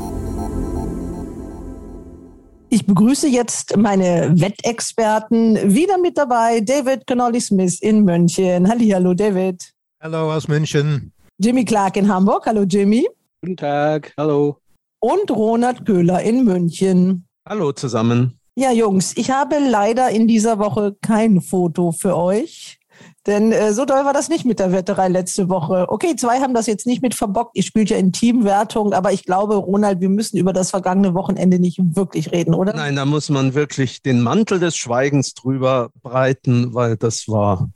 Ich 2.71 2.87
begrüße 2.87 3.29
jetzt 3.29 3.77
meine 3.77 4.33
Wettexperten. 4.35 5.75
Wieder 5.75 5.99
mit 5.99 6.17
dabei 6.17 6.61
David 6.61 7.07
Connolly 7.07 7.43
Smith 7.43 7.83
in 7.83 8.05
München. 8.05 8.67
Hallo, 8.67 9.13
David. 9.13 9.75
Hallo 10.01 10.33
aus 10.33 10.47
München. 10.47 11.13
Jimmy 11.39 11.65
Clark 11.65 11.97
in 11.97 12.09
Hamburg. 12.09 12.47
Hallo 12.47 12.63
Jimmy. 12.63 13.09
Guten 13.43 13.57
Tag. 13.57 14.13
Hallo. 14.17 14.59
Und 15.01 15.29
Ronald 15.29 15.85
Köhler 15.85 16.23
in 16.23 16.45
München. 16.45 17.27
Hallo 17.45 17.73
zusammen. 17.73 18.39
Ja, 18.55 18.71
Jungs, 18.71 19.17
ich 19.17 19.33
habe 19.33 19.59
leider 19.59 20.09
in 20.11 20.29
dieser 20.29 20.61
Woche 20.61 20.97
kein 21.03 21.41
Foto 21.41 21.91
für 21.91 22.17
euch. 22.17 22.79
Denn 23.27 23.51
äh, 23.51 23.73
so 23.73 23.85
doll 23.85 24.05
war 24.05 24.13
das 24.13 24.29
nicht 24.29 24.45
mit 24.45 24.61
der 24.61 24.71
Wetterei 24.71 25.09
letzte 25.09 25.49
Woche. 25.49 25.87
Okay, 25.89 26.15
zwei 26.15 26.39
haben 26.39 26.55
das 26.55 26.69
jetzt 26.69 26.87
nicht 26.87 27.03
mit 27.03 27.17
verbockt. 27.17 27.57
Ihr 27.57 27.65
spielt 27.65 27.91
ja 27.91 27.97
in 27.97 28.13
Teamwertung, 28.13 28.93
aber 28.93 29.13
ich 29.13 29.25
glaube, 29.25 29.57
Ronald, 29.57 30.01
wir 30.01 30.11
müssen 30.11 30.37
über 30.39 30.53
das 30.53 30.71
vergangene 30.71 31.15
Wochenende 31.15 31.59
nicht 31.59 31.81
wirklich 31.97 32.31
reden, 32.31 32.55
oder? 32.55 32.73
Nein, 32.73 32.95
da 32.95 33.05
muss 33.05 33.31
man 33.31 33.55
wirklich 33.55 34.01
den 34.01 34.23
Mantel 34.23 34.61
des 34.61 34.77
Schweigens 34.77 35.35
drüber 35.35 35.91
breiten, 36.03 36.73
weil 36.73 36.97
das 36.97 37.27
war 37.27 37.69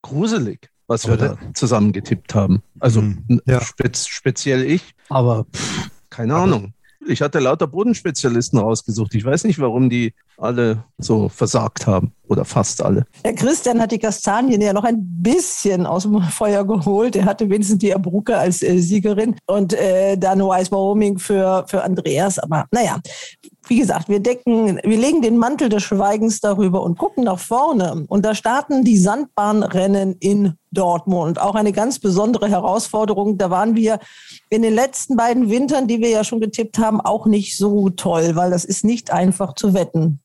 gruselig 0.00 0.71
was 0.92 1.08
wir 1.08 1.16
da 1.16 1.38
zusammengetippt 1.54 2.34
haben. 2.34 2.62
Also 2.78 3.00
mhm. 3.00 3.40
ja. 3.46 3.60
spez 3.62 4.06
speziell 4.06 4.62
ich, 4.64 4.94
aber 5.08 5.46
pff, 5.52 5.90
keine 6.10 6.34
aber, 6.34 6.42
Ahnung. 6.44 6.74
Ich 7.08 7.20
hatte 7.20 7.40
lauter 7.40 7.66
Bodenspezialisten 7.66 8.60
rausgesucht. 8.60 9.14
Ich 9.16 9.24
weiß 9.24 9.42
nicht, 9.44 9.58
warum 9.58 9.90
die 9.90 10.14
alle 10.36 10.84
so 10.98 11.28
versagt 11.28 11.86
haben 11.86 12.12
oder 12.28 12.44
fast 12.44 12.80
alle. 12.80 13.06
Der 13.24 13.34
Christian 13.34 13.80
hat 13.80 13.90
die 13.90 13.98
Kastanien 13.98 14.60
ja 14.60 14.72
noch 14.72 14.84
ein 14.84 14.98
bisschen 15.00 15.84
aus 15.84 16.04
dem 16.04 16.20
Feuer 16.22 16.64
geholt. 16.64 17.16
Er 17.16 17.24
hatte 17.24 17.50
wenigstens 17.50 17.78
die 17.78 17.92
Abruzze 17.92 18.36
als 18.36 18.62
äh, 18.62 18.78
Siegerin 18.78 19.36
und 19.46 19.72
äh, 19.72 20.16
dann 20.16 20.40
Wise 20.40 20.70
Wyoming 20.70 21.18
für, 21.18 21.64
für 21.66 21.82
Andreas. 21.82 22.38
Aber 22.38 22.66
naja, 22.70 23.00
wie 23.72 23.78
gesagt, 23.78 24.10
wir 24.10 24.20
decken, 24.20 24.78
wir 24.84 24.98
legen 24.98 25.22
den 25.22 25.38
Mantel 25.38 25.70
des 25.70 25.82
Schweigens 25.82 26.40
darüber 26.40 26.82
und 26.82 26.98
gucken 26.98 27.24
nach 27.24 27.38
vorne. 27.38 28.04
Und 28.06 28.22
da 28.22 28.34
starten 28.34 28.84
die 28.84 28.98
Sandbahnrennen 28.98 30.16
in 30.20 30.58
Dortmund. 30.72 31.40
Auch 31.40 31.54
eine 31.54 31.72
ganz 31.72 31.98
besondere 31.98 32.50
Herausforderung. 32.50 33.38
Da 33.38 33.48
waren 33.48 33.74
wir 33.74 33.98
in 34.50 34.60
den 34.60 34.74
letzten 34.74 35.16
beiden 35.16 35.48
Wintern, 35.48 35.86
die 35.86 36.00
wir 36.00 36.10
ja 36.10 36.22
schon 36.22 36.38
getippt 36.40 36.78
haben, 36.78 37.00
auch 37.00 37.24
nicht 37.24 37.56
so 37.56 37.88
toll, 37.88 38.36
weil 38.36 38.50
das 38.50 38.66
ist 38.66 38.84
nicht 38.84 39.10
einfach 39.10 39.54
zu 39.54 39.72
wetten. 39.72 40.20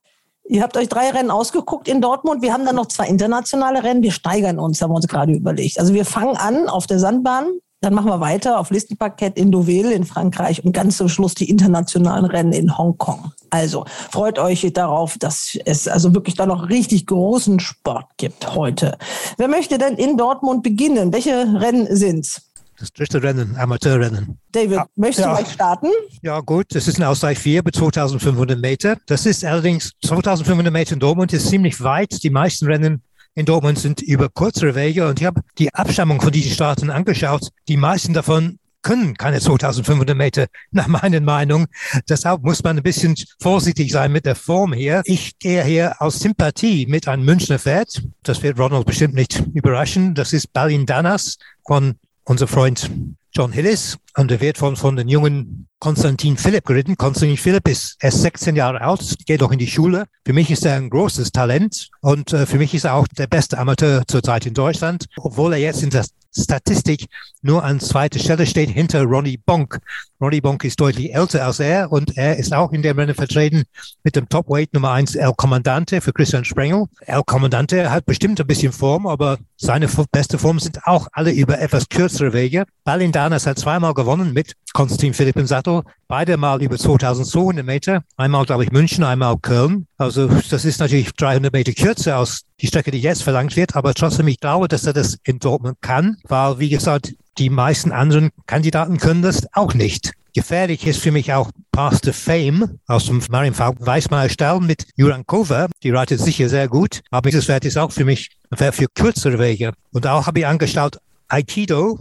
Ihr 0.50 0.62
habt 0.62 0.76
euch 0.76 0.90
drei 0.90 1.10
Rennen 1.12 1.32
ausgeguckt 1.32 1.88
in 1.88 2.02
Dortmund. 2.02 2.42
Wir 2.42 2.52
haben 2.52 2.66
dann 2.66 2.76
noch 2.76 2.88
zwei 2.88 3.08
internationale 3.08 3.82
Rennen. 3.82 4.04
Wir 4.04 4.12
steigern 4.12 4.60
uns, 4.60 4.82
haben 4.82 4.92
wir 4.92 4.96
uns 4.96 5.08
gerade 5.08 5.32
überlegt. 5.32 5.80
Also 5.80 5.94
wir 5.94 6.04
fangen 6.04 6.36
an 6.36 6.68
auf 6.68 6.86
der 6.86 7.00
Sandbahn 7.00 7.46
dann 7.82 7.94
machen 7.94 8.10
wir 8.10 8.20
weiter 8.20 8.60
auf 8.60 8.72
Listenparkett 8.72 9.38
in 9.38 9.52
Deauville 9.52 9.94
in 9.94 10.04
Frankreich 10.04 10.66
und 10.66 10.72
ganz 10.72 10.98
zum 10.98 11.10
Schluss 11.10 11.36
die 11.36 11.50
internationalen 11.50 12.26
Rennen 12.26 12.52
in 12.52 12.76
Hongkong. 12.76 13.32
Also 13.50 13.86
freut 14.12 14.40
euch 14.40 14.68
darauf, 14.74 15.18
dass 15.18 15.58
es 15.66 15.88
also 15.88 16.14
wirklich 16.14 16.36
da 16.36 16.46
noch 16.46 16.70
richtig 16.70 17.06
großen 17.06 17.60
Sport 17.60 18.06
gibt 18.18 18.56
heute. 18.56 18.98
Wer 19.38 19.48
möchte 19.48 19.78
denn 19.78 19.96
in 19.96 20.18
Dortmund 20.18 20.64
beginnen? 20.64 21.14
Welche 21.14 21.32
Rennen 21.32 21.96
sind's? 21.96 22.42
Das 22.80 22.94
dritte 22.94 23.24
Rennen, 23.24 23.56
Amateurrennen. 23.58 24.38
David, 24.52 24.78
ja, 24.78 24.86
möchtest 24.96 25.28
du 25.28 25.32
gleich 25.32 25.52
starten? 25.52 25.88
Ja, 26.22 26.40
gut. 26.42 26.68
Das 26.70 26.88
ist 26.88 27.00
ein 27.00 27.04
Ausgleich 27.04 27.40
4 27.40 27.64
bei 27.64 27.72
2500 27.72 28.60
Meter. 28.60 28.98
Das 29.08 29.26
ist 29.26 29.44
allerdings 29.44 29.94
2500 30.06 30.72
Meter 30.72 30.94
in 30.94 31.00
Dortmund 31.00 31.34
ist 31.34 31.50
ziemlich 31.50 31.82
weit. 31.82 32.22
Die 32.22 32.30
meisten 32.30 32.68
Rennen 32.68 33.02
in 33.34 33.46
Dortmund 33.46 33.80
sind 33.80 34.02
über 34.02 34.30
kürzere 34.30 34.76
Wege 34.76 35.08
und 35.08 35.20
ich 35.20 35.26
habe 35.26 35.42
die 35.58 35.74
Abstammung 35.74 36.22
von 36.22 36.32
diesen 36.32 36.52
Staaten 36.52 36.92
angeschaut. 36.92 37.50
Die 37.68 37.78
meisten 37.78 38.14
davon 38.14 38.60
können 38.82 39.16
keine 39.18 39.40
2500 39.40 40.16
Meter, 40.16 40.48
nach 40.72 40.88
meiner 40.88 41.20
Meinung. 41.22 41.68
Deshalb 42.10 42.44
muss 42.44 42.64
man 42.64 42.78
ein 42.78 42.84
bisschen 42.84 43.16
vorsichtig 43.40 43.92
sein 43.92 44.12
mit 44.12 44.26
der 44.26 44.36
Form 44.36 44.74
hier. 44.74 45.02
Ich 45.06 45.38
gehe 45.40 45.64
hier 45.64 46.02
aus 46.02 46.20
Sympathie 46.20 46.86
mit 46.88 47.08
einem 47.08 47.26
Münchner 47.26 47.60
Pferd. 47.60 48.02
Das 48.24 48.42
wird 48.44 48.60
Ronald 48.60 48.86
bestimmt 48.86 49.14
nicht 49.14 49.44
überraschen. 49.54 50.14
Das 50.16 50.34
ist 50.34 50.54
Balin 50.54 50.86
Danas 50.86 51.38
von 51.66 51.96
unser 52.24 52.48
Freund 52.48 52.90
John 53.34 53.52
Hillis 53.52 53.98
und 54.18 54.32
er 54.32 54.42
wird 54.42 54.58
von, 54.58 54.96
den 54.96 55.08
jungen 55.08 55.68
Konstantin 55.80 56.38
Philipp 56.38 56.66
geritten. 56.66 56.98
Konstantin 56.98 57.38
Philipp 57.38 57.68
ist 57.68 57.98
erst 58.02 58.22
16 58.24 58.56
Jahre 58.56 58.82
alt, 58.82 59.16
geht 59.26 59.42
noch 59.42 59.52
in 59.52 59.60
die 59.60 59.68
Schule. 59.68 60.06
Für 60.26 60.34
mich 60.34 60.50
ist 60.50 60.66
er 60.66 60.76
ein 60.76 60.90
großes 60.90 61.32
Talent 61.32 61.90
und 62.02 62.34
äh, 62.34 62.48
für 62.48 62.58
mich 62.58 62.74
ist 62.74 62.86
er 62.86 62.96
auch 62.96 63.08
der 63.08 63.28
beste 63.28 63.60
Amateur 63.60 64.04
zurzeit 64.08 64.48
in 64.48 64.56
Deutschland, 64.56 65.06
obwohl 65.18 65.54
er 65.54 65.60
jetzt 65.60 65.84
in 65.84 65.92
der 65.92 66.06
Statistik 66.36 67.08
nur 67.42 67.64
an 67.64 67.80
zweiter 67.80 68.20
Stelle 68.20 68.46
steht 68.46 68.70
hinter 68.70 69.04
Ronnie 69.04 69.38
Bonk. 69.38 69.80
Ronnie 70.20 70.42
Bonk 70.42 70.64
ist 70.64 70.80
deutlich 70.80 71.14
älter 71.14 71.46
als 71.46 71.60
er 71.60 71.92
und 71.92 72.18
er 72.18 72.38
ist 72.38 72.54
auch 72.54 72.72
in 72.72 72.82
dem 72.82 72.98
Rennen 72.98 73.16
vertreten 73.16 73.64
mit 74.04 74.16
dem 74.16 74.28
Top-Weight 74.28 74.74
Nummer 74.74 74.92
eins 74.92 75.16
El 75.16 75.34
Commandante 75.36 76.02
für 76.02 76.14
Christian 76.14 76.44
Sprengel. 76.44 76.86
El 77.02 77.24
Commandante 77.24 77.90
hat 77.90 78.06
bestimmt 78.06 78.40
ein 78.42 78.48
bisschen 78.48 78.72
Form, 78.72 79.08
aber 79.08 79.38
seine 79.56 79.88
beste 80.12 80.38
Form 80.38 80.60
sind 80.60 80.86
auch 80.86 81.08
alle 81.12 81.32
über 81.32 81.60
etwas 81.60 81.88
kürzere 81.90 82.34
Wege. 82.34 82.66
Balindanas 82.84 83.48
hat 83.48 83.60
zweimal 83.60 83.94
gewonnen 83.94 84.07
mit 84.16 84.54
Konstantin 84.74 85.14
Philipp 85.14 85.36
im 85.36 85.48
Sattel. 85.48 85.82
Beide 86.08 86.38
mal 86.38 86.62
über 86.62 86.78
2200 86.78 87.66
Meter. 87.66 88.04
Einmal, 88.16 88.46
glaube 88.46 88.64
ich, 88.64 88.72
München, 88.72 89.04
einmal 89.04 89.38
Köln. 89.38 89.88
Also 89.98 90.28
das 90.28 90.66
ist 90.66 90.80
natürlich 90.80 91.12
300 91.14 91.52
Meter 91.52 91.74
kürzer 91.74 92.18
als 92.18 92.44
die 92.62 92.68
Strecke, 92.68 92.92
die 92.92 93.02
jetzt 93.02 93.24
verlangt 93.24 93.56
wird. 93.56 93.76
Aber 93.76 93.94
trotzdem, 93.94 94.28
ich 94.28 94.40
glaube, 94.40 94.68
dass 94.68 94.86
er 94.86 94.94
das 94.94 95.18
in 95.24 95.40
Dortmund 95.40 95.78
kann, 95.82 96.18
weil, 96.28 96.60
wie 96.60 96.70
gesagt, 96.70 97.14
die 97.38 97.50
meisten 97.50 97.92
anderen 97.92 98.30
Kandidaten 98.46 98.98
können 98.98 99.22
das 99.22 99.46
auch 99.54 99.74
nicht. 99.74 100.14
Gefährlich 100.34 100.86
ist 100.86 101.00
für 101.00 101.12
mich 101.12 101.34
auch 101.34 101.50
Path 101.72 102.04
to 102.04 102.14
Fame 102.14 102.80
aus 102.86 103.08
dem 103.08 103.24
Marienfeld 103.30 103.78
Weißmeier 103.80 104.30
Stall 104.30 104.60
mit 104.60 104.86
Jurankova. 104.96 105.68
Die 105.82 105.90
reitet 105.90 106.20
sicher 106.20 106.48
sehr 106.48 106.68
gut. 106.68 107.02
Aber 107.10 107.30
dieses 107.30 107.46
Pferd 107.46 107.66
ist 107.66 107.78
auch 107.78 107.92
für 107.92 108.06
mich 108.06 108.30
ein 108.52 108.58
Pferd 108.58 108.76
für 108.76 108.86
kürzere 108.88 109.40
Wege. 109.40 109.74
Und 109.92 110.06
auch 110.06 110.28
habe 110.28 110.40
ich 110.40 110.46
angeschaut, 110.46 111.00
Aikido 111.30 112.00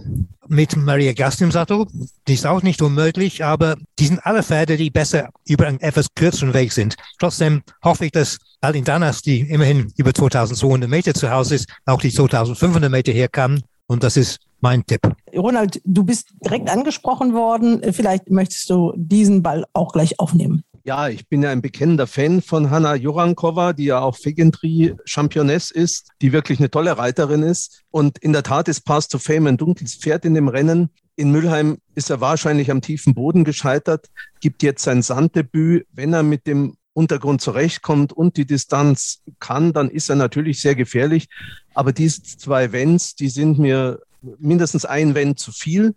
mit 0.49 0.77
Maria 0.77 1.13
Gast 1.13 1.41
im 1.43 1.51
Sattel, 1.51 1.87
die 2.29 2.35
ist 2.35 2.47
auch 2.47 2.63
nicht 2.63 2.81
unmöglich, 2.81 3.45
aber 3.45 3.77
die 3.99 4.07
sind 4.07 4.25
alle 4.25 4.43
Pferde, 4.43 4.77
die 4.77 4.91
besser 4.91 5.31
über 5.47 5.67
einen 5.67 5.81
etwas 5.81 6.07
kürzeren 6.15 6.55
Weg 6.55 6.73
sind. 6.73 6.95
Trotzdem 7.19 7.63
hoffe 7.83 8.07
ich, 8.07 8.13
dass 8.13 8.39
Alindanas, 8.61 9.23
die 9.23 9.41
immerhin 9.41 9.93
über 9.97 10.15
2200 10.15 10.89
Meter 10.89 11.15
zu 11.15 11.31
Hause 11.31 11.57
ist, 11.57 11.69
auch 11.85 12.01
die 12.01 12.11
2500 12.11 12.91
Meter 12.91 13.13
herkam. 13.13 13.61
Und 13.87 14.03
das 14.03 14.17
ist 14.17 14.39
mein 14.61 14.85
Tipp. 14.87 15.01
Ronald, 15.35 15.81
du 15.85 16.05
bist 16.05 16.29
direkt 16.45 16.71
angesprochen 16.71 17.35
worden. 17.35 17.81
Vielleicht 17.93 18.31
möchtest 18.31 18.71
du 18.71 18.93
diesen 18.97 19.43
Ball 19.43 19.65
auch 19.73 19.93
gleich 19.93 20.19
aufnehmen. 20.19 20.63
Ja, 20.87 21.09
ich 21.09 21.29
bin 21.29 21.43
ja 21.43 21.51
ein 21.51 21.63
bekennender 21.63 22.07
Fan 22.07 22.41
von 22.41 22.71
Hanna 22.71 22.95
Jorankova, 22.95 23.73
die 23.73 23.87
ja 23.87 23.99
auch 23.99 24.15
Figentry-Championess 24.15 25.73
ist, 25.73 26.11
die 26.23 26.31
wirklich 26.33 26.61
eine 26.61 26.71
tolle 26.71 26.97
Reiterin 26.97 27.43
ist. 27.43 27.83
Und 27.91 28.19
in 28.19 28.33
der 28.33 28.45
Tat 28.45 28.69
ist 28.69 28.83
Pass 28.83 29.09
to 29.09 29.19
Fame 29.19 29.49
ein 29.49 29.57
dunkles 29.57 29.97
Pferd 29.97 30.25
in 30.25 30.35
dem 30.35 30.47
Rennen. 30.47 30.91
In 31.17 31.33
Mülheim 31.33 31.79
ist 31.97 32.09
er 32.09 32.21
wahrscheinlich 32.21 32.71
am 32.71 32.83
tiefen 32.83 33.15
Boden 33.15 33.43
gescheitert, 33.43 34.07
gibt 34.39 34.63
jetzt 34.63 34.85
sein 34.85 35.03
Sanddebüt. 35.03 35.89
Wenn 35.91 36.13
er 36.13 36.23
mit 36.23 36.47
dem 36.47 36.77
Untergrund 36.93 37.41
zurechtkommt 37.41 38.13
und 38.13 38.37
die 38.37 38.47
Distanz 38.47 39.23
kann, 39.41 39.73
dann 39.73 39.91
ist 39.91 40.09
er 40.09 40.15
natürlich 40.15 40.61
sehr 40.61 40.77
gefährlich. 40.77 41.27
Aber 41.75 41.93
diese 41.93 42.23
zwei 42.23 42.71
Vents, 42.71 43.17
die 43.17 43.29
sind 43.29 43.59
mir 43.59 44.03
mindestens 44.39 44.85
ein 44.85 45.17
Vent 45.17 45.41
zu 45.41 45.51
viel. 45.51 45.97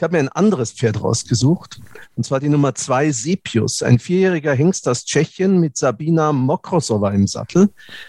Ich 0.00 0.02
habe 0.02 0.14
mir 0.14 0.20
ein 0.20 0.28
anderes 0.30 0.72
Pferd 0.72 1.04
rausgesucht, 1.04 1.78
und 2.16 2.24
zwar 2.24 2.40
die 2.40 2.48
Nummer 2.48 2.74
zwei 2.74 3.12
Sepius, 3.12 3.82
ein 3.82 3.98
vierjähriger 3.98 4.54
Hengst 4.54 4.88
aus 4.88 5.04
Tschechien 5.04 5.60
mit 5.60 5.76
Sabina 5.76 6.32
Mokrosova 6.32 7.10
im 7.10 7.26
Sattel. 7.26 7.68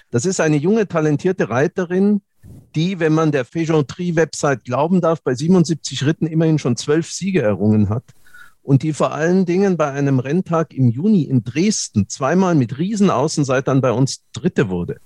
Das 0.10 0.26
ist 0.26 0.39
eine 0.39 0.56
junge, 0.56 0.88
talentierte 0.88 1.50
Reiterin, 1.50 2.22
die, 2.76 3.02
wenn 3.02 3.12
man 3.12 3.34
der 3.34 3.44
Fejontrie-Website 3.44 4.64
glauben 4.64 5.02
darf, 5.02 5.22
bei 5.22 5.36
77 5.36 6.06
Ritten 6.06 6.28
immerhin 6.28 6.60
schon 6.60 6.78
zwölf 6.78 7.12
Siege 7.12 7.42
errungen 7.42 7.89
hat 7.89 8.06
und 8.64 8.84
die 8.84 8.94
vor 8.94 9.12
allen 9.12 9.46
Dingen 9.46 9.76
bei 9.76 9.92
einem 9.92 10.20
Renntag 10.20 10.74
im 10.74 10.88
Juni 10.88 11.24
in 11.24 11.44
Dresden 11.44 12.08
zweimal 12.08 12.56
mit 12.56 12.78
Riesenaußenseitern 12.78 13.82
bei 13.82 13.92
uns 13.92 14.24
Dritte 14.32 14.70
wurde. 14.70 15.02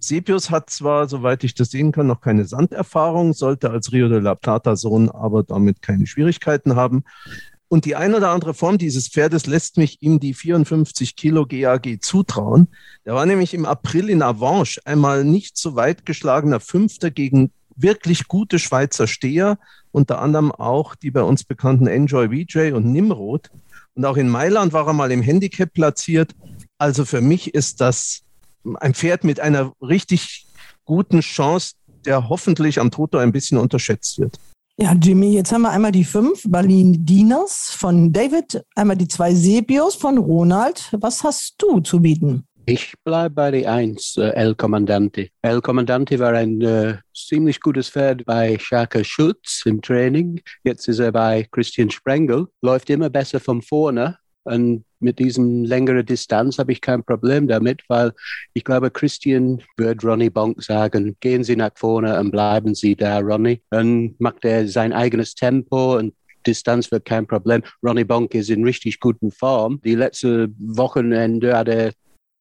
Sepius 0.00 0.50
hat 0.50 0.70
zwar, 0.70 1.08
soweit 1.08 1.44
ich 1.44 1.54
das 1.54 1.70
sehen 1.70 1.92
kann, 1.92 2.06
noch 2.06 2.20
keine 2.20 2.44
Sanderfahrung, 2.44 3.32
sollte 3.32 3.70
als 3.70 3.92
Rio 3.92 4.08
de 4.08 4.20
la 4.20 4.34
Plata 4.34 4.76
Sohn 4.76 5.08
aber 5.10 5.42
damit 5.42 5.82
keine 5.82 6.06
Schwierigkeiten 6.06 6.76
haben. 6.76 7.04
Und 7.68 7.84
die 7.84 7.96
eine 7.96 8.16
oder 8.16 8.30
andere 8.30 8.54
Form 8.54 8.78
dieses 8.78 9.08
Pferdes 9.08 9.46
lässt 9.46 9.76
mich 9.76 10.00
ihm 10.00 10.20
die 10.20 10.32
54 10.32 11.16
Kilo 11.16 11.44
GAG 11.46 11.98
zutrauen. 12.00 12.68
Der 13.04 13.14
war 13.14 13.26
nämlich 13.26 13.52
im 13.52 13.66
April 13.66 14.08
in 14.08 14.22
Avanche 14.22 14.80
einmal 14.86 15.24
nicht 15.24 15.58
so 15.58 15.76
weit 15.76 16.06
geschlagener 16.06 16.60
Fünfter 16.60 17.10
gegen 17.10 17.50
wirklich 17.76 18.26
gute 18.26 18.58
Schweizer 18.58 19.06
Steher, 19.06 19.58
unter 19.92 20.20
anderem 20.20 20.50
auch 20.50 20.94
die 20.94 21.10
bei 21.10 21.22
uns 21.22 21.44
bekannten 21.44 21.86
Enjoy 21.86 22.28
VJ 22.28 22.72
und 22.72 22.86
Nimrod. 22.86 23.50
Und 23.94 24.04
auch 24.04 24.16
in 24.16 24.28
Mailand 24.28 24.72
war 24.72 24.86
er 24.86 24.94
mal 24.94 25.12
im 25.12 25.22
Handicap 25.22 25.72
platziert. 25.72 26.34
Also 26.78 27.04
für 27.04 27.20
mich 27.20 27.54
ist 27.54 27.80
das 27.80 28.22
ein 28.80 28.94
Pferd 28.94 29.24
mit 29.24 29.40
einer 29.40 29.72
richtig 29.80 30.46
guten 30.84 31.20
Chance, 31.20 31.74
der 32.04 32.28
hoffentlich 32.28 32.80
am 32.80 32.90
Toto 32.90 33.18
ein 33.18 33.32
bisschen 33.32 33.58
unterschätzt 33.58 34.18
wird. 34.18 34.38
Ja, 34.80 34.94
Jimmy, 34.94 35.32
jetzt 35.32 35.50
haben 35.52 35.62
wir 35.62 35.70
einmal 35.70 35.90
die 35.90 36.04
fünf 36.04 36.44
Berlin 36.46 37.04
Dieners 37.04 37.74
von 37.76 38.12
David, 38.12 38.62
einmal 38.76 38.96
die 38.96 39.08
zwei 39.08 39.34
Sebios 39.34 39.96
von 39.96 40.18
Ronald. 40.18 40.88
Was 40.92 41.24
hast 41.24 41.56
du 41.58 41.80
zu 41.80 42.00
bieten? 42.00 42.44
Ich 42.64 42.92
bleibe 43.02 43.34
bei 43.34 43.50
der 43.50 43.72
Eins, 43.72 44.16
äh, 44.18 44.28
El 44.28 44.54
Commandante. 44.54 45.30
El 45.40 45.62
Commandante 45.62 46.18
war 46.18 46.34
ein 46.34 46.60
äh, 46.60 46.98
ziemlich 47.14 47.60
gutes 47.60 47.88
Pferd 47.88 48.26
bei 48.26 48.58
Shaka 48.58 49.02
Schutz 49.02 49.62
im 49.64 49.80
Training. 49.80 50.42
Jetzt 50.64 50.86
ist 50.86 50.98
er 50.98 51.10
bei 51.10 51.48
Christian 51.50 51.90
Sprengel. 51.90 52.46
Läuft 52.60 52.90
immer 52.90 53.08
besser 53.08 53.40
von 53.40 53.62
vorne. 53.62 54.18
Und 54.48 54.84
mit 55.00 55.18
diesem 55.18 55.64
längeren 55.64 56.04
Distanz 56.04 56.58
habe 56.58 56.72
ich 56.72 56.80
kein 56.80 57.04
Problem 57.04 57.46
damit, 57.46 57.82
weil 57.88 58.12
ich 58.54 58.64
glaube, 58.64 58.90
Christian 58.90 59.62
wird 59.76 60.04
Ronnie 60.04 60.30
Bonk 60.30 60.62
sagen, 60.62 61.16
gehen 61.20 61.44
Sie 61.44 61.56
nach 61.56 61.72
vorne 61.76 62.18
und 62.18 62.30
bleiben 62.30 62.74
Sie 62.74 62.96
da, 62.96 63.18
Ronnie. 63.18 63.60
Dann 63.70 64.14
macht 64.18 64.44
er 64.44 64.66
sein 64.66 64.92
eigenes 64.92 65.34
Tempo 65.34 65.96
und 65.96 66.14
Distanz 66.46 66.90
wird 66.90 67.04
kein 67.04 67.26
Problem. 67.26 67.62
Ronnie 67.82 68.04
Bonk 68.04 68.34
ist 68.34 68.50
in 68.50 68.64
richtig 68.64 69.00
guten 69.00 69.30
Form. 69.30 69.80
Die 69.84 69.94
letzte 69.94 70.48
Wochenende 70.58 71.56
hat 71.56 71.68
er 71.68 71.92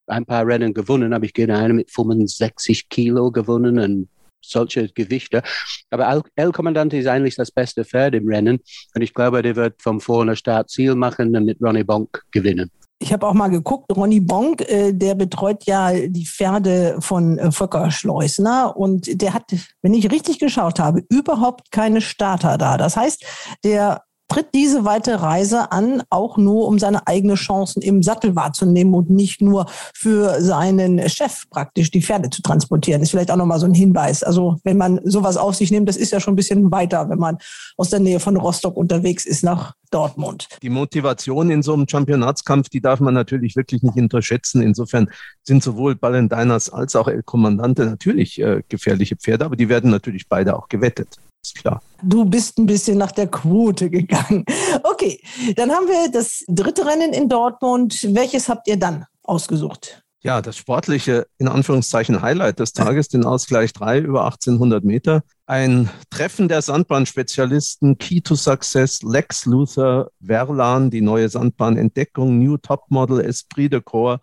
ein 0.07 0.25
paar 0.25 0.47
Rennen 0.47 0.73
gewonnen, 0.73 1.13
habe 1.13 1.25
ich 1.25 1.33
gerne 1.33 1.57
eine 1.57 1.73
mit 1.73 1.91
65 1.91 2.87
Kilo 2.89 3.31
gewonnen 3.31 3.79
und 3.79 4.07
solche 4.41 4.89
Gewichte. 4.89 5.43
Aber 5.89 6.23
El 6.35 6.51
Commandante 6.51 6.97
ist 6.97 7.07
eigentlich 7.07 7.35
das 7.35 7.51
beste 7.51 7.85
Pferd 7.85 8.15
im 8.15 8.27
Rennen 8.27 8.59
und 8.95 9.01
ich 9.01 9.13
glaube, 9.13 9.41
der 9.41 9.55
wird 9.55 9.81
vom 9.81 9.99
vorne 9.99 10.35
Start 10.35 10.69
Ziel 10.69 10.95
machen 10.95 11.35
und 11.35 11.45
mit 11.45 11.61
Ronnie 11.61 11.83
Bonk 11.83 12.23
gewinnen. 12.31 12.71
Ich 12.99 13.13
habe 13.13 13.27
auch 13.27 13.33
mal 13.33 13.49
geguckt, 13.49 13.95
Ronny 13.95 14.19
Bonk, 14.19 14.61
äh, 14.61 14.91
der 14.91 15.13
betreut 15.13 15.65
ja 15.65 15.91
die 15.93 16.25
Pferde 16.25 16.97
von 16.99 17.37
äh, 17.37 17.51
Volker 17.51 17.91
Schleusner 17.91 18.75
und 18.75 19.21
der 19.21 19.35
hat, 19.35 19.43
wenn 19.83 19.93
ich 19.93 20.11
richtig 20.11 20.39
geschaut 20.39 20.79
habe, 20.79 21.03
überhaupt 21.09 21.71
keine 21.71 22.01
Starter 22.01 22.57
da. 22.57 22.77
Das 22.77 22.97
heißt, 22.97 23.23
der 23.63 24.01
tritt 24.27 24.47
diese 24.53 24.85
weite 24.85 25.21
Reise 25.21 25.71
an, 25.71 26.03
auch 26.09 26.37
nur 26.37 26.67
um 26.67 26.79
seine 26.79 27.07
eigenen 27.07 27.35
Chancen 27.35 27.81
im 27.81 28.03
Sattel 28.03 28.35
wahrzunehmen 28.35 28.93
und 28.93 29.09
nicht 29.09 29.41
nur 29.41 29.67
für 29.93 30.41
seinen 30.41 31.07
Chef 31.09 31.49
praktisch 31.49 31.91
die 31.91 32.01
Pferde 32.01 32.29
zu 32.29 32.41
transportieren. 32.41 33.01
Ist 33.01 33.11
vielleicht 33.11 33.31
auch 33.31 33.37
nochmal 33.37 33.59
so 33.59 33.65
ein 33.65 33.73
Hinweis. 33.73 34.23
Also 34.23 34.57
wenn 34.63 34.77
man 34.77 34.99
sowas 35.03 35.37
auf 35.37 35.55
sich 35.55 35.71
nimmt, 35.71 35.87
das 35.87 35.97
ist 35.97 36.11
ja 36.11 36.19
schon 36.19 36.33
ein 36.33 36.37
bisschen 36.37 36.71
weiter, 36.71 37.09
wenn 37.09 37.19
man 37.19 37.37
aus 37.77 37.89
der 37.89 37.99
Nähe 37.99 38.19
von 38.19 38.37
Rostock 38.37 38.75
unterwegs 38.75 39.25
ist 39.25 39.43
nach 39.43 39.73
Dortmund. 39.91 40.49
Die 40.61 40.69
Motivation 40.69 41.49
in 41.49 41.63
so 41.63 41.73
einem 41.73 41.87
Championatskampf, 41.87 42.67
die 42.69 42.81
darf 42.81 42.99
man 42.99 43.13
natürlich 43.13 43.55
wirklich 43.55 43.83
nicht 43.83 43.97
unterschätzen. 43.97 44.61
Insofern 44.61 45.09
sind 45.43 45.63
sowohl 45.63 45.95
Ballendinas 45.95 46.69
als 46.69 46.95
auch 46.97 47.07
El 47.07 47.23
Kommandante 47.23 47.85
natürlich 47.85 48.41
äh, 48.41 48.63
gefährliche 48.67 49.15
Pferde, 49.15 49.45
aber 49.45 49.55
die 49.55 49.69
werden 49.69 49.89
natürlich 49.89 50.27
beide 50.27 50.57
auch 50.57 50.67
gewettet 50.67 51.17
klar. 51.53 51.81
Du 52.03 52.25
bist 52.25 52.57
ein 52.57 52.65
bisschen 52.65 52.97
nach 52.97 53.11
der 53.11 53.27
Quote 53.27 53.89
gegangen. 53.89 54.45
Okay, 54.83 55.19
dann 55.55 55.71
haben 55.71 55.87
wir 55.87 56.11
das 56.11 56.43
dritte 56.47 56.85
Rennen 56.85 57.13
in 57.13 57.29
Dortmund. 57.29 58.07
Welches 58.13 58.49
habt 58.49 58.67
ihr 58.67 58.77
dann 58.77 59.05
ausgesucht? 59.23 60.03
Ja, 60.21 60.41
das 60.41 60.57
sportliche, 60.57 61.27
in 61.37 61.47
Anführungszeichen, 61.47 62.21
Highlight 62.21 62.59
des 62.59 62.73
Tages, 62.73 63.07
den 63.07 63.23
Ausgleich 63.23 63.71
3 63.71 63.99
über 63.99 64.25
1800 64.25 64.83
Meter. 64.83 65.23
Ein 65.45 65.89
Treffen 66.09 66.47
der 66.47 66.61
Sandbahnspezialisten, 66.61 67.97
Key 67.97 68.21
to 68.21 68.35
Success, 68.35 69.03
Lex 69.03 69.45
Luthor, 69.45 70.09
Verlan, 70.19 70.89
die 70.89 71.01
neue 71.01 71.29
Sandbahnentdeckung, 71.29 72.39
New 72.39 72.57
Topmodel, 72.57 73.21
Esprit 73.21 73.71
de 73.71 73.79
Corps. 73.79 74.19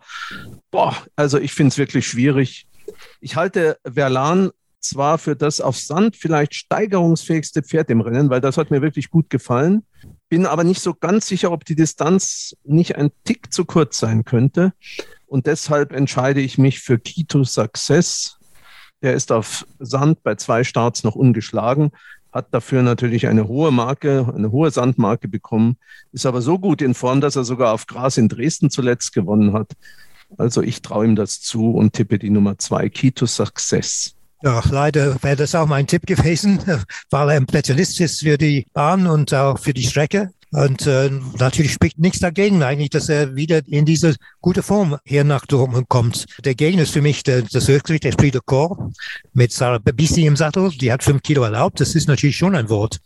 Boah, 0.69 0.95
also 1.15 1.39
ich 1.39 1.53
finde 1.53 1.69
es 1.69 1.77
wirklich 1.77 2.05
schwierig. 2.05 2.67
Ich 3.21 3.35
halte 3.35 3.79
Verlan 3.91 4.51
zwar 4.87 5.17
für 5.17 5.35
das 5.35 5.61
auf 5.61 5.77
Sand 5.77 6.15
vielleicht 6.15 6.55
steigerungsfähigste 6.55 7.63
Pferd 7.63 7.89
im 7.89 8.01
Rennen, 8.01 8.29
weil 8.29 8.41
das 8.41 8.57
hat 8.57 8.71
mir 8.71 8.81
wirklich 8.81 9.09
gut 9.09 9.29
gefallen. 9.29 9.83
Bin 10.29 10.45
aber 10.45 10.63
nicht 10.63 10.81
so 10.81 10.93
ganz 10.93 11.27
sicher, 11.27 11.51
ob 11.51 11.65
die 11.65 11.75
Distanz 11.75 12.55
nicht 12.63 12.95
ein 12.95 13.11
Tick 13.23 13.53
zu 13.53 13.65
kurz 13.65 13.97
sein 13.99 14.25
könnte. 14.25 14.73
Und 15.25 15.47
deshalb 15.47 15.91
entscheide 15.91 16.41
ich 16.41 16.57
mich 16.57 16.79
für 16.79 16.99
Kito 16.99 17.43
Success. 17.43 18.37
Der 19.01 19.13
ist 19.13 19.31
auf 19.31 19.65
Sand 19.79 20.23
bei 20.23 20.35
zwei 20.35 20.63
Starts 20.63 21.03
noch 21.03 21.15
ungeschlagen, 21.15 21.91
hat 22.31 22.53
dafür 22.53 22.81
natürlich 22.81 23.27
eine 23.27 23.47
hohe 23.47 23.71
Marke, 23.71 24.31
eine 24.35 24.51
hohe 24.51 24.71
Sandmarke 24.71 25.27
bekommen, 25.27 25.77
ist 26.11 26.25
aber 26.25 26.41
so 26.41 26.59
gut 26.59 26.81
in 26.81 26.93
Form, 26.93 27.21
dass 27.21 27.35
er 27.35 27.43
sogar 27.43 27.73
auf 27.73 27.87
Gras 27.87 28.17
in 28.17 28.29
Dresden 28.29 28.69
zuletzt 28.69 29.13
gewonnen 29.13 29.53
hat. 29.53 29.73
Also 30.37 30.61
ich 30.61 30.81
traue 30.81 31.05
ihm 31.05 31.15
das 31.15 31.41
zu 31.41 31.71
und 31.71 31.93
tippe 31.93 32.19
die 32.19 32.29
Nummer 32.29 32.57
zwei, 32.57 32.89
Kito 32.89 33.25
Success. 33.25 34.15
Ja, 34.45 34.61
leider 34.69 35.17
wäre 35.23 35.37
das 35.37 35.55
auch 35.55 35.65
mein 35.65 35.87
Tipp 35.87 36.05
gewesen, 36.05 36.59
weil 37.09 37.29
er 37.29 37.37
ein 37.37 37.47
Spezialist 37.49 37.99
ist 37.99 38.19
für 38.19 38.37
die 38.37 38.67
Bahn 38.73 39.07
und 39.07 39.33
auch 39.33 39.57
für 39.57 39.73
die 39.73 39.81
Strecke. 39.81 40.29
Und 40.51 40.85
äh, 40.85 41.09
natürlich 41.39 41.73
spricht 41.73 41.97
nichts 41.97 42.19
dagegen 42.19 42.61
eigentlich, 42.61 42.91
dass 42.91 43.09
er 43.09 43.35
wieder 43.35 43.61
in 43.67 43.85
diese 43.85 44.15
gute 44.41 44.61
Form 44.61 44.97
hier 45.03 45.23
nach 45.23 45.47
Dortmund 45.47 45.89
kommt. 45.89 46.27
Der 46.45 46.53
Gegner 46.53 46.83
ist 46.83 46.93
für 46.93 47.01
mich 47.01 47.23
der, 47.23 47.41
das 47.41 47.67
Höchstgewicht, 47.67 48.03
der 48.03 48.11
Esprit 48.11 48.35
de 48.35 48.41
Corps 48.45 48.91
mit 49.33 49.51
Sarah 49.51 49.79
Babisi 49.79 50.27
im 50.27 50.35
Sattel. 50.35 50.69
Die 50.69 50.93
hat 50.93 51.03
fünf 51.03 51.23
Kilo 51.23 51.41
erlaubt. 51.41 51.79
Das 51.79 51.95
ist 51.95 52.07
natürlich 52.07 52.37
schon 52.37 52.55
ein 52.55 52.69
Wort. 52.69 52.99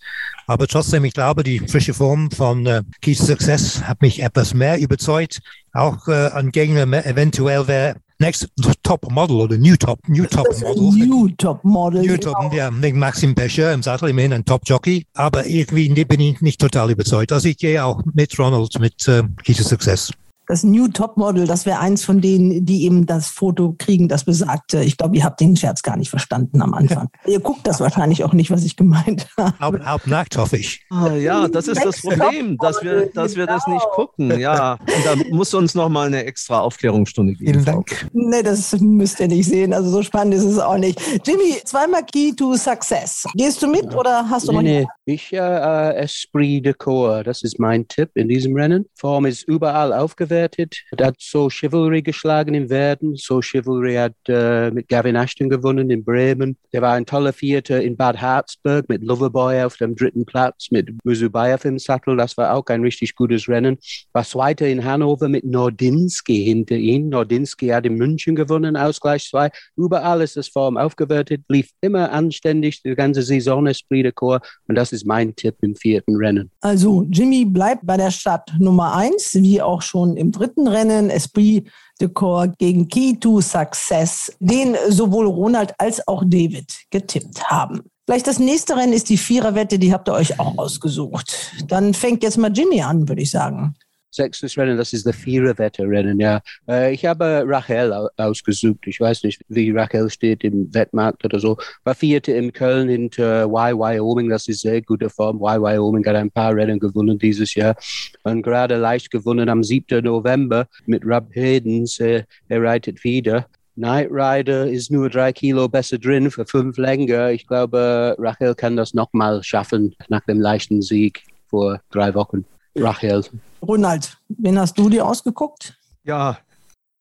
Aber 0.46 0.68
trotzdem, 0.68 1.06
ich 1.06 1.14
glaube, 1.14 1.44
die 1.44 1.60
frische 1.60 1.94
Form 1.94 2.30
von 2.32 2.66
äh, 2.66 2.84
Keys 3.02 3.20
Success 3.20 3.82
hat 3.84 4.02
mich 4.02 4.22
etwas 4.22 4.54
mehr 4.54 4.78
überzeugt. 4.78 5.40
Auch 5.72 6.06
äh, 6.10 6.32
ein 6.32 6.52
Gegner 6.52 6.84
eventuell 7.06 7.66
wäre 7.70 7.96
next 8.20 8.47
top 8.84 9.09
model 9.11 9.38
oder 9.38 9.57
new 9.57 9.76
top, 9.76 9.99
new 10.07 10.26
top 10.26 10.47
model. 10.61 10.91
New 10.91 11.30
top 11.38 11.63
model. 11.63 12.01
New 12.01 12.17
top, 12.17 12.53
ja, 12.53 12.70
mit 12.70 12.95
Maxim 12.95 13.34
Pescher 13.34 13.74
im 13.74 13.82
Sattel, 13.82 14.09
immerhin 14.09 14.34
ein 14.34 14.45
Top 14.45 14.61
Jockey. 14.65 15.05
Aber 15.13 15.45
irgendwie 15.45 15.89
bin 16.05 16.20
ich 16.20 16.41
nicht 16.41 16.59
total 16.59 16.91
überzeugt. 16.91 17.32
Also 17.32 17.49
ich 17.49 17.57
gehe 17.57 17.84
auch 17.84 18.01
mit 18.13 18.38
Ronald 18.38 18.80
mit 18.80 19.07
äh, 19.07 19.24
Key 19.43 19.53
Success 19.53 20.11
das 20.50 20.64
New 20.64 20.88
Topmodel, 20.88 21.45
das 21.45 21.68
wäre 21.68 21.78
eins 21.78 22.04
von 22.04 22.22
denen, 22.22 22.66
die 22.66 22.84
eben 22.84 23.06
das 23.06 23.28
Foto 23.28 23.76
kriegen, 23.78 24.08
das 24.08 24.24
besagte. 24.24 24.84
Ich 24.84 24.97
glaube, 24.97 25.16
ihr 25.16 25.24
habt 25.24 25.39
den 25.39 25.56
Scherz 25.56 25.84
gar 25.84 25.95
nicht 25.95 26.10
verstanden 26.10 26.64
am 26.64 26.74
Anfang. 26.74 27.10
ihr 27.28 27.39
guckt 27.39 27.68
das 27.68 27.80
wahrscheinlich 27.80 28.24
auch 28.24 28.34
nicht, 28.34 28.50
was 28.50 28.64
ich 28.64 28.76
gemeint 28.76 29.28
habe. 29.38 29.86
Hauptnackt, 29.86 30.38
hoffe 30.38 30.58
ich. 30.58 30.88
Ah, 30.89 31.14
ja, 31.14 31.47
das 31.47 31.68
ist 31.68 31.86
das 31.86 32.02
Problem, 32.02 32.58
dass 32.58 32.82
wir, 32.82 33.12
dass 33.14 33.36
wir 33.36 33.45
das 33.45 33.68
nicht 33.68 33.86
gucken. 33.91 34.39
Ja, 34.39 34.74
und 34.74 35.06
da 35.06 35.36
muss 35.36 35.54
uns 35.54 35.76
noch 35.76 35.88
mal 35.88 36.08
eine 36.08 36.26
extra 36.26 36.62
Aufklärungsstunde 36.62 37.34
geben. 37.34 37.52
Vielen 37.52 37.66
Dank. 37.66 38.10
Nee, 38.14 38.41
das 38.41 38.76
müsst 38.80 39.20
ihr 39.20 39.28
nicht 39.28 39.47
sehen. 39.47 39.72
Also 39.72 39.91
so 39.91 40.02
spannend 40.02 40.34
ist 40.34 40.45
es 40.45 40.58
auch 40.58 40.78
nicht. 40.78 41.00
Jimmy, 41.28 41.62
zweimal 41.64 42.04
Key 42.12 42.34
to 42.36 42.56
Success. 42.56 43.24
Gehst 43.36 43.62
du 43.62 43.68
mit 43.68 43.93
oder 43.93 44.28
hast 44.28 44.47
du 44.47 44.52
nee, 44.54 44.58
noch 44.58 44.64
nee. 44.64 44.88
Ich 45.12 45.34
äh, 45.34 45.95
Esprit 45.95 46.64
de 46.64 46.74
Corps, 46.74 47.24
das 47.24 47.41
ist 47.41 47.60
mein 47.60 47.88
Tipp 47.88 48.12
in 48.14 48.28
diesem 48.28 48.55
Rennen. 48.55 48.86
Form 48.93 49.26
ist 49.26 49.41
überall 49.47 49.91
aufgewertet. 49.91 50.84
Er 50.95 51.07
hat 51.07 51.16
so 51.18 51.49
Chivalry 51.49 52.03
geschlagen 52.03 52.53
im 52.53 52.70
Werden. 52.70 53.16
So 53.16 53.41
Chivalry 53.41 53.95
hat 53.95 54.14
äh, 54.28 54.70
mit 54.70 54.88
Gavin 54.88 55.16
Ashton 55.16 55.49
gewonnen 55.49 55.89
in 55.89 56.05
Bremen. 56.05 56.57
Der 56.74 56.84
war 56.84 56.93
ein 56.93 57.07
toller 57.07 57.34
Vierter 57.34 57.82
in 57.82 57.97
Bad 57.97 58.22
Harzburg 58.22 58.88
mit 58.88 59.01
Loverboy 59.01 59.64
auf 59.64 59.78
dem 59.78 59.95
dritten 59.95 60.28
Platz, 60.28 60.68
mit 60.70 60.91
Musubayev 61.03 61.66
im 61.66 61.80
Sattel. 61.80 62.16
Das 62.16 62.38
war 62.38 62.53
auch 62.53 62.68
ein 62.68 62.82
richtig 62.82 63.16
gutes 63.16 63.49
Rennen. 63.49 63.80
War 64.14 64.24
Zweiter 64.24 64.68
in 64.68 64.86
Hannover 64.86 65.28
mit 65.28 65.43
Nordinski 65.43 66.43
hinter 66.43 66.76
ihm. 66.76 67.10
Nordinski 67.10 67.70
hat 67.70 67.88
in 67.88 67.95
München 67.95 68.36
gewonnen, 68.36 68.78
Ausgleich 68.78 69.28
2. 69.28 69.49
Überall 69.76 70.22
ist 70.22 70.38
das 70.38 70.49
Form 70.49 70.78
aufgewertet, 70.78 71.41
lief 71.47 71.72
immer 71.82 72.12
anständig 72.12 72.84
die 72.84 72.93
ganze 72.93 73.24
Saison, 73.24 73.66
Esprit 73.66 74.05
de 74.05 74.12
Corps. 74.12 74.41
Und 74.68 74.76
das 74.76 74.93
ist 74.93 74.99
mein 75.06 75.36
Tipp 75.36 75.56
im 75.62 75.76
vierten 75.76 76.16
Rennen. 76.16 76.52
Also 76.62 77.06
Jimmy 77.10 77.45
bleibt 77.45 77.86
bei 77.86 77.97
der 77.97 78.12
Stadt 78.12 78.52
Nummer 78.60 78.95
1, 78.95 79.36
wie 79.36 79.62
auch 79.62 79.82
schon 79.82 80.18
im 80.18 80.32
dritten 80.32 80.68
Rennen, 80.68 81.10
Esprit 81.10 81.70
de 82.00 82.10
Corps 82.10 82.47
gegen 82.58 82.88
Key 82.88 83.18
to 83.20 83.41
Success, 83.41 84.32
den 84.39 84.76
sowohl 84.89 85.28
Ronald 85.28 85.74
als 85.78 86.08
auch 86.08 86.24
David 86.26 86.72
getippt 86.89 87.43
haben. 87.45 87.82
Vielleicht 88.06 88.28
das 88.28 88.39
nächste 88.39 88.76
Rennen 88.76 88.93
ist 88.93 89.10
die 89.10 89.18
Viererwette, 89.18 89.78
die 89.78 89.93
habt 89.93 90.10
ihr 90.10 90.14
euch 90.14 90.39
auch 90.39 90.58
ausgesucht. 90.58 91.52
Dann 91.68 91.93
fängt 91.93 92.24
jetzt 92.24 92.38
mal 92.38 92.52
Jimmy 92.52 92.82
an, 92.82 93.08
würde 93.08 93.22
ich 93.22 93.32
sagen 93.32 93.76
sechstes 94.12 94.57
Rennen, 94.57 94.78
das 94.78 94.93
ist 94.93 95.05
der 95.05 95.14
Viererwette-Rennen, 95.14 96.20
ja. 96.20 96.41
Äh, 96.68 96.93
ich 96.93 97.05
habe 97.05 97.43
Rachel 97.45 98.10
ausgesucht. 98.18 98.86
Ich 98.86 98.99
weiß 98.99 99.24
nicht, 99.24 99.41
wie 99.49 99.72
Rachel 99.72 100.10
steht 100.10 100.43
im 100.43 100.74
Wettmarkt 100.74 101.24
oder 101.26 101.39
so. 101.39 101.57
War 101.84 101.95
Vierte 101.95 102.32
in 102.32 102.51
Köln 102.51 102.89
hinter 102.89 103.45
Y 103.45 103.78
Wyoming, 103.78 104.30
das 104.30 104.47
ist 104.47 104.62
sehr 104.62 104.82
gute 104.82 105.10
Form. 105.10 105.38
Y 105.38 105.62
Wyoming 105.62 106.05
hat 106.05 106.16
ein 106.16 106.32
paar 106.32 106.55
Rennen 106.55 106.80
gewonnen 106.80 107.20
dieses 107.20 107.53
Jahr 107.55 107.76
und 108.24 108.41
gerade 108.41 108.78
leicht 108.78 109.12
gewonnen 109.12 109.49
am 109.49 109.64
7. 109.64 110.03
November 110.03 110.68
mit 110.86 111.05
Rob 111.05 111.28
Hedens. 111.32 111.99
Er, 111.99 112.26
er 112.47 112.64
reitet 112.64 113.03
wieder. 113.03 113.47
Night 113.76 114.10
Rider 114.12 114.70
ist 114.70 114.91
nur 114.91 115.10
drei 115.10 115.32
Kilo 115.32 115.70
besser 115.70 115.97
drin 115.97 116.30
für 116.32 116.45
fünf 116.45 116.78
länger. 116.78 117.32
Ich 117.32 117.47
glaube, 117.47 118.14
Rachel 118.20 118.53
kann 118.53 118.76
das 118.76 118.93
nochmal 118.93 119.41
schaffen 119.41 119.95
nach 120.10 120.26
dem 120.26 120.41
leichten 120.41 120.82
Sieg 120.82 121.24
vor 121.47 121.80
drei 121.89 122.14
Wochen. 122.14 122.43
Rachel. 122.76 123.26
Ronald, 123.61 124.17
wen 124.30 124.59
hast 124.59 124.78
du 124.78 124.89
dir 124.89 125.05
ausgeguckt? 125.05 125.78
Ja, 126.03 126.38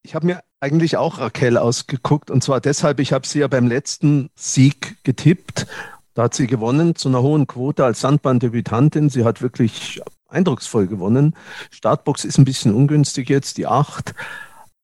ich 0.02 0.14
habe 0.14 0.26
mir 0.26 0.40
eigentlich 0.60 0.96
auch 0.96 1.18
Raquel 1.18 1.56
ausgeguckt 1.56 2.30
und 2.30 2.42
zwar 2.42 2.60
deshalb, 2.60 3.00
ich 3.00 3.12
habe 3.12 3.26
sie 3.26 3.40
ja 3.40 3.48
beim 3.48 3.68
letzten 3.68 4.30
Sieg 4.34 4.96
getippt. 5.04 5.66
Da 6.14 6.24
hat 6.24 6.34
sie 6.34 6.48
gewonnen 6.48 6.96
zu 6.96 7.08
einer 7.08 7.22
hohen 7.22 7.46
Quote 7.46 7.84
als 7.84 8.00
Sandbahndebütantin. 8.00 9.08
Sie 9.08 9.24
hat 9.24 9.40
wirklich 9.40 10.02
eindrucksvoll 10.28 10.88
gewonnen. 10.88 11.36
Startbox 11.70 12.24
ist 12.24 12.38
ein 12.38 12.44
bisschen 12.44 12.74
ungünstig 12.74 13.28
jetzt, 13.28 13.56
die 13.56 13.66
8. 13.66 14.14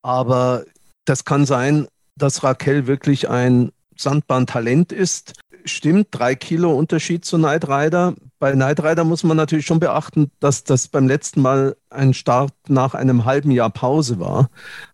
Aber 0.03 0.65
das 1.07 1.25
kann 1.25 1.45
sein, 1.45 1.89
dass 2.17 2.45
Raquel 2.45 2.87
wirklich 2.87 3.29
ein 3.29 3.73
Sandbahntalent 3.97 4.93
ist 4.93 5.35
stimmt, 5.65 6.09
drei 6.11 6.35
Kilo 6.35 6.73
Unterschied 6.73 7.25
zu 7.25 7.39
Knight 7.39 7.69
Rider. 7.69 8.15
Bei 8.45 8.53
Knight 8.53 8.85
Rider 8.85 9.05
muss 9.05 9.25
man 9.25 9.39
natürlich 9.39 9.65
schon 9.65 9.81
beachten, 9.81 10.31
dass 10.39 10.65
das 10.65 10.89
beim 10.89 11.09
letzten 11.09 11.41
Mal 11.41 11.79
ein 11.89 12.13
Start 12.13 12.53
nach 12.69 12.93
einem 12.93 13.25
halben 13.25 13.51
Jahr 13.51 13.71
Pause 13.71 14.21
war. 14.21 14.51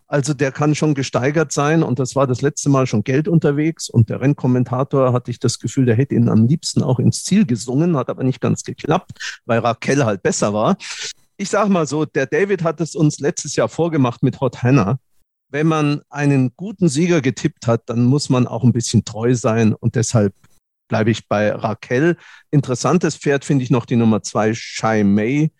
Also 0.07 0.33
der 0.33 0.53
kann 0.53 0.73
schon 0.73 0.93
gesteigert 0.93 1.51
sein 1.51 1.83
und 1.83 1.99
das 1.99 2.15
war 2.15 2.27
das 2.27 2.41
letzte 2.41 2.69
Mal 2.69 2.87
schon 2.87 3.03
Geld 3.03 3.27
unterwegs 3.27 3.89
und 3.89 4.09
der 4.09 4.21
Rennkommentator 4.21 5.11
hatte 5.11 5.31
ich 5.31 5.39
das 5.39 5.59
Gefühl, 5.59 5.85
der 5.85 5.97
hätte 5.97 6.15
ihn 6.15 6.29
am 6.29 6.47
liebsten 6.47 6.81
auch 6.81 6.97
ins 6.97 7.25
Ziel 7.25 7.45
gesungen, 7.45 7.97
hat 7.97 8.09
aber 8.09 8.23
nicht 8.23 8.39
ganz 8.39 8.63
geklappt, 8.63 9.41
weil 9.43 9.59
Raquel 9.59 10.05
halt 10.05 10.23
besser 10.23 10.53
war. 10.53 10.77
Ich 11.35 11.49
sag 11.49 11.67
mal 11.67 11.85
so, 11.85 12.05
der 12.05 12.27
David 12.27 12.63
hat 12.63 12.79
es 12.79 12.95
uns 12.95 13.19
letztes 13.19 13.57
Jahr 13.57 13.67
vorgemacht 13.67 14.23
mit 14.23 14.39
Hot 14.39 14.63
Hannah 14.63 14.97
wenn 15.53 15.67
man 15.67 16.01
einen 16.09 16.53
guten 16.55 16.87
Sieger 16.87 17.21
getippt 17.21 17.67
hat, 17.67 17.81
dann 17.87 18.05
muss 18.05 18.29
man 18.29 18.47
auch 18.47 18.63
ein 18.63 18.71
bisschen 18.71 19.03
treu 19.03 19.35
sein 19.35 19.73
und 19.73 19.95
deshalb 19.95 20.33
bleibe 20.91 21.09
ich 21.09 21.29
bei 21.29 21.53
Raquel. 21.53 22.17
Interessantes 22.51 23.15
Pferd 23.15 23.45
finde 23.45 23.63
ich 23.63 23.71
noch 23.71 23.85
die 23.85 23.95
Nummer 23.95 24.23
zwei, 24.23 24.53
Shai 24.53 25.05
May. 25.05 25.53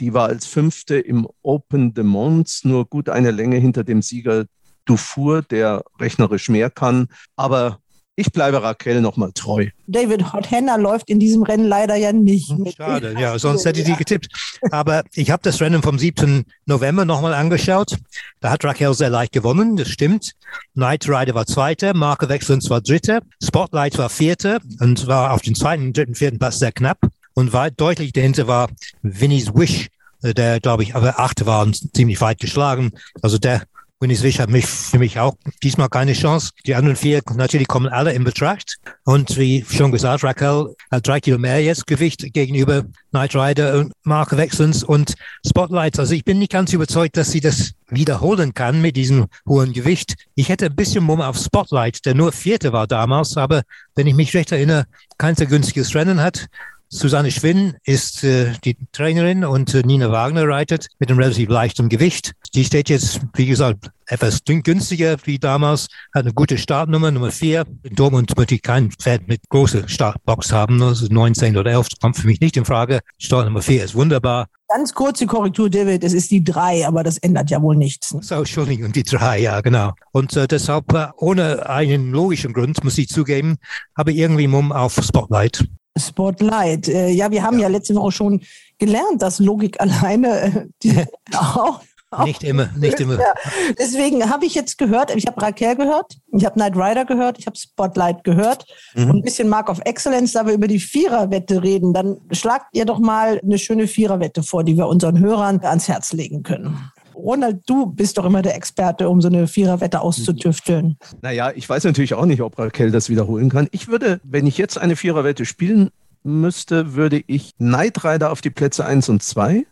Die 0.00 0.14
war 0.14 0.28
als 0.28 0.46
Fünfte 0.46 0.98
im 0.98 1.28
Open 1.42 1.92
de 1.92 2.02
Mons, 2.02 2.64
nur 2.64 2.86
gut 2.86 3.10
eine 3.10 3.30
Länge 3.30 3.58
hinter 3.58 3.84
dem 3.84 4.00
Sieger 4.00 4.46
Dufour, 4.86 5.42
der 5.42 5.84
rechnerisch 6.00 6.48
mehr 6.48 6.70
kann. 6.70 7.08
Aber 7.36 7.80
ich 8.20 8.32
bleibe 8.32 8.62
Raquel 8.62 9.00
nochmal 9.00 9.32
treu. 9.32 9.68
David 9.86 10.32
Hothenner 10.32 10.78
läuft 10.78 11.08
in 11.08 11.18
diesem 11.18 11.42
Rennen 11.42 11.66
leider 11.66 11.96
ja 11.96 12.12
nicht. 12.12 12.56
Mit. 12.58 12.76
Schade, 12.76 13.14
ja, 13.18 13.38
sonst 13.38 13.64
hätte 13.64 13.80
ich 13.80 13.86
die 13.86 13.96
getippt. 13.96 14.28
Aber 14.70 15.02
ich 15.14 15.30
habe 15.30 15.42
das 15.42 15.60
Rennen 15.60 15.82
vom 15.82 15.98
7. 15.98 16.44
November 16.66 17.04
nochmal 17.04 17.34
angeschaut. 17.34 17.96
Da 18.40 18.50
hat 18.50 18.64
Raquel 18.64 18.94
sehr 18.94 19.10
leicht 19.10 19.32
gewonnen, 19.32 19.76
das 19.76 19.88
stimmt. 19.88 20.32
Knight 20.74 21.08
Rider 21.08 21.34
war 21.34 21.46
Zweiter, 21.46 21.94
Marke 21.94 22.28
Wechselns 22.28 22.70
war 22.70 22.80
Dritter, 22.80 23.20
Spotlight 23.42 23.98
war 23.98 24.10
Vierter 24.10 24.60
und 24.80 25.06
war 25.06 25.32
auf 25.32 25.42
den 25.42 25.54
zweiten, 25.54 25.92
dritten, 25.92 26.14
vierten 26.14 26.38
Platz 26.38 26.58
sehr 26.58 26.72
knapp. 26.72 26.98
Und 27.34 27.52
weit 27.52 27.80
deutlich 27.80 28.12
dahinter 28.12 28.46
war 28.46 28.68
Vinnie's 29.02 29.54
Wish, 29.54 29.88
der, 30.22 30.60
glaube 30.60 30.82
ich, 30.82 30.94
aber 30.94 31.18
Achte 31.18 31.46
war 31.46 31.62
und 31.62 31.94
ziemlich 31.96 32.20
weit 32.20 32.38
geschlagen. 32.38 32.92
Also 33.22 33.38
der 33.38 33.62
Wish 34.02 34.40
hat 34.40 34.48
mich, 34.48 34.64
für 34.64 34.98
mich 34.98 35.18
auch 35.18 35.34
diesmal 35.62 35.90
keine 35.90 36.14
Chance. 36.14 36.52
Die 36.66 36.74
anderen 36.74 36.96
vier 36.96 37.20
natürlich 37.34 37.68
kommen 37.68 37.86
alle 37.86 38.14
in 38.14 38.24
Betracht. 38.24 38.78
Und 39.04 39.36
wie 39.36 39.62
schon 39.62 39.92
gesagt, 39.92 40.24
Raquel 40.24 40.74
hat 40.90 41.06
drei 41.06 41.20
Kilo 41.20 41.36
mehr 41.36 41.62
jetzt 41.62 41.86
Gewicht 41.86 42.32
gegenüber 42.32 42.84
Knight 43.10 43.34
Rider 43.36 43.78
und 43.78 43.92
Marke 44.02 44.38
Wechselns 44.38 44.82
und 44.82 45.14
Spotlight. 45.46 45.98
Also 45.98 46.14
ich 46.14 46.24
bin 46.24 46.38
nicht 46.38 46.50
ganz 46.52 46.72
überzeugt, 46.72 47.18
dass 47.18 47.30
sie 47.30 47.40
das 47.40 47.72
wiederholen 47.88 48.54
kann 48.54 48.80
mit 48.80 48.96
diesem 48.96 49.26
hohen 49.46 49.74
Gewicht. 49.74 50.14
Ich 50.34 50.48
hätte 50.48 50.66
ein 50.66 50.76
bisschen 50.76 51.04
Mumm 51.04 51.20
auf 51.20 51.36
Spotlight, 51.36 52.06
der 52.06 52.14
nur 52.14 52.32
Vierte 52.32 52.72
war 52.72 52.86
damals, 52.86 53.36
aber 53.36 53.62
wenn 53.96 54.06
ich 54.06 54.14
mich 54.14 54.34
recht 54.34 54.50
erinnere, 54.50 54.86
kein 55.18 55.36
sehr 55.36 55.46
günstiges 55.46 55.94
Rennen 55.94 56.22
hat. 56.22 56.46
Susanne 56.92 57.30
Schwinn 57.30 57.76
ist 57.84 58.24
äh, 58.24 58.52
die 58.64 58.76
Trainerin 58.90 59.44
und 59.44 59.72
äh, 59.74 59.82
Nina 59.82 60.10
Wagner 60.10 60.48
reitet 60.48 60.88
mit 60.98 61.08
einem 61.08 61.20
relativ 61.20 61.48
leichten 61.48 61.88
Gewicht. 61.88 62.32
Die 62.52 62.64
steht 62.64 62.88
jetzt, 62.88 63.20
wie 63.34 63.46
gesagt, 63.46 63.90
etwas 64.06 64.40
günstiger 64.44 65.16
wie 65.22 65.38
damals, 65.38 65.86
hat 66.12 66.24
eine 66.24 66.34
gute 66.34 66.58
Startnummer, 66.58 67.12
Nummer 67.12 67.30
vier. 67.30 67.64
In 67.84 67.94
Dortmund 67.94 68.36
möchte 68.36 68.56
ich 68.56 68.62
kein 68.62 68.90
Pferd 68.90 69.28
mit 69.28 69.40
großer 69.50 69.88
Startbox 69.88 70.50
haben, 70.50 70.82
also 70.82 71.06
19 71.08 71.56
oder 71.56 71.70
11 71.70 71.90
kommt 72.00 72.16
für 72.16 72.26
mich 72.26 72.40
nicht 72.40 72.56
in 72.56 72.64
Frage. 72.64 72.98
Startnummer 73.18 73.62
vier 73.62 73.84
ist 73.84 73.94
wunderbar. 73.94 74.48
Ganz 74.66 74.92
kurze 74.92 75.26
Korrektur, 75.26 75.70
David, 75.70 76.02
es 76.02 76.12
ist 76.12 76.32
die 76.32 76.42
drei, 76.42 76.84
aber 76.84 77.04
das 77.04 77.18
ändert 77.18 77.50
ja 77.50 77.62
wohl 77.62 77.76
nichts. 77.76 78.12
Ne? 78.12 78.20
So, 78.24 78.34
Entschuldigung, 78.34 78.90
die 78.90 79.04
drei, 79.04 79.38
ja, 79.38 79.60
genau. 79.60 79.92
Und 80.10 80.36
äh, 80.36 80.48
deshalb, 80.48 80.92
äh, 80.92 81.06
ohne 81.18 81.68
einen 81.68 82.10
logischen 82.10 82.52
Grund, 82.52 82.82
muss 82.82 82.98
ich 82.98 83.08
zugeben, 83.08 83.58
habe 83.96 84.10
ich 84.10 84.18
irgendwie 84.18 84.48
Mumm 84.48 84.72
auf 84.72 84.94
Spotlight. 84.94 85.64
Spotlight. 85.96 86.88
Äh, 86.88 87.10
ja, 87.10 87.30
wir 87.30 87.42
haben 87.42 87.58
ja. 87.58 87.62
ja 87.62 87.68
letzte 87.68 87.94
Woche 87.94 88.12
schon 88.12 88.40
gelernt, 88.78 89.22
dass 89.22 89.38
Logik 89.38 89.80
alleine 89.80 90.68
äh, 90.84 91.06
auch 91.36 91.80
nicht 92.24 92.42
immer, 92.42 92.68
nicht 92.76 92.98
immer. 93.00 93.18
Ja. 93.18 93.34
Deswegen 93.78 94.28
habe 94.28 94.44
ich 94.44 94.54
jetzt 94.54 94.78
gehört, 94.78 95.14
ich 95.14 95.26
habe 95.26 95.40
Raquel 95.40 95.76
gehört, 95.76 96.16
ich 96.32 96.44
habe 96.44 96.54
Knight 96.54 96.76
Rider 96.76 97.04
gehört, 97.04 97.38
ich 97.38 97.46
habe 97.46 97.56
Spotlight 97.56 98.24
gehört 98.24 98.64
mhm. 98.94 99.10
und 99.10 99.16
ein 99.18 99.22
bisschen 99.22 99.48
Mark 99.48 99.68
of 99.68 99.80
Excellence, 99.84 100.32
da 100.32 100.44
wir 100.44 100.54
über 100.54 100.66
die 100.66 100.80
Viererwette 100.80 101.62
reden, 101.62 101.92
dann 101.92 102.18
schlagt 102.32 102.66
ihr 102.72 102.84
doch 102.84 102.98
mal 102.98 103.40
eine 103.42 103.58
schöne 103.58 103.86
Viererwette 103.86 104.42
vor, 104.42 104.64
die 104.64 104.76
wir 104.76 104.88
unseren 104.88 105.20
Hörern 105.20 105.60
ans 105.62 105.88
Herz 105.88 106.12
legen 106.12 106.42
können. 106.42 106.90
Ronald, 107.20 107.62
du 107.66 107.86
bist 107.86 108.18
doch 108.18 108.24
immer 108.24 108.42
der 108.42 108.56
Experte, 108.56 109.08
um 109.08 109.20
so 109.20 109.28
eine 109.28 109.46
Viererwette 109.46 110.00
auszutüfteln. 110.00 110.96
Naja, 111.22 111.52
ich 111.54 111.68
weiß 111.68 111.84
natürlich 111.84 112.14
auch 112.14 112.26
nicht, 112.26 112.42
ob 112.42 112.58
Raquel 112.58 112.90
das 112.90 113.08
wiederholen 113.08 113.50
kann. 113.50 113.68
Ich 113.70 113.88
würde, 113.88 114.20
wenn 114.24 114.46
ich 114.46 114.58
jetzt 114.58 114.78
eine 114.78 114.96
Viererwette 114.96 115.44
spielen 115.44 115.90
müsste, 116.22 116.94
würde 116.94 117.22
ich 117.26 117.56
Knight 117.56 118.04
Rider 118.04 118.32
auf 118.32 118.40
die 118.40 118.50
Plätze 118.50 118.84
1 118.84 119.08
und 119.08 119.22
2 119.22 119.66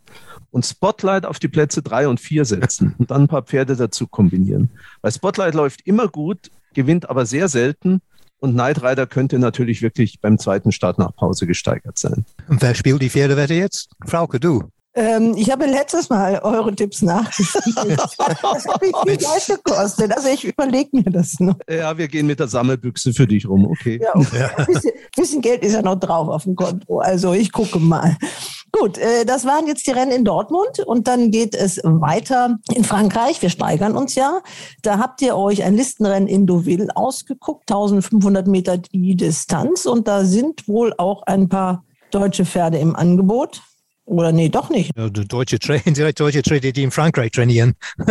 und 0.51 0.65
Spotlight 0.65 1.25
auf 1.25 1.39
die 1.39 1.47
Plätze 1.47 1.81
3 1.81 2.07
und 2.07 2.19
4 2.19 2.45
setzen 2.45 2.95
und 2.97 3.11
dann 3.11 3.23
ein 3.23 3.27
paar 3.27 3.43
Pferde 3.43 3.75
dazu 3.75 4.07
kombinieren. 4.07 4.69
Weil 5.01 5.11
Spotlight 5.11 5.53
läuft 5.53 5.81
immer 5.85 6.07
gut, 6.07 6.49
gewinnt 6.73 7.09
aber 7.09 7.25
sehr 7.25 7.47
selten 7.49 8.01
und 8.39 8.53
Knight 8.53 8.81
Rider 8.83 9.05
könnte 9.05 9.37
natürlich 9.37 9.81
wirklich 9.81 10.21
beim 10.21 10.37
zweiten 10.37 10.71
Start 10.71 10.97
nach 10.97 11.15
Pause 11.15 11.45
gesteigert 11.45 11.97
sein. 11.97 12.25
Und 12.47 12.61
wer 12.61 12.73
spielt 12.73 13.01
die 13.01 13.09
Pferdewette 13.09 13.53
jetzt? 13.53 13.89
Frauke, 14.05 14.39
du. 14.39 14.63
Ähm, 14.99 15.33
ich 15.37 15.49
habe 15.49 15.65
letztes 15.65 16.09
Mal 16.09 16.39
eure 16.39 16.75
Tipps 16.75 17.01
nachgespielt. 17.01 17.77
das 17.97 18.67
hat 18.67 18.81
mich 18.81 18.91
viel 19.05 19.17
Geld 19.17 19.45
gekostet. 19.47 20.11
Also 20.13 20.27
ich 20.27 20.43
überlege 20.43 20.89
mir 20.91 21.09
das 21.09 21.39
noch. 21.39 21.55
Ja, 21.69 21.97
wir 21.97 22.09
gehen 22.09 22.27
mit 22.27 22.41
der 22.41 22.49
Sammelbüchse 22.49 23.13
für 23.13 23.25
dich 23.25 23.47
rum, 23.47 23.65
okay. 23.65 24.01
Ja, 24.03 24.13
okay. 24.13 24.49
Ein 24.57 24.65
bisschen, 24.65 24.91
bisschen, 25.15 25.41
Geld 25.41 25.63
ist 25.63 25.71
ja 25.71 25.81
noch 25.81 25.95
drauf 25.95 26.27
auf 26.27 26.43
dem 26.43 26.57
Konto. 26.57 26.99
Also 26.99 27.31
ich 27.31 27.53
gucke 27.53 27.79
mal. 27.79 28.17
Gut, 28.73 28.97
äh, 28.97 29.23
das 29.25 29.45
waren 29.45 29.67
jetzt 29.67 29.87
die 29.87 29.91
Rennen 29.91 30.11
in 30.11 30.25
Dortmund 30.25 30.79
und 30.85 31.07
dann 31.07 31.31
geht 31.31 31.55
es 31.55 31.79
weiter 31.83 32.57
in 32.73 32.83
Frankreich. 32.83 33.41
Wir 33.41 33.49
steigern 33.49 33.95
uns 33.95 34.15
ja. 34.15 34.41
Da 34.81 34.99
habt 34.99 35.21
ihr 35.21 35.37
euch 35.37 35.63
ein 35.63 35.77
Listenrennen 35.77 36.27
in 36.27 36.45
Deauville 36.45 36.89
ausgeguckt, 36.93 37.71
1500 37.71 38.47
Meter 38.47 38.77
die 38.77 39.15
Distanz 39.15 39.85
und 39.85 40.09
da 40.09 40.25
sind 40.25 40.67
wohl 40.67 40.93
auch 40.97 41.23
ein 41.23 41.47
paar 41.47 41.85
deutsche 42.11 42.43
Pferde 42.43 42.79
im 42.79 42.97
Angebot. 42.97 43.61
Oder 44.09 44.31
nee, 44.31 44.49
doch 44.49 44.71
nicht. 44.71 44.91
Ja, 44.97 45.07
deutsche, 45.07 45.59
Tra 45.59 45.77
deutsche 46.15 46.41
Trainer, 46.41 46.71
die 46.71 46.83
in 46.83 46.91
Frankreich 46.91 47.31
trainieren. 47.31 47.75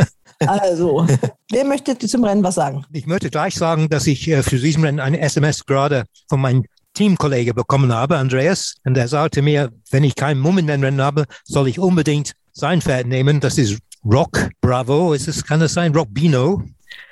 Also, 0.47 1.05
wer 1.51 1.65
möchte 1.65 1.99
zum 1.99 2.23
Rennen 2.23 2.45
was 2.45 2.55
sagen? 2.55 2.85
Ich 2.93 3.07
möchte 3.07 3.29
gleich 3.29 3.57
sagen, 3.57 3.89
dass 3.89 4.07
ich 4.07 4.29
äh, 4.29 4.45
für 4.45 4.57
diesen 4.57 4.85
Rennen 4.85 5.01
eine 5.01 5.19
SMS 5.19 5.67
gerade 5.67 6.05
von 6.29 6.41
meinem 6.41 6.65
Teamkollege 6.95 7.55
bekommen 7.55 7.93
habe, 7.93 8.19
Andreas. 8.19 8.77
Und 8.85 8.97
er 8.97 9.09
sagte 9.09 9.43
mir, 9.43 9.73
wenn 9.91 10.05
ich 10.05 10.15
keinen 10.15 10.39
Mumm 10.39 10.59
in 10.59 10.69
den 10.69 10.85
Rennen 10.85 11.01
habe, 11.01 11.25
soll 11.43 11.67
ich 11.67 11.81
unbedingt 11.81 12.35
sein 12.53 12.81
Pferd 12.81 13.09
nehmen. 13.09 13.41
Das 13.41 13.59
ist 13.59 13.81
Rock 14.05 14.51
Bravo. 14.61 15.13
Ist 15.13 15.27
es, 15.27 15.45
kann 15.45 15.59
das 15.59 15.75
sein? 15.75 15.93
Rock 15.93 16.15
Bino. 16.15 16.63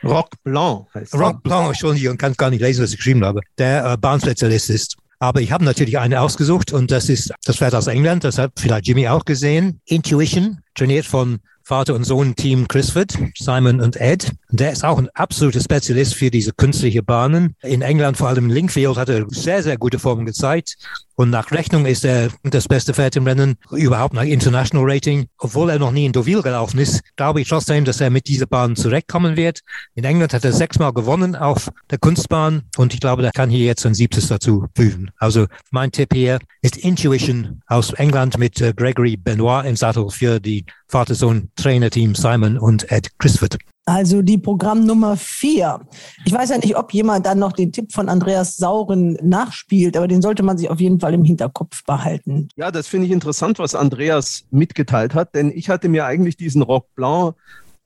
Rock 0.04 0.30
Blanc 0.44 0.86
heißt 0.94 1.12
Rock 1.14 1.42
Blanc, 1.42 1.70
Entschuldigung, 1.70 2.16
kann 2.16 2.34
gar 2.34 2.50
nicht 2.50 2.60
lesen, 2.60 2.84
was 2.84 2.90
ich 2.90 2.98
geschrieben 2.98 3.24
habe. 3.24 3.40
Der 3.58 3.84
äh, 3.84 3.96
Bahnspezialist 3.96 4.70
ist. 4.70 4.96
Aber 5.18 5.40
ich 5.40 5.52
habe 5.52 5.64
natürlich 5.64 5.98
eine 5.98 6.20
ausgesucht 6.20 6.72
und 6.72 6.90
das 6.90 7.08
ist 7.08 7.32
das 7.44 7.56
Pferd 7.56 7.74
aus 7.74 7.86
England, 7.86 8.24
das 8.24 8.38
hat 8.38 8.52
vielleicht 8.58 8.86
Jimmy 8.86 9.08
auch 9.08 9.24
gesehen. 9.24 9.80
Intuition, 9.86 10.58
trainiert 10.74 11.06
von 11.06 11.38
Vater 11.62 11.94
und 11.94 12.04
Sohn-Team 12.04 12.68
Chrisford, 12.68 13.18
Simon 13.36 13.80
und 13.80 13.96
Ed. 13.96 14.30
Der 14.50 14.70
ist 14.70 14.84
auch 14.84 14.98
ein 14.98 15.08
absoluter 15.14 15.60
Spezialist 15.60 16.14
für 16.14 16.30
diese 16.30 16.52
künstliche 16.52 17.02
Bahnen. 17.02 17.56
In 17.62 17.82
England, 17.82 18.16
vor 18.16 18.28
allem 18.28 18.44
in 18.44 18.50
Linkfield, 18.50 18.96
hat 18.96 19.08
er 19.08 19.24
sehr, 19.30 19.64
sehr 19.64 19.76
gute 19.76 19.98
Formen 19.98 20.26
gezeigt. 20.26 20.76
Und 21.16 21.30
nach 21.30 21.50
Rechnung 21.50 21.86
ist 21.86 22.04
er 22.04 22.28
das 22.42 22.68
beste 22.68 22.92
Pferd 22.92 23.16
im 23.16 23.26
Rennen, 23.26 23.56
überhaupt 23.70 24.14
nach 24.14 24.22
International 24.22 24.84
Rating. 24.86 25.26
Obwohl 25.38 25.70
er 25.70 25.78
noch 25.78 25.90
nie 25.90 26.04
in 26.04 26.12
Deauville 26.12 26.42
gelaufen 26.42 26.78
ist, 26.78 27.00
glaube 27.16 27.40
ich 27.40 27.48
trotzdem, 27.48 27.86
dass 27.86 28.00
er 28.00 28.10
mit 28.10 28.28
dieser 28.28 28.46
Bahn 28.46 28.76
zurechtkommen 28.76 29.36
wird. 29.36 29.60
In 29.94 30.04
England 30.04 30.34
hat 30.34 30.44
er 30.44 30.52
sechsmal 30.52 30.92
gewonnen 30.92 31.34
auf 31.34 31.70
der 31.90 31.98
Kunstbahn 31.98 32.62
und 32.76 32.92
ich 32.92 33.00
glaube, 33.00 33.24
er 33.24 33.32
kann 33.32 33.48
hier 33.48 33.64
jetzt 33.64 33.86
ein 33.86 33.94
siebtes 33.94 34.28
dazu 34.28 34.66
fügen. 34.76 35.10
Also 35.16 35.46
mein 35.70 35.90
Tipp 35.90 36.12
hier 36.12 36.38
ist 36.60 36.76
Intuition 36.76 37.62
aus 37.66 37.94
England 37.94 38.38
mit 38.38 38.60
äh, 38.60 38.74
Gregory 38.76 39.16
Benoit 39.16 39.64
im 39.64 39.76
Sattel 39.76 40.10
für 40.10 40.38
die 40.38 40.66
Vater-Sohn-Trainerteam 40.88 42.14
Simon 42.14 42.58
und 42.58 42.90
Ed 42.92 43.18
Crisford. 43.18 43.56
Also 43.88 44.20
die 44.20 44.36
Programmnummer 44.36 45.16
vier. 45.16 45.80
Ich 46.24 46.32
weiß 46.32 46.50
ja 46.50 46.58
nicht, 46.58 46.76
ob 46.76 46.92
jemand 46.92 47.24
dann 47.24 47.38
noch 47.38 47.52
den 47.52 47.70
Tipp 47.70 47.92
von 47.92 48.08
Andreas 48.08 48.56
Sauren 48.56 49.16
nachspielt, 49.22 49.96
aber 49.96 50.08
den 50.08 50.22
sollte 50.22 50.42
man 50.42 50.58
sich 50.58 50.68
auf 50.68 50.80
jeden 50.80 50.98
Fall 50.98 51.14
im 51.14 51.22
Hinterkopf 51.22 51.84
behalten. 51.84 52.48
Ja, 52.56 52.72
das 52.72 52.88
finde 52.88 53.06
ich 53.06 53.12
interessant, 53.12 53.60
was 53.60 53.76
Andreas 53.76 54.44
mitgeteilt 54.50 55.14
hat, 55.14 55.36
denn 55.36 55.52
ich 55.54 55.68
hatte 55.68 55.88
mir 55.88 56.04
eigentlich 56.04 56.36
diesen 56.36 56.62
Rock 56.62 56.92
Blanc 56.96 57.36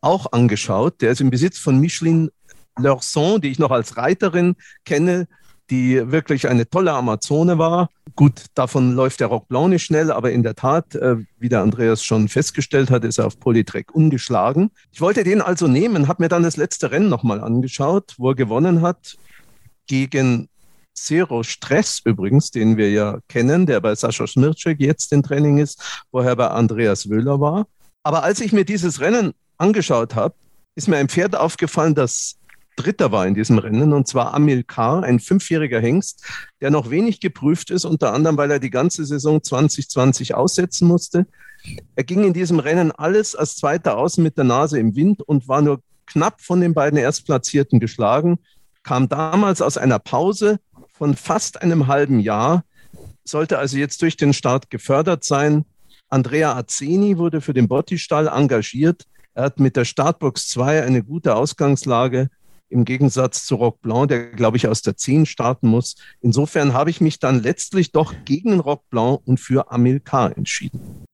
auch 0.01 0.32
angeschaut. 0.32 1.03
Der 1.03 1.11
ist 1.11 1.20
im 1.20 1.28
Besitz 1.28 1.59
von 1.59 1.78
Micheline 1.78 2.30
Lorson, 2.78 3.42
die 3.42 3.48
ich 3.48 3.59
noch 3.59 3.70
als 3.70 3.98
Reiterin 3.98 4.57
kenne, 4.86 5.28
die 5.71 6.11
wirklich 6.11 6.49
eine 6.49 6.68
tolle 6.68 6.93
Amazone 6.93 7.59
war. 7.59 7.91
Gut, 8.16 8.47
davon 8.55 8.93
läuft 8.93 9.21
der 9.21 9.29
Rock 9.29 9.49
Blanc 9.49 9.71
nicht 9.71 9.85
schnell, 9.85 10.11
aber 10.11 10.33
in 10.33 10.43
der 10.43 10.57
Tat, 10.57 10.95
äh, 10.97 11.16
wie 11.39 11.49
der 11.49 11.62
Andreas 11.62 12.05
schon 12.05 12.29
festgestellt 12.29 12.91
hat, 12.91 13.05
ist 13.05 13.18
er 13.18 13.27
auf 13.27 13.39
Polytrek 13.39 13.95
ungeschlagen. 13.95 14.71
Ich 14.93 15.01
wollte 15.01 15.23
den 15.25 15.41
also 15.41 15.68
nehmen, 15.68 16.09
habe 16.09 16.25
mir 16.25 16.29
dann 16.29 16.43
das 16.43 16.57
letzte 16.57 16.91
Rennen 16.91 17.09
nochmal 17.09 17.41
angeschaut, 17.41 18.14
wo 18.18 18.31
er 18.31 18.35
gewonnen 18.35 18.83
hat 18.83 19.16
gegen 19.87 20.49
Zero 20.95 21.43
Stress 21.45 22.01
übrigens, 22.05 22.51
den 22.51 22.77
wir 22.77 22.91
ja 22.91 23.21
kennen, 23.29 23.64
der 23.64 23.81
bei 23.81 23.95
Sascha 23.95 24.27
Smircek 24.27 24.81
jetzt 24.81 25.12
im 25.12 25.23
Training 25.23 25.59
ist, 25.59 26.05
vorher 26.11 26.37
bei 26.37 26.49
Andreas 26.49 27.09
Wöhler 27.09 27.41
war. 27.41 27.66
Aber 28.03 28.23
als 28.23 28.41
ich 28.41 28.53
mir 28.53 28.64
dieses 28.64 29.01
Rennen 29.01 29.33
angeschaut 29.57 30.14
habe, 30.14 30.35
ist 30.75 30.89
mir 30.89 30.97
ein 30.97 31.09
Pferd 31.09 31.37
aufgefallen, 31.37 31.95
das 31.95 32.37
Dritter 32.77 33.12
war 33.12 33.27
in 33.27 33.35
diesem 33.35 33.59
Rennen, 33.59 33.93
und 33.93 34.09
zwar 34.09 34.33
Amilcar, 34.35 35.03
ein 35.03 35.21
fünfjähriger 35.21 35.81
Hengst, 35.81 36.25
der 36.61 36.71
noch 36.71 36.91
wenig 36.91 37.21
geprüft 37.21 37.71
ist, 37.71 37.85
unter 37.85 38.12
anderem, 38.12 38.37
weil 38.37 38.51
er 38.51 38.59
die 38.59 38.71
ganze 38.71 39.05
Saison 39.05 39.43
2020 39.43 40.35
aussetzen 40.35 40.89
musste. 40.89 41.27
Er 41.95 42.05
ging 42.05 42.25
in 42.25 42.33
diesem 42.33 42.59
Rennen 42.59 42.91
alles 42.93 43.35
als 43.35 43.57
Zweiter 43.57 43.99
außen 43.99 44.23
mit 44.23 44.39
der 44.39 44.45
Nase 44.45 44.79
im 44.79 44.97
Wind 44.97 45.23
und 45.23 45.49
war 45.49 45.61
nur 45.61 45.83
knapp 46.07 46.41
von 46.41 46.61
den 46.61 46.75
beiden 46.75 46.99
Erstplatzierten 46.99 47.81
geschlagen, 47.81 48.39
kam 48.83 49.09
damals 49.09 49.61
aus 49.62 49.77
einer 49.77 49.99
Pause 49.99 50.59
von 50.93 51.14
fast 51.14 51.62
einem 51.62 51.87
halben 51.87 52.21
Jahr, 52.21 52.64
sollte 53.25 53.59
also 53.59 53.77
jetzt 53.77 54.03
durch 54.03 54.16
den 54.16 54.33
Start 54.33 54.71
gefördert 54.71 55.25
sein. 55.25 55.64
Andrea 56.09 56.57
Azzeni 56.57 57.18
wurde 57.18 57.41
für 57.41 57.55
den 57.55 57.68
Botti-Stall 57.68 58.27
engagiert. 58.27 59.05
Er 59.35 59.45
hat 59.45 59.61
mit 59.61 59.77
der 59.77 59.85
Startbox 59.85 60.49
2 60.49 60.83
eine 60.83 61.05
gute 61.05 61.37
Ausgangslage 61.37 62.31
im 62.71 62.85
Gegensatz 62.85 63.45
zu 63.45 63.57
Rock 63.57 63.81
Blanc, 63.83 64.09
der, 64.09 64.31
glaube 64.31 64.57
ich, 64.57 64.66
aus 64.66 64.83
der 64.83 64.97
10 64.97 65.27
starten 65.27 65.68
muss. 65.68 65.97
Insofern 66.21 66.73
habe 66.73 66.91
ich 66.91 67.01
mich 67.01 67.18
dann 67.18 67.43
letztlich 67.43 67.93
doch 67.93 68.14
gegen 68.25 68.61
Rock 68.61 68.89
Blanc 68.91 69.21
und 69.25 69.39
für 69.39 69.71
Amilcar 69.71 70.37
entschieden. 70.37 71.07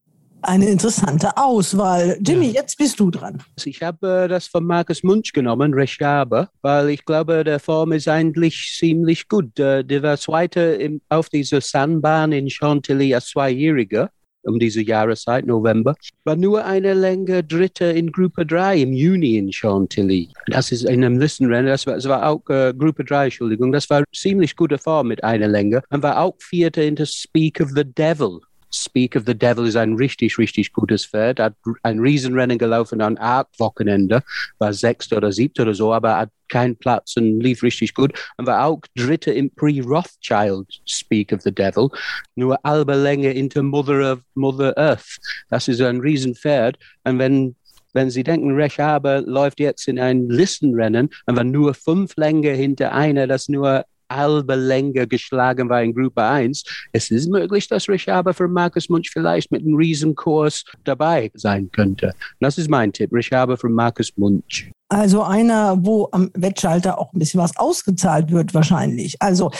Eine 0.42 0.68
interessante 0.68 1.36
Auswahl. 1.36 2.18
Jimmy, 2.20 2.46
ja. 2.46 2.60
jetzt 2.60 2.78
bist 2.78 3.00
du 3.00 3.10
dran. 3.10 3.42
Ich 3.64 3.82
habe 3.82 4.24
äh, 4.24 4.28
das 4.28 4.46
von 4.46 4.64
Markus 4.64 5.02
Munch 5.02 5.32
genommen, 5.32 5.74
Reschabe, 5.74 6.48
weil 6.62 6.90
ich 6.90 7.04
glaube, 7.04 7.42
der 7.42 7.58
Form 7.58 7.90
ist 7.90 8.06
eigentlich 8.06 8.76
ziemlich 8.78 9.28
gut. 9.28 9.58
Äh, 9.58 9.82
der 9.84 10.02
war 10.04 10.16
Zweiter 10.18 10.76
auf 11.08 11.30
dieser 11.30 11.60
Sandbahn 11.60 12.30
in 12.30 12.48
Chantilly 12.48 13.12
als 13.12 13.30
Zweijähriger 13.30 14.10
um 14.46 14.58
diese 14.58 14.82
Jahreszeit, 14.82 15.46
November, 15.46 15.94
war 16.24 16.36
nur 16.36 16.64
eine 16.64 16.94
Länge 16.94 17.42
Dritte 17.42 17.86
in 17.86 18.12
Gruppe 18.12 18.46
3 18.46 18.78
im 18.78 18.92
Juni 18.92 19.36
in 19.36 19.52
Chantilly. 19.52 20.28
Das 20.46 20.72
ist 20.72 20.84
in 20.84 21.04
einem 21.04 21.18
Listenrennen, 21.18 21.66
das 21.66 21.86
war, 21.86 21.94
das 21.94 22.08
war 22.08 22.28
auch 22.28 22.48
äh, 22.48 22.72
Gruppe 22.76 23.04
3, 23.04 23.24
Entschuldigung, 23.24 23.72
das 23.72 23.88
war 23.90 24.04
ziemlich 24.14 24.56
gute 24.56 24.78
Form 24.78 25.08
mit 25.08 25.22
einer 25.24 25.48
Länge. 25.48 25.82
Und 25.90 26.02
war 26.02 26.20
auch 26.20 26.34
Vierter 26.38 26.82
in 26.82 26.96
das 26.96 27.12
Speak 27.12 27.60
of 27.60 27.70
the 27.74 27.84
Devil 27.84 28.40
Speak 28.76 29.16
of 29.16 29.24
the 29.26 29.36
Devil 29.36 29.66
ist 29.66 29.76
ein 29.76 29.94
richtig, 29.94 30.38
richtig 30.38 30.72
gutes 30.72 31.06
Pferd. 31.06 31.40
Hat 31.40 31.54
ein 31.82 31.98
Riesenrennen 32.00 32.58
gelaufen 32.58 33.00
an 33.00 33.16
Arc-Wochenende, 33.16 34.22
war 34.58 34.72
sechster 34.72 35.16
oder 35.16 35.32
siebter 35.32 35.62
oder 35.62 35.74
so, 35.74 35.92
aber 35.92 36.16
hat 36.16 36.30
keinen 36.48 36.76
Platz 36.76 37.16
und 37.16 37.40
lief 37.40 37.62
richtig 37.62 37.94
gut. 37.94 38.12
Und 38.36 38.46
war 38.46 38.64
auch 38.64 38.80
dritter 38.94 39.34
im 39.34 39.50
Pre-Rothschild 39.50 40.80
Speak 40.86 41.32
of 41.32 41.42
the 41.42 41.52
Devil, 41.52 41.88
nur 42.34 42.58
halbe 42.64 42.94
Länge 42.94 43.32
into 43.32 43.62
Mother 43.62 44.12
of 44.12 44.20
Mother 44.34 44.76
Earth. 44.76 45.18
Das 45.48 45.68
ist 45.68 45.80
ein 45.80 46.00
Riesenpferd. 46.00 46.78
Und 47.04 47.18
wenn 47.18 47.56
wenn 47.96 48.10
Sie 48.10 48.24
denken, 48.24 48.54
Resch 48.54 48.78
Aber 48.78 49.22
läuft 49.22 49.58
jetzt 49.58 49.88
in 49.88 49.98
ein 49.98 50.28
Listenrennen 50.28 51.08
und 51.24 51.34
war 51.34 51.44
nur 51.44 51.72
fünf 51.72 52.14
Länge 52.16 52.50
hinter 52.50 52.92
einer, 52.92 53.26
das 53.26 53.48
nur 53.48 53.86
halbe 54.10 54.54
Länge 54.54 55.06
geschlagen 55.06 55.68
war 55.68 55.82
in 55.82 55.94
Gruppe 55.94 56.22
1. 56.22 56.64
Es 56.92 57.10
ist 57.10 57.28
möglich, 57.28 57.68
dass 57.68 57.88
Richaba 57.88 58.32
für 58.32 58.48
Markus 58.48 58.88
Munch 58.88 59.10
vielleicht 59.10 59.50
mit 59.50 59.62
einem 59.62 59.76
Riesenkurs 59.76 60.64
dabei 60.84 61.30
sein 61.34 61.70
könnte. 61.70 62.12
Das 62.40 62.58
ist 62.58 62.70
mein 62.70 62.92
Tipp, 62.92 63.12
Richaba 63.12 63.56
für 63.56 63.68
Markus 63.68 64.12
Munch. 64.16 64.70
Also 64.88 65.22
einer, 65.22 65.76
wo 65.84 66.08
am 66.12 66.30
Wettschalter 66.34 66.98
auch 66.98 67.12
ein 67.12 67.18
bisschen 67.18 67.40
was 67.40 67.56
ausgezahlt 67.56 68.30
wird 68.30 68.54
wahrscheinlich. 68.54 69.16
Also 69.20 69.50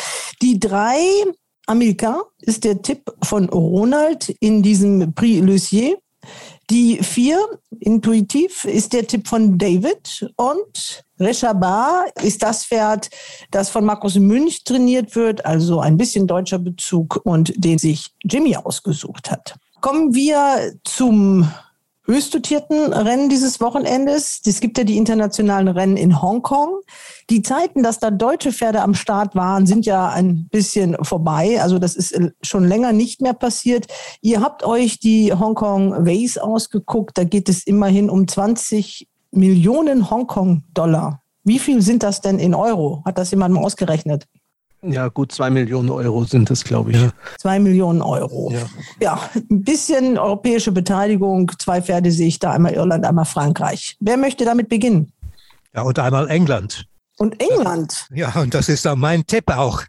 die 0.40 0.60
drei 0.60 0.98
Amilcar 1.66 2.26
ist 2.40 2.64
der 2.64 2.80
Tipp 2.80 3.02
von 3.22 3.48
Ronald 3.48 4.28
in 4.40 4.62
diesem 4.62 5.14
Prix 5.14 5.44
Lucier. 5.44 5.96
Die 6.70 6.98
vier, 6.98 7.38
intuitiv, 7.78 8.64
ist 8.64 8.92
der 8.92 9.06
Tipp 9.06 9.28
von 9.28 9.56
David 9.56 10.28
und 10.36 11.04
Reshabar 11.18 12.06
ist 12.22 12.42
das 12.42 12.66
Pferd, 12.66 13.08
das 13.50 13.70
von 13.70 13.84
Markus 13.84 14.16
Münch 14.16 14.64
trainiert 14.64 15.14
wird, 15.14 15.46
also 15.46 15.80
ein 15.80 15.96
bisschen 15.96 16.26
deutscher 16.26 16.58
Bezug 16.58 17.20
und 17.24 17.52
den 17.56 17.78
sich 17.78 18.12
Jimmy 18.24 18.56
ausgesucht 18.56 19.30
hat. 19.30 19.56
Kommen 19.80 20.14
wir 20.14 20.74
zum 20.84 21.48
höchst 22.06 22.34
dotierten 22.34 22.92
Rennen 22.92 23.28
dieses 23.28 23.60
Wochenendes. 23.60 24.40
Es 24.46 24.60
gibt 24.60 24.78
ja 24.78 24.84
die 24.84 24.96
internationalen 24.96 25.68
Rennen 25.68 25.96
in 25.96 26.22
Hongkong. 26.22 26.80
Die 27.28 27.42
Zeiten, 27.42 27.82
dass 27.82 27.98
da 27.98 28.10
deutsche 28.10 28.52
Pferde 28.52 28.82
am 28.82 28.94
Start 28.94 29.34
waren, 29.34 29.66
sind 29.66 29.86
ja 29.86 30.08
ein 30.08 30.48
bisschen 30.48 30.96
vorbei. 31.02 31.60
Also 31.60 31.78
das 31.78 31.96
ist 31.96 32.18
schon 32.42 32.66
länger 32.66 32.92
nicht 32.92 33.20
mehr 33.20 33.34
passiert. 33.34 33.86
Ihr 34.20 34.40
habt 34.40 34.64
euch 34.64 35.00
die 35.00 35.32
Hongkong 35.32 36.06
Ways 36.06 36.38
ausgeguckt. 36.38 37.18
Da 37.18 37.24
geht 37.24 37.48
es 37.48 37.66
immerhin 37.66 38.08
um 38.08 38.26
20 38.26 39.08
Millionen 39.32 40.08
Hongkong-Dollar. 40.10 41.20
Wie 41.44 41.58
viel 41.58 41.82
sind 41.82 42.02
das 42.02 42.20
denn 42.20 42.38
in 42.38 42.54
Euro? 42.54 43.02
Hat 43.04 43.18
das 43.18 43.30
jemand 43.30 43.54
mal 43.54 43.64
ausgerechnet? 43.64 44.26
Ja, 44.92 45.08
gut, 45.08 45.32
zwei 45.32 45.50
Millionen 45.50 45.90
Euro 45.90 46.24
sind 46.24 46.50
es, 46.50 46.64
glaube 46.64 46.92
ich. 46.92 47.00
Ja. 47.00 47.10
Zwei 47.38 47.58
Millionen 47.58 48.02
Euro. 48.02 48.52
Ja. 48.52 48.66
ja, 49.00 49.30
ein 49.34 49.62
bisschen 49.62 50.18
europäische 50.18 50.72
Beteiligung. 50.72 51.50
Zwei 51.58 51.82
Pferde 51.82 52.10
sehe 52.10 52.28
ich 52.28 52.38
da, 52.38 52.52
einmal 52.52 52.72
Irland, 52.72 53.04
einmal 53.04 53.24
Frankreich. 53.24 53.96
Wer 54.00 54.16
möchte 54.16 54.44
damit 54.44 54.68
beginnen? 54.68 55.12
Ja, 55.74 55.82
und 55.82 55.98
einmal 55.98 56.28
England. 56.28 56.86
Und 57.18 57.40
England? 57.40 58.08
Ja, 58.14 58.34
und 58.40 58.54
das 58.54 58.68
ist 58.68 58.84
dann 58.84 58.98
mein 58.98 59.26
Tipp 59.26 59.50
auch. 59.50 59.82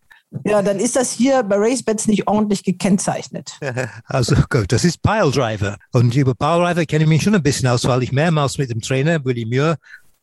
Ja, 0.46 0.62
dann 0.62 0.80
ist 0.80 0.96
das 0.96 1.12
hier 1.12 1.44
bei 1.44 1.56
RaceBets 1.56 2.08
nicht 2.08 2.28
ordentlich 2.28 2.64
gekennzeichnet. 2.64 3.54
Also 4.06 4.36
gut, 4.50 4.72
das 4.72 4.84
ist 4.84 5.02
Piledriver. 5.02 5.78
Und 5.92 6.16
über 6.16 6.34
Piledriver 6.34 6.86
kenne 6.86 7.04
ich 7.04 7.10
mich 7.10 7.24
schon 7.24 7.36
ein 7.36 7.44
bisschen 7.44 7.68
aus, 7.68 7.86
weil 7.86 8.04
ich 8.04 8.12
mehrmals 8.12 8.58
mit 8.58 8.70
dem 8.70 8.82
Trainer 8.82 9.24
Willy 9.24 9.46
Muir 9.46 9.78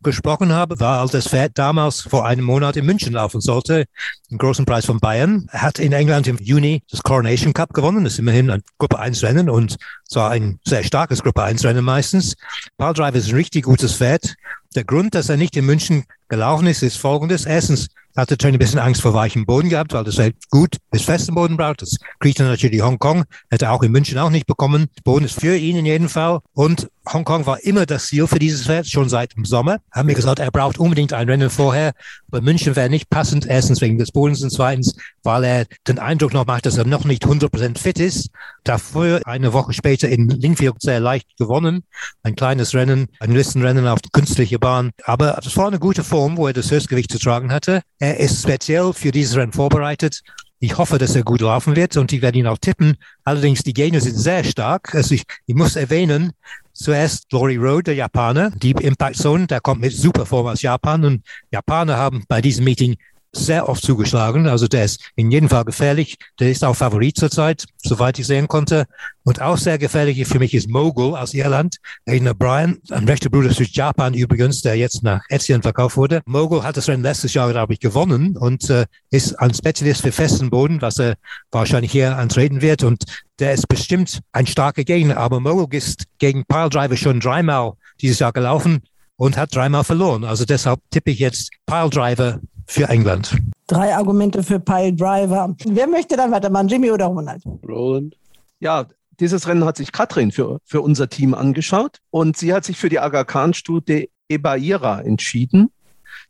gesprochen 0.04 0.52
habe, 0.52 0.78
war, 0.78 1.00
als 1.00 1.10
das 1.10 1.28
Pferd 1.28 1.52
damals 1.58 2.02
vor 2.02 2.26
einem 2.26 2.44
Monat 2.44 2.76
in 2.76 2.86
München 2.86 3.14
laufen 3.14 3.40
sollte, 3.40 3.86
den 4.30 4.38
großen 4.38 4.64
Preis 4.64 4.86
von 4.86 5.00
Bayern. 5.00 5.48
Er 5.50 5.62
hat 5.62 5.78
in 5.78 5.92
England 5.92 6.28
im 6.28 6.38
Juni 6.38 6.82
das 6.90 7.02
Coronation 7.02 7.52
Cup 7.52 7.72
gewonnen, 7.72 8.04
das 8.04 8.14
ist 8.14 8.18
immerhin 8.20 8.50
ein 8.50 8.62
Gruppe 8.78 8.98
1 8.98 9.22
Rennen 9.22 9.50
und 9.50 9.76
zwar 10.08 10.30
ein 10.30 10.60
sehr 10.64 10.84
starkes 10.84 11.22
Gruppe 11.22 11.42
1 11.42 11.64
Rennen 11.64 11.84
meistens. 11.84 12.36
Paul 12.78 12.94
Driver 12.94 13.16
ist 13.16 13.28
ein 13.28 13.34
richtig 13.34 13.64
gutes 13.64 13.96
Pferd. 13.96 14.36
Der 14.76 14.84
Grund, 14.84 15.14
dass 15.14 15.28
er 15.28 15.36
nicht 15.36 15.56
in 15.56 15.66
München 15.66 16.04
gelaufen 16.28 16.66
ist, 16.66 16.82
ist 16.82 16.98
folgendes. 16.98 17.46
Erstens, 17.46 17.88
hat 18.16 18.30
der 18.30 18.38
Trainer 18.38 18.56
ein 18.56 18.58
bisschen 18.58 18.78
Angst 18.78 19.02
vor 19.02 19.14
weichem 19.14 19.46
Boden 19.46 19.68
gehabt, 19.68 19.92
weil 19.92 20.04
das 20.04 20.18
halt 20.18 20.36
gut 20.50 20.76
bis 20.90 21.02
festen 21.02 21.34
Boden 21.34 21.56
braucht. 21.56 21.82
Das 21.82 21.96
kriegt 22.20 22.38
er 22.40 22.46
natürlich 22.46 22.82
Hongkong, 22.82 23.24
hätte 23.50 23.66
er 23.66 23.72
auch 23.72 23.82
in 23.82 23.92
München 23.92 24.18
auch 24.18 24.30
nicht 24.30 24.46
bekommen. 24.46 24.86
Boden 25.02 25.24
ist 25.24 25.40
für 25.40 25.56
ihn 25.56 25.76
in 25.76 25.86
jedem 25.86 26.08
Fall. 26.08 26.40
Und 26.52 26.88
Hongkong 27.12 27.44
war 27.44 27.62
immer 27.62 27.84
das 27.84 28.06
Ziel 28.06 28.26
für 28.26 28.38
dieses 28.38 28.66
Pferd, 28.66 28.86
schon 28.86 29.08
seit 29.08 29.36
dem 29.36 29.44
Sommer. 29.44 29.78
Haben 29.92 30.08
wir 30.08 30.14
gesagt, 30.14 30.38
er 30.38 30.50
braucht 30.50 30.78
unbedingt 30.78 31.12
ein 31.12 31.28
Rennen 31.28 31.50
vorher. 31.50 31.92
Aber 32.28 32.40
München 32.40 32.76
wäre 32.76 32.88
nicht 32.88 33.10
passend. 33.10 33.46
Erstens 33.46 33.80
wegen 33.80 33.98
des 33.98 34.10
Bodens 34.10 34.42
und 34.42 34.50
zweitens, 34.50 34.94
weil 35.22 35.44
er 35.44 35.66
den 35.86 35.98
Eindruck 35.98 36.32
noch 36.32 36.46
macht, 36.46 36.66
dass 36.66 36.78
er 36.78 36.86
noch 36.86 37.04
nicht 37.04 37.26
100% 37.26 37.78
fit 37.78 37.98
ist. 37.98 38.30
Dafür 38.62 39.20
eine 39.26 39.52
Woche 39.52 39.74
später 39.74 40.08
in 40.08 40.28
Lingfield 40.28 40.80
sehr 40.80 41.00
leicht 41.00 41.36
gewonnen. 41.36 41.84
Ein 42.22 42.36
kleines 42.36 42.74
Rennen, 42.74 43.08
ein 43.20 43.32
Listenrennen 43.32 43.86
auf 43.86 43.98
künstliche 44.12 44.58
Bahn. 44.58 44.92
Aber 45.04 45.38
es 45.38 45.56
war 45.56 45.66
eine 45.66 45.78
gute 45.78 46.04
Form, 46.04 46.38
wo 46.38 46.46
er 46.46 46.54
das 46.54 46.70
Höchstgewicht 46.70 47.12
zu 47.12 47.18
tragen 47.18 47.52
hatte. 47.52 47.82
Er 48.04 48.20
ist 48.20 48.42
speziell 48.42 48.92
für 48.92 49.12
dieses 49.12 49.34
Rennen 49.34 49.54
vorbereitet. 49.54 50.20
Ich 50.58 50.76
hoffe, 50.76 50.98
dass 50.98 51.16
er 51.16 51.22
gut 51.22 51.40
laufen 51.40 51.74
wird 51.74 51.96
und 51.96 52.12
ich 52.12 52.20
werde 52.20 52.38
ihn 52.38 52.46
auch 52.46 52.58
tippen. 52.58 52.98
Allerdings, 53.24 53.62
die 53.62 53.72
Gegner 53.72 53.98
sind 53.98 54.16
sehr 54.18 54.44
stark. 54.44 54.94
Also 54.94 55.14
ich, 55.14 55.22
ich 55.46 55.54
muss 55.54 55.74
erwähnen, 55.74 56.32
zuerst 56.74 57.30
Glory 57.30 57.56
Road, 57.56 57.86
der 57.86 57.94
Japaner, 57.94 58.50
Deep 58.50 58.80
Impact 58.80 59.16
Zone, 59.16 59.46
der 59.46 59.62
kommt 59.62 59.80
mit 59.80 59.94
super 59.94 60.26
Form 60.26 60.48
aus 60.48 60.60
Japan 60.60 61.02
und 61.02 61.22
Japaner 61.50 61.96
haben 61.96 62.24
bei 62.28 62.42
diesem 62.42 62.66
Meeting 62.66 62.96
sehr 63.36 63.68
oft 63.68 63.84
zugeschlagen. 63.84 64.48
Also 64.48 64.68
der 64.68 64.84
ist 64.84 65.00
in 65.16 65.30
jedem 65.30 65.48
Fall 65.48 65.64
gefährlich. 65.64 66.16
Der 66.40 66.50
ist 66.50 66.64
auch 66.64 66.74
Favorit 66.74 67.16
zurzeit, 67.16 67.64
soweit 67.82 68.18
ich 68.18 68.26
sehen 68.26 68.48
konnte. 68.48 68.86
Und 69.24 69.40
auch 69.40 69.56
sehr 69.56 69.78
gefährlich 69.78 70.26
für 70.26 70.38
mich 70.38 70.54
ist 70.54 70.68
Mogul 70.68 71.16
aus 71.16 71.34
Irland. 71.34 71.76
Aiden 72.06 72.28
O'Brien, 72.28 72.78
ein 72.90 73.04
rechter 73.04 73.30
Bruder 73.30 73.48
aus 73.48 73.58
Japan 73.58 74.14
übrigens, 74.14 74.62
der 74.62 74.76
jetzt 74.76 75.02
nach 75.02 75.22
Etienne 75.28 75.62
verkauft 75.62 75.96
wurde. 75.96 76.20
Mogul 76.26 76.62
hat 76.62 76.76
das 76.76 76.88
Rennen 76.88 77.02
letztes 77.02 77.34
Jahr, 77.34 77.50
glaube 77.50 77.72
ich, 77.72 77.80
gewonnen 77.80 78.36
und 78.36 78.68
äh, 78.70 78.86
ist 79.10 79.38
ein 79.38 79.54
Spezialist 79.54 80.02
für 80.02 80.12
festen 80.12 80.50
Boden, 80.50 80.82
was 80.82 80.98
er 80.98 81.14
wahrscheinlich 81.50 81.92
hier 81.92 82.16
antreten 82.16 82.60
wird. 82.60 82.82
Und 82.82 83.04
der 83.38 83.52
ist 83.52 83.66
bestimmt 83.68 84.20
ein 84.32 84.46
starker 84.46 84.84
Gegner. 84.84 85.16
Aber 85.16 85.40
Mogul 85.40 85.74
ist 85.74 86.04
gegen 86.18 86.44
Pile 86.44 86.68
Driver 86.68 86.96
schon 86.96 87.20
dreimal 87.20 87.72
dieses 88.00 88.18
Jahr 88.18 88.32
gelaufen 88.32 88.82
und 89.16 89.36
hat 89.36 89.54
dreimal 89.54 89.84
verloren. 89.84 90.24
Also 90.24 90.44
deshalb 90.44 90.80
tippe 90.90 91.10
ich 91.10 91.18
jetzt 91.18 91.50
Pile 91.66 91.90
Driver 91.90 92.40
für 92.66 92.88
England. 92.88 93.36
Drei 93.66 93.94
Argumente 93.94 94.42
für 94.42 94.60
Pile 94.60 94.92
Driver. 94.92 95.54
Wer 95.64 95.86
möchte 95.86 96.16
dann 96.16 96.30
weitermachen, 96.30 96.68
Jimmy 96.68 96.90
oder 96.90 97.06
Ronald? 97.06 97.42
Roland. 97.66 98.16
Ja, 98.60 98.86
dieses 99.20 99.46
Rennen 99.46 99.64
hat 99.64 99.76
sich 99.76 99.92
Katrin 99.92 100.32
für, 100.32 100.58
für 100.64 100.80
unser 100.80 101.08
Team 101.08 101.34
angeschaut 101.34 101.98
und 102.10 102.36
sie 102.36 102.52
hat 102.52 102.64
sich 102.64 102.76
für 102.76 102.88
die 102.88 102.98
Aga 102.98 103.24
Khan-Stute 103.24 104.08
Ebaira 104.28 105.00
entschieden. 105.00 105.70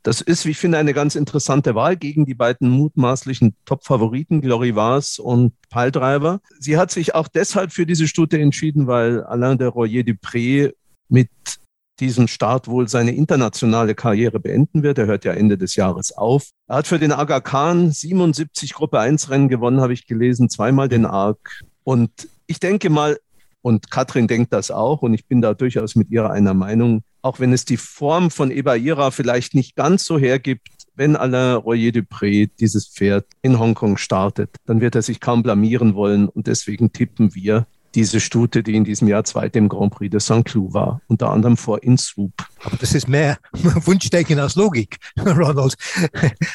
Das 0.02 0.20
ist, 0.20 0.44
wie 0.44 0.50
ich 0.50 0.58
finde, 0.58 0.78
eine 0.78 0.92
ganz 0.92 1.14
interessante 1.14 1.74
Wahl 1.74 1.96
gegen 1.96 2.26
die 2.26 2.34
beiden 2.34 2.68
mutmaßlichen 2.68 3.56
Top-Favoriten, 3.64 4.42
Glory 4.42 4.74
Vars 4.74 5.18
und 5.18 5.54
Piledriver. 5.70 6.40
Sie 6.58 6.76
hat 6.76 6.90
sich 6.90 7.14
auch 7.14 7.26
deshalb 7.26 7.72
für 7.72 7.86
diese 7.86 8.06
Stute 8.06 8.38
entschieden, 8.38 8.86
weil 8.86 9.24
Alain 9.24 9.56
de 9.56 9.68
Royer 9.68 10.02
Dupré 10.02 10.72
mit 11.08 11.30
diesen 12.00 12.28
Start 12.28 12.68
wohl 12.68 12.88
seine 12.88 13.14
internationale 13.14 13.94
Karriere 13.94 14.40
beenden 14.40 14.82
wird. 14.82 14.98
Er 14.98 15.06
hört 15.06 15.24
ja 15.24 15.32
Ende 15.32 15.58
des 15.58 15.76
Jahres 15.76 16.12
auf. 16.12 16.50
Er 16.66 16.76
hat 16.76 16.86
für 16.86 16.98
den 16.98 17.12
Aga 17.12 17.40
Khan 17.40 17.90
77 17.90 18.74
Gruppe 18.74 19.00
1 19.00 19.30
Rennen 19.30 19.48
gewonnen, 19.48 19.80
habe 19.80 19.92
ich 19.92 20.06
gelesen, 20.06 20.48
zweimal 20.48 20.88
den 20.88 21.06
ARC. 21.06 21.62
Und 21.84 22.10
ich 22.46 22.60
denke 22.60 22.90
mal, 22.90 23.18
und 23.62 23.90
Katrin 23.90 24.26
denkt 24.26 24.52
das 24.52 24.70
auch, 24.70 25.02
und 25.02 25.14
ich 25.14 25.26
bin 25.26 25.40
da 25.40 25.54
durchaus 25.54 25.94
mit 25.96 26.10
ihrer 26.10 26.30
einer 26.30 26.52
Meinung, 26.52 27.02
auch 27.22 27.40
wenn 27.40 27.52
es 27.52 27.64
die 27.64 27.78
Form 27.78 28.30
von 28.30 28.50
Ebaira 28.50 29.10
vielleicht 29.10 29.54
nicht 29.54 29.76
ganz 29.76 30.04
so 30.04 30.18
hergibt, 30.18 30.68
wenn 30.94 31.16
Alain 31.16 31.56
Royer 31.56 31.90
Dupré 31.90 32.50
dieses 32.60 32.88
Pferd 32.88 33.26
in 33.40 33.58
Hongkong 33.58 33.96
startet, 33.96 34.50
dann 34.66 34.80
wird 34.80 34.94
er 34.94 35.02
sich 35.02 35.20
kaum 35.20 35.42
blamieren 35.42 35.94
wollen 35.94 36.28
und 36.28 36.46
deswegen 36.46 36.92
tippen 36.92 37.34
wir 37.34 37.66
diese 37.94 38.20
Stute, 38.20 38.62
die 38.62 38.74
in 38.74 38.84
diesem 38.84 39.08
Jahr 39.08 39.24
zweite 39.24 39.58
im 39.58 39.68
Grand 39.68 39.94
Prix 39.94 40.10
de 40.10 40.20
Saint-Cloud 40.20 40.74
war, 40.74 41.00
unter 41.08 41.30
anderem 41.30 41.56
vor 41.56 41.82
Inswoop. 41.82 42.32
Aber 42.64 42.76
das 42.76 42.94
ist 42.94 43.08
mehr 43.08 43.38
Wunschdenken 43.52 44.38
als 44.38 44.56
Logik, 44.56 44.98
Ronald. 45.18 45.74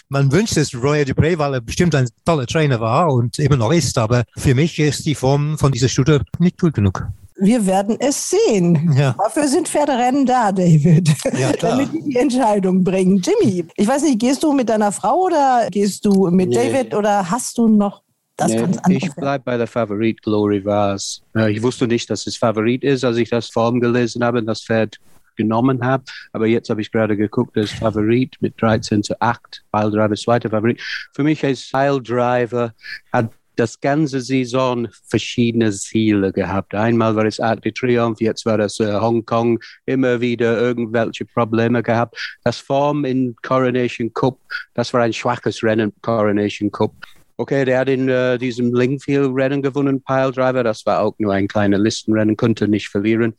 Man 0.09 0.31
wünscht 0.31 0.57
es 0.57 0.73
Roy 0.73 1.03
Dupré, 1.03 1.37
weil 1.37 1.55
er 1.55 1.61
bestimmt 1.61 1.95
ein 1.95 2.07
toller 2.25 2.47
Trainer 2.47 2.79
war 2.79 3.13
und 3.13 3.39
immer 3.39 3.57
noch 3.57 3.71
ist, 3.71 3.97
aber 3.97 4.23
für 4.37 4.55
mich 4.55 4.79
ist 4.79 5.05
die 5.05 5.15
Form 5.15 5.57
von 5.57 5.71
dieser 5.71 5.89
Stute 5.89 6.23
nicht 6.39 6.59
gut 6.59 6.73
genug. 6.73 7.07
Wir 7.41 7.65
werden 7.65 7.95
es 7.99 8.31
sehen. 8.31 8.93
Ja. 8.97 9.15
Dafür 9.17 9.47
sind 9.47 9.69
Pferderennen 9.69 10.25
da, 10.25 10.51
David. 10.51 11.09
Ja, 11.37 11.53
klar. 11.53 11.71
Damit 11.77 11.93
die 11.93 12.09
die 12.09 12.17
Entscheidung 12.17 12.83
bringen. 12.83 13.21
Jimmy, 13.21 13.65
ich 13.75 13.87
weiß 13.87 14.03
nicht, 14.03 14.19
gehst 14.19 14.43
du 14.43 14.51
mit 14.51 14.67
deiner 14.67 14.91
Frau 14.91 15.23
oder 15.25 15.67
gehst 15.71 16.03
du 16.03 16.29
mit 16.31 16.49
Nee. 16.49 16.55
David 16.55 16.93
oder 16.93 17.31
hast 17.31 17.57
du 17.57 17.69
noch 17.69 18.01
das 18.39 18.51
Nee, 18.51 18.57
ganz 18.57 18.79
ich 18.89 19.13
bleibe 19.15 19.43
bei 19.43 19.57
der 19.57 19.67
Favorit 19.67 20.21
Glory 20.21 20.63
Vase. 20.63 21.21
Äh, 21.35 21.51
Ich 21.51 21.61
wusste 21.61 21.87
nicht, 21.87 22.09
dass 22.09 22.25
es 22.27 22.37
Favorit 22.37 22.83
ist, 22.83 23.03
als 23.03 23.17
ich 23.17 23.29
das 23.29 23.49
Form 23.49 23.79
gelesen 23.79 24.23
habe 24.23 24.39
und 24.39 24.45
das 24.45 24.63
Pferd 24.63 24.97
genommen 25.35 25.83
habe. 25.85 26.03
Aber 26.33 26.47
jetzt 26.47 26.69
habe 26.69 26.81
ich 26.81 26.91
gerade 26.91 27.15
geguckt, 27.15 27.55
das 27.55 27.71
Favorit 27.71 28.35
mit 28.41 28.61
13 28.61 29.03
zu 29.03 29.19
8. 29.21 29.63
Pile 29.71 29.91
Driver 29.91 30.13
ist 30.13 30.23
zweiter 30.23 30.49
Favorit. 30.49 30.81
Für 31.13 31.23
mich 31.23 31.43
als 31.45 31.69
Pile 31.69 32.01
Driver 32.01 32.73
hat 33.13 33.31
das 33.59 33.79
ganze 33.79 34.21
Saison 34.21 34.87
verschiedene 35.07 35.71
Ziele 35.71 36.31
gehabt. 36.31 36.73
Einmal 36.73 37.15
war 37.15 37.25
es 37.25 37.39
Arc 37.39 37.61
de 37.61 37.73
Triomphe, 37.73 38.23
jetzt 38.23 38.45
war 38.45 38.57
das 38.57 38.79
äh, 38.79 38.93
Hongkong, 38.93 39.59
immer 39.85 40.21
wieder 40.21 40.59
irgendwelche 40.59 41.25
Probleme 41.25 41.83
gehabt. 41.83 42.17
Das 42.45 42.57
Form 42.57 43.03
in 43.03 43.35
Coronation 43.41 44.13
Cup, 44.13 44.39
das 44.75 44.93
war 44.93 45.01
ein 45.01 45.13
schwaches 45.13 45.61
Rennen, 45.61 45.91
Coronation 46.01 46.71
Cup. 46.71 46.93
Okay, 47.39 47.63
der 47.63 47.79
hat 47.79 47.87
in 47.87 48.09
äh, 48.09 48.37
diesem 48.37 48.73
Lingfield-Rennen 48.75 49.61
gewonnen, 49.61 50.03
Pile 50.03 50.33
Driver. 50.33 50.61
Das 50.61 50.85
war 50.85 50.99
auch 50.99 51.15
nur 51.19 51.31
ein 51.31 51.47
kleiner 51.47 51.77
Listenrennen, 51.77 52.35
konnte 52.35 52.67
nicht 52.67 52.89
verlieren. 52.89 53.33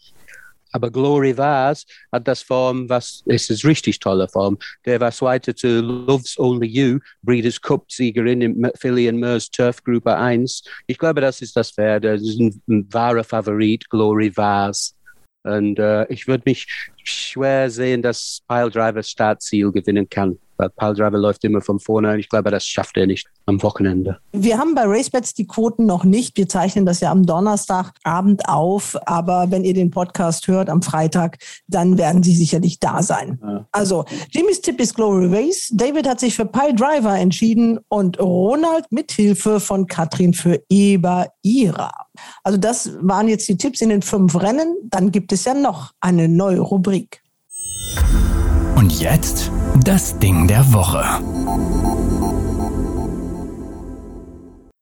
Aber 0.73 0.91
Glory 0.91 1.37
Vase 1.37 1.85
hat 2.11 2.27
das 2.27 2.41
Form, 2.41 2.89
was 2.89 3.23
es 3.27 3.51
ist 3.51 3.63
richtig 3.67 3.99
tolle 3.99 4.27
Form. 4.27 4.57
Der 4.87 5.01
war 5.01 5.13
zweiter 5.13 5.55
zu 5.55 5.83
Loves 5.83 6.39
Only 6.39 6.67
You, 6.67 6.99
Breeders' 7.21 7.61
Cup-Siegerin 7.61 8.41
im 8.41 8.71
Philly 8.75 9.07
and 9.07 9.19
Mers 9.19 9.51
Turf 9.51 9.85
Gruppe 9.85 10.17
1. 10.17 10.63
Ich 10.87 10.97
glaube, 10.97 11.21
das 11.21 11.43
ist 11.43 11.55
das 11.55 11.71
Pferd. 11.71 12.05
Das 12.05 12.23
ist 12.23 12.41
ein, 12.41 12.89
wahrer 12.91 13.23
Favorit, 13.23 13.87
Glory 13.91 14.35
Vase. 14.35 14.93
Und 15.43 15.79
äh, 15.79 16.07
ich 16.11 16.27
würde 16.27 16.45
mich 16.47 16.67
schwer 17.05 17.69
sehen, 17.69 18.01
dass 18.01 18.41
Pile 18.49 18.71
Driver 18.71 19.03
Startziel 19.03 19.71
gewinnen 19.71 20.09
kann. 20.09 20.39
Weil 20.61 20.69
Pile 20.69 20.93
Driver 20.93 21.17
läuft 21.17 21.43
immer 21.45 21.63
von 21.63 21.81
vorne 21.81 22.13
und 22.13 22.19
ich 22.19 22.29
glaube, 22.29 22.51
das 22.51 22.67
schafft 22.67 22.99
er 22.99 23.07
nicht 23.07 23.27
am 23.47 23.63
Wochenende. 23.63 24.19
Wir 24.33 24.59
haben 24.59 24.75
bei 24.75 24.83
RaceBets 24.85 25.33
die 25.33 25.47
Quoten 25.47 25.87
noch 25.87 26.05
nicht. 26.05 26.37
Wir 26.37 26.51
zeichnen 26.51 26.85
das 26.85 27.01
ja 27.01 27.11
am 27.11 27.25
Donnerstagabend 27.25 28.47
auf. 28.47 28.99
Aber 29.07 29.51
wenn 29.51 29.65
ihr 29.65 29.73
den 29.73 29.91
Podcast 29.91 30.49
hört 30.49 30.69
am 30.69 30.83
Freitag, 30.83 31.39
dann 31.67 31.97
werden 31.97 32.23
sie 32.23 32.37
sicherlich 32.37 32.79
da 32.79 33.03
sein. 33.03 33.41
Ja. 33.43 33.67
Also, 33.73 34.05
Jimmys 34.33 34.61
Tipp 34.61 34.79
ist 34.81 34.95
Glory 34.97 35.35
Race. 35.35 35.71
David 35.73 36.07
hat 36.07 36.21
sich 36.21 36.37
für 36.37 36.45
Pile 36.45 36.75
Driver 36.75 37.17
entschieden 37.17 37.79
und 37.89 38.21
Ronald 38.21 38.85
mit 38.91 39.13
Hilfe 39.13 39.61
von 39.61 39.87
Katrin 39.87 40.35
für 40.35 40.63
Eber 40.69 41.29
Ira. 41.41 41.91
Also, 42.45 42.59
das 42.59 42.91
waren 43.01 43.29
jetzt 43.29 43.49
die 43.49 43.57
Tipps 43.57 43.81
in 43.81 43.89
den 43.89 44.03
fünf 44.03 44.39
Rennen. 44.39 44.77
Dann 44.85 45.11
gibt 45.11 45.33
es 45.33 45.47
ja 45.47 45.55
noch 45.55 45.93
eine 46.01 46.29
neue 46.29 46.61
Rubrik. 46.61 47.23
Und 48.77 49.01
jetzt 49.01 49.51
das 49.79 50.19
Ding 50.19 50.47
der 50.47 50.73
Woche. 50.73 51.05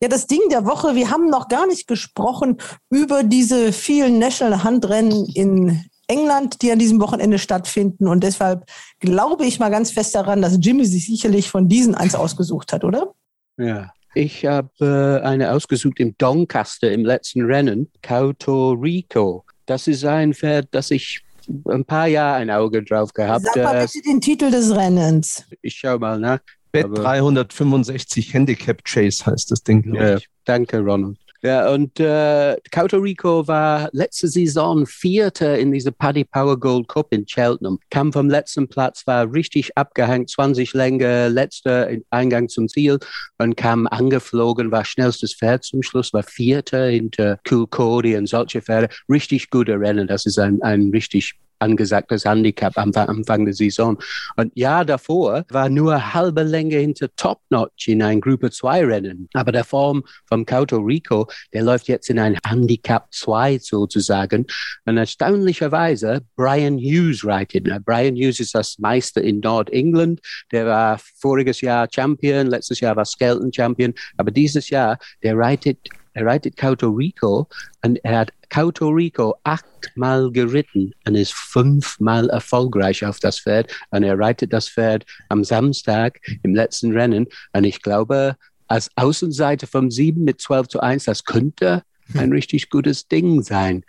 Ja, 0.01 0.09
das 0.09 0.27
Ding 0.27 0.41
der 0.51 0.65
Woche, 0.65 0.95
wir 0.95 1.11
haben 1.11 1.29
noch 1.29 1.49
gar 1.49 1.67
nicht 1.67 1.87
gesprochen 1.87 2.59
über 2.91 3.23
diese 3.23 3.73
vielen 3.73 4.19
National 4.19 4.63
Handrennen 4.63 5.27
in 5.35 5.85
England, 6.07 6.63
die 6.63 6.73
an 6.73 6.79
diesem 6.79 7.01
Wochenende 7.01 7.39
stattfinden. 7.39 8.09
Und 8.09 8.23
deshalb 8.23 8.65
glaube 9.01 9.45
ich 9.45 9.59
mal 9.59 9.71
ganz 9.71 9.91
fest 9.91 10.15
daran, 10.15 10.41
dass 10.41 10.59
Jimmy 10.61 10.87
sich 10.87 11.07
sicherlich 11.07 11.51
von 11.51 11.69
diesen 11.69 11.95
eins 11.95 12.15
ausgesucht 12.15 12.73
hat, 12.73 12.85
oder? 12.85 13.13
Ja. 13.57 13.93
Ich 14.15 14.47
habe 14.47 15.21
äh, 15.23 15.25
eine 15.25 15.53
ausgesucht 15.53 16.01
im 16.01 16.17
Doncaster 16.17 16.91
im 16.91 17.05
letzten 17.05 17.43
Rennen, 17.43 17.91
Kauto 18.03 18.73
Rico. 18.73 19.45
Das 19.67 19.87
ist 19.87 20.05
ein 20.05 20.33
Pferd, 20.33 20.69
das 20.71 20.91
ich 20.91 21.23
ein 21.67 21.85
paar 21.85 22.07
Jahre 22.07 22.37
ein 22.37 22.51
Auge 22.51 22.83
drauf 22.83 23.13
gehabt. 23.13 23.45
Sag 23.47 23.57
mal 23.65 23.77
Äh, 23.77 23.87
bitte 23.87 24.03
den 24.09 24.21
Titel 24.21 24.51
des 24.51 24.75
Rennens. 24.75 25.45
ich 25.63 25.75
schaue 25.75 25.99
mal 25.99 26.19
nach. 26.19 26.41
Bet 26.73 26.85
Aber- 26.85 26.97
365 27.03 28.35
Handicap 28.35 28.85
Chase 28.85 29.25
heißt 29.27 29.51
das 29.51 29.63
Ding, 29.63 29.83
glaube 29.83 29.99
Ja, 29.99 30.17
ich. 30.19 30.29
danke, 30.45 30.79
Ronald. 30.81 31.17
Ja, 31.41 31.71
und 31.71 32.01
äh, 32.01 32.57
Kauto 32.73 32.97
Rico 32.97 33.47
war 33.47 33.89
letzte 33.93 34.27
Saison 34.27 34.87
Vierter 34.87 35.57
in 35.57 35.71
dieser 35.71 35.93
Paddy 35.93 36.25
Power 36.25 36.59
Gold 36.59 36.89
Cup 36.89 37.13
in 37.13 37.27
Cheltenham. 37.27 37.79
Kam 37.91 38.13
vom 38.13 38.29
letzten 38.29 38.67
Platz, 38.67 39.07
war 39.07 39.33
richtig 39.33 39.77
abgehängt, 39.77 40.31
20 40.31 40.73
Länge, 40.75 41.29
letzter 41.29 41.89
in- 41.91 42.05
Eingang 42.11 42.49
zum 42.49 42.67
Ziel 42.69 42.99
und 43.39 43.57
kam 43.57 43.87
angeflogen, 43.87 44.73
war 44.73 44.85
schnellstes 44.85 45.35
Pferd 45.35 45.63
zum 45.63 45.85
Schluss, 45.85 46.13
war 46.13 46.25
Vierter 46.25 46.87
hinter 46.87 47.39
Cool 47.49 47.69
Cody 47.69 48.17
und 48.17 48.27
solche 48.27 48.61
Pferde. 48.61 48.89
Richtig 49.09 49.51
gute 49.51 49.79
Rennen. 49.79 50.09
Das 50.09 50.27
ist 50.27 50.41
ein, 50.41 50.61
ein 50.63 50.91
richtig 50.93 51.35
angesagtes 51.59 52.25
Handicap 52.25 52.77
am 52.79 52.93
Fa- 52.93 53.05
Anfang 53.05 53.45
der 53.45 53.55
Saison. 53.55 53.99
Und 54.37 54.53
ja, 54.55 54.85
davor 54.85 55.45
war 55.51 55.69
nur 55.69 56.15
halbe 56.15 56.43
Länge 56.43 56.77
hinter 56.77 57.09
Top 57.17 57.41
Notch 57.51 57.89
in 57.89 58.03
ein 58.03 58.21
Gruppe 58.21 58.51
2 58.51 58.85
Rennen. 58.85 59.29
Aber 59.35 59.53
der 59.53 59.65
Form 59.65 60.05
vom 60.29 60.45
Kauto 60.47 60.79
Rico, 60.79 61.27
der 61.53 61.63
läuft 61.63 61.89
jetzt 61.89 62.11
in 62.11 62.19
ein 62.19 62.37
Handicap 62.47 63.09
2 63.13 63.59
sozusagen. 63.59 64.47
Und 64.85 64.97
erstaunlicherweise 64.97 66.23
Brian 66.37 66.79
Hughes 66.79 67.25
reitet. 67.25 67.69
Brian 67.85 68.15
Hughes 68.15 68.41
ist 68.41 68.55
das 68.55 68.79
Meister 68.79 69.23
in 69.23 69.41
Nordengland. 69.41 70.21
Der 70.53 70.67
war 70.67 71.01
voriges 71.21 71.61
Jahr 71.61 71.89
Champion, 71.93 72.47
letztes 72.49 72.81
Jahr 72.81 72.97
war 72.97 73.05
Skelton 73.05 73.53
Champion. 73.53 73.95
Aber 74.17 74.31
dieses 74.31 74.71
Jahr, 74.71 74.99
der 75.23 75.37
reitet 75.37 75.79
er 76.15 76.27
reitet 76.27 76.57
Kauto 76.57 76.89
Rico 76.89 77.47
und 77.85 77.97
er 78.03 78.19
hat 78.19 78.33
Kauto 78.49 78.89
Rico 78.89 79.35
achtmal 79.45 80.31
geritten 80.31 80.93
und 81.07 81.15
ist 81.15 81.35
fünfmal 81.35 82.29
erfolgreich 82.31 83.05
auf 83.05 83.19
das 83.21 83.41
Pferd. 83.41 83.71
Und 83.91 84.03
er 84.03 84.19
reitet 84.19 84.53
das 84.53 84.69
Pferd 84.69 85.05
am 85.29 85.45
Samstag 85.45 86.21
im 86.43 86.55
letzten 86.55 86.93
Rennen. 86.93 87.27
Und 87.53 87.65
ich 87.65 87.83
glaube, 87.83 88.37
als 88.67 88.91
Außenseite 88.97 89.67
vom 89.67 89.91
7 89.91 90.23
mit 90.23 90.41
12 90.41 90.69
zu 90.69 90.81
1, 90.81 91.05
das 91.05 91.25
könnte 91.25 91.83
ein 92.15 92.33
richtig 92.33 92.71
gutes 92.71 93.07
Ding 93.07 93.43
sein. 93.43 93.85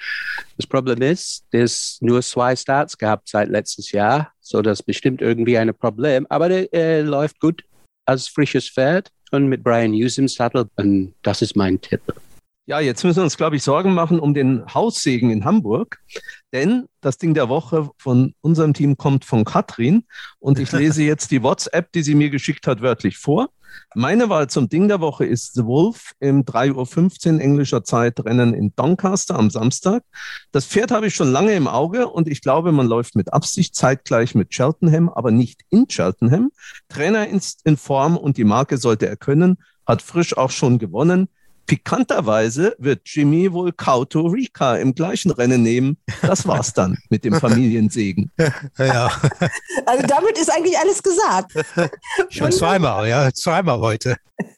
Das 0.58 0.68
Problem 0.68 1.02
ist, 1.02 1.46
dass 1.52 1.98
nur 2.02 2.22
zwei 2.22 2.56
Starts 2.56 2.98
gehabt 2.98 3.30
seit 3.30 3.50
letztes 3.50 3.92
Jahr, 3.92 4.34
so 4.42 4.62
das 4.62 4.82
ist 4.82 4.86
bestimmt 4.86 5.22
irgendwie 5.22 5.58
ein 5.58 5.74
Problem. 5.74 6.26
Aber 6.30 6.50
der 6.50 6.74
äh, 6.74 7.02
läuft 7.02 7.40
gut 7.40 7.64
als 8.06 8.28
frisches 8.28 8.70
Pferd 8.70 9.10
und 9.32 9.48
mit 9.48 9.64
Brian 9.64 9.94
Hughes 9.94 10.18
im 10.18 10.28
Sattel. 10.28 10.70
Und 10.76 11.14
das 11.22 11.42
ist 11.42 11.56
mein 11.56 11.80
Tipp. 11.80 12.02
Ja, 12.70 12.80
jetzt 12.80 13.04
müssen 13.04 13.18
wir 13.18 13.24
uns, 13.24 13.36
glaube 13.36 13.56
ich, 13.56 13.64
Sorgen 13.64 13.96
machen 13.96 14.20
um 14.20 14.36
den 14.36 14.64
Haussegen 14.72 15.32
in 15.32 15.44
Hamburg. 15.44 15.98
Denn 16.54 16.86
das 17.02 17.18
Ding 17.18 17.34
der 17.34 17.50
Woche 17.50 17.90
von 17.98 18.36
unserem 18.42 18.76
Team 18.76 18.96
kommt 18.96 19.26
von 19.26 19.44
Katrin. 19.44 20.04
Und 20.38 20.60
ich 20.60 20.72
lese 20.72 21.02
jetzt 21.02 21.32
die 21.32 21.42
WhatsApp, 21.42 21.92
die 21.94 22.04
sie 22.04 22.14
mir 22.14 22.30
geschickt 22.30 22.68
hat, 22.68 22.84
wörtlich 22.84 23.18
vor. 23.18 23.50
Meine 23.96 24.30
Wahl 24.30 24.52
zum 24.52 24.70
Ding 24.70 24.88
der 24.88 25.02
Woche 25.02 25.26
ist 25.26 25.56
The 25.56 25.66
Wolf 25.66 26.12
im 26.20 26.46
3.15 26.46 27.34
Uhr 27.34 27.42
englischer 27.42 27.84
Zeit 27.84 28.24
Rennen 28.24 28.54
in 28.54 28.72
Doncaster 28.76 29.34
am 29.34 29.50
Samstag. 29.50 30.04
Das 30.52 30.68
Pferd 30.68 30.92
habe 30.92 31.08
ich 31.08 31.16
schon 31.16 31.32
lange 31.32 31.54
im 31.54 31.68
Auge 31.68 32.08
und 32.08 32.28
ich 32.28 32.40
glaube, 32.40 32.72
man 32.72 32.86
läuft 32.86 33.16
mit 33.16 33.34
Absicht 33.34 33.74
zeitgleich 33.74 34.36
mit 34.36 34.52
Cheltenham, 34.52 35.10
aber 35.10 35.32
nicht 35.32 35.62
in 35.72 35.88
Cheltenham. 35.88 36.52
Trainer 36.88 37.30
ist 37.30 37.66
in 37.66 37.78
Form 37.78 38.16
und 38.16 38.38
die 38.38 38.44
Marke 38.44 38.78
sollte 38.78 39.08
er 39.08 39.18
können, 39.18 39.58
hat 39.88 40.04
frisch 40.04 40.38
auch 40.38 40.52
schon 40.52 40.78
gewonnen. 40.78 41.30
Pikanterweise 41.70 42.76
wird 42.80 43.02
Jimmy 43.06 43.54
wohl 43.54 43.72
Kauto 43.72 44.26
Rika 44.26 44.76
im 44.78 44.96
gleichen 44.96 45.30
Rennen 45.30 45.62
nehmen. 45.62 45.98
Das 46.24 46.48
war's 46.48 46.74
dann 46.74 46.98
mit 47.10 47.24
dem 47.24 47.36
Familiensegen. 47.36 48.32
Ja, 48.80 49.12
Also 49.86 50.08
damit 50.08 50.38
ist 50.40 50.52
eigentlich 50.52 50.78
alles 50.80 51.04
gesagt. 51.04 51.52
schon 52.30 52.52
zweimal, 52.52 53.08
ja, 53.08 53.32
zweimal 53.32 53.80
heute. 53.80 54.16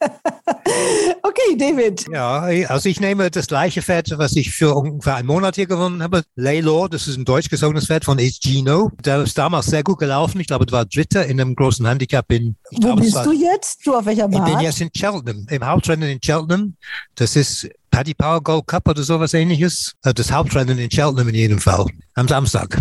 Okay, 1.24 1.56
David. 1.56 2.06
Ja, 2.12 2.40
also 2.68 2.88
ich 2.88 3.00
nehme 3.00 3.30
das 3.30 3.46
gleiche 3.46 3.82
Pferd, 3.82 4.10
was 4.18 4.34
ich 4.36 4.50
für 4.50 4.74
ungefähr 4.74 5.16
einen 5.16 5.26
Monat 5.26 5.54
hier 5.54 5.66
gewonnen 5.66 6.02
habe. 6.02 6.22
Laylor, 6.34 6.88
das 6.88 7.06
ist 7.08 7.16
ein 7.16 7.24
deutsch 7.24 7.48
gezogenes 7.48 7.86
Pferd 7.86 8.04
von 8.04 8.18
Ace 8.18 8.38
Gino. 8.42 8.90
Der 9.04 9.22
ist 9.22 9.38
damals 9.38 9.66
sehr 9.66 9.82
gut 9.82 9.98
gelaufen. 9.98 10.40
Ich 10.40 10.46
glaube, 10.48 10.64
es 10.66 10.72
war 10.72 10.84
Dritter 10.84 11.26
in 11.26 11.40
einem 11.40 11.54
großen 11.54 11.86
Handicap 11.86 12.30
in. 12.32 12.56
Wo 12.70 12.80
glaube, 12.80 13.02
bist 13.02 13.14
war, 13.14 13.24
du 13.24 13.32
jetzt? 13.32 13.86
Du 13.86 13.94
auf 13.94 14.04
welcher 14.06 14.24
Ich 14.24 14.30
bin 14.30 14.40
Bahn? 14.44 14.60
jetzt 14.60 14.80
in 14.80 14.90
Cheltenham, 14.92 15.46
im 15.48 15.64
Hauptrennen 15.64 16.08
in 16.10 16.20
Cheltenham. 16.20 16.76
Das 17.14 17.36
ist 17.36 17.68
Paddy 17.90 18.14
Power 18.14 18.40
Gold 18.42 18.66
Cup 18.66 18.88
oder 18.88 19.02
sowas 19.02 19.34
ähnliches. 19.34 19.92
Äh, 20.04 20.14
Das 20.14 20.32
Hauptrennen 20.32 20.78
in 20.78 20.88
Cheltenham 20.88 21.28
in 21.28 21.34
jedem 21.34 21.58
Fall. 21.60 21.86
Am 22.14 22.26
Samstag. 22.28 22.80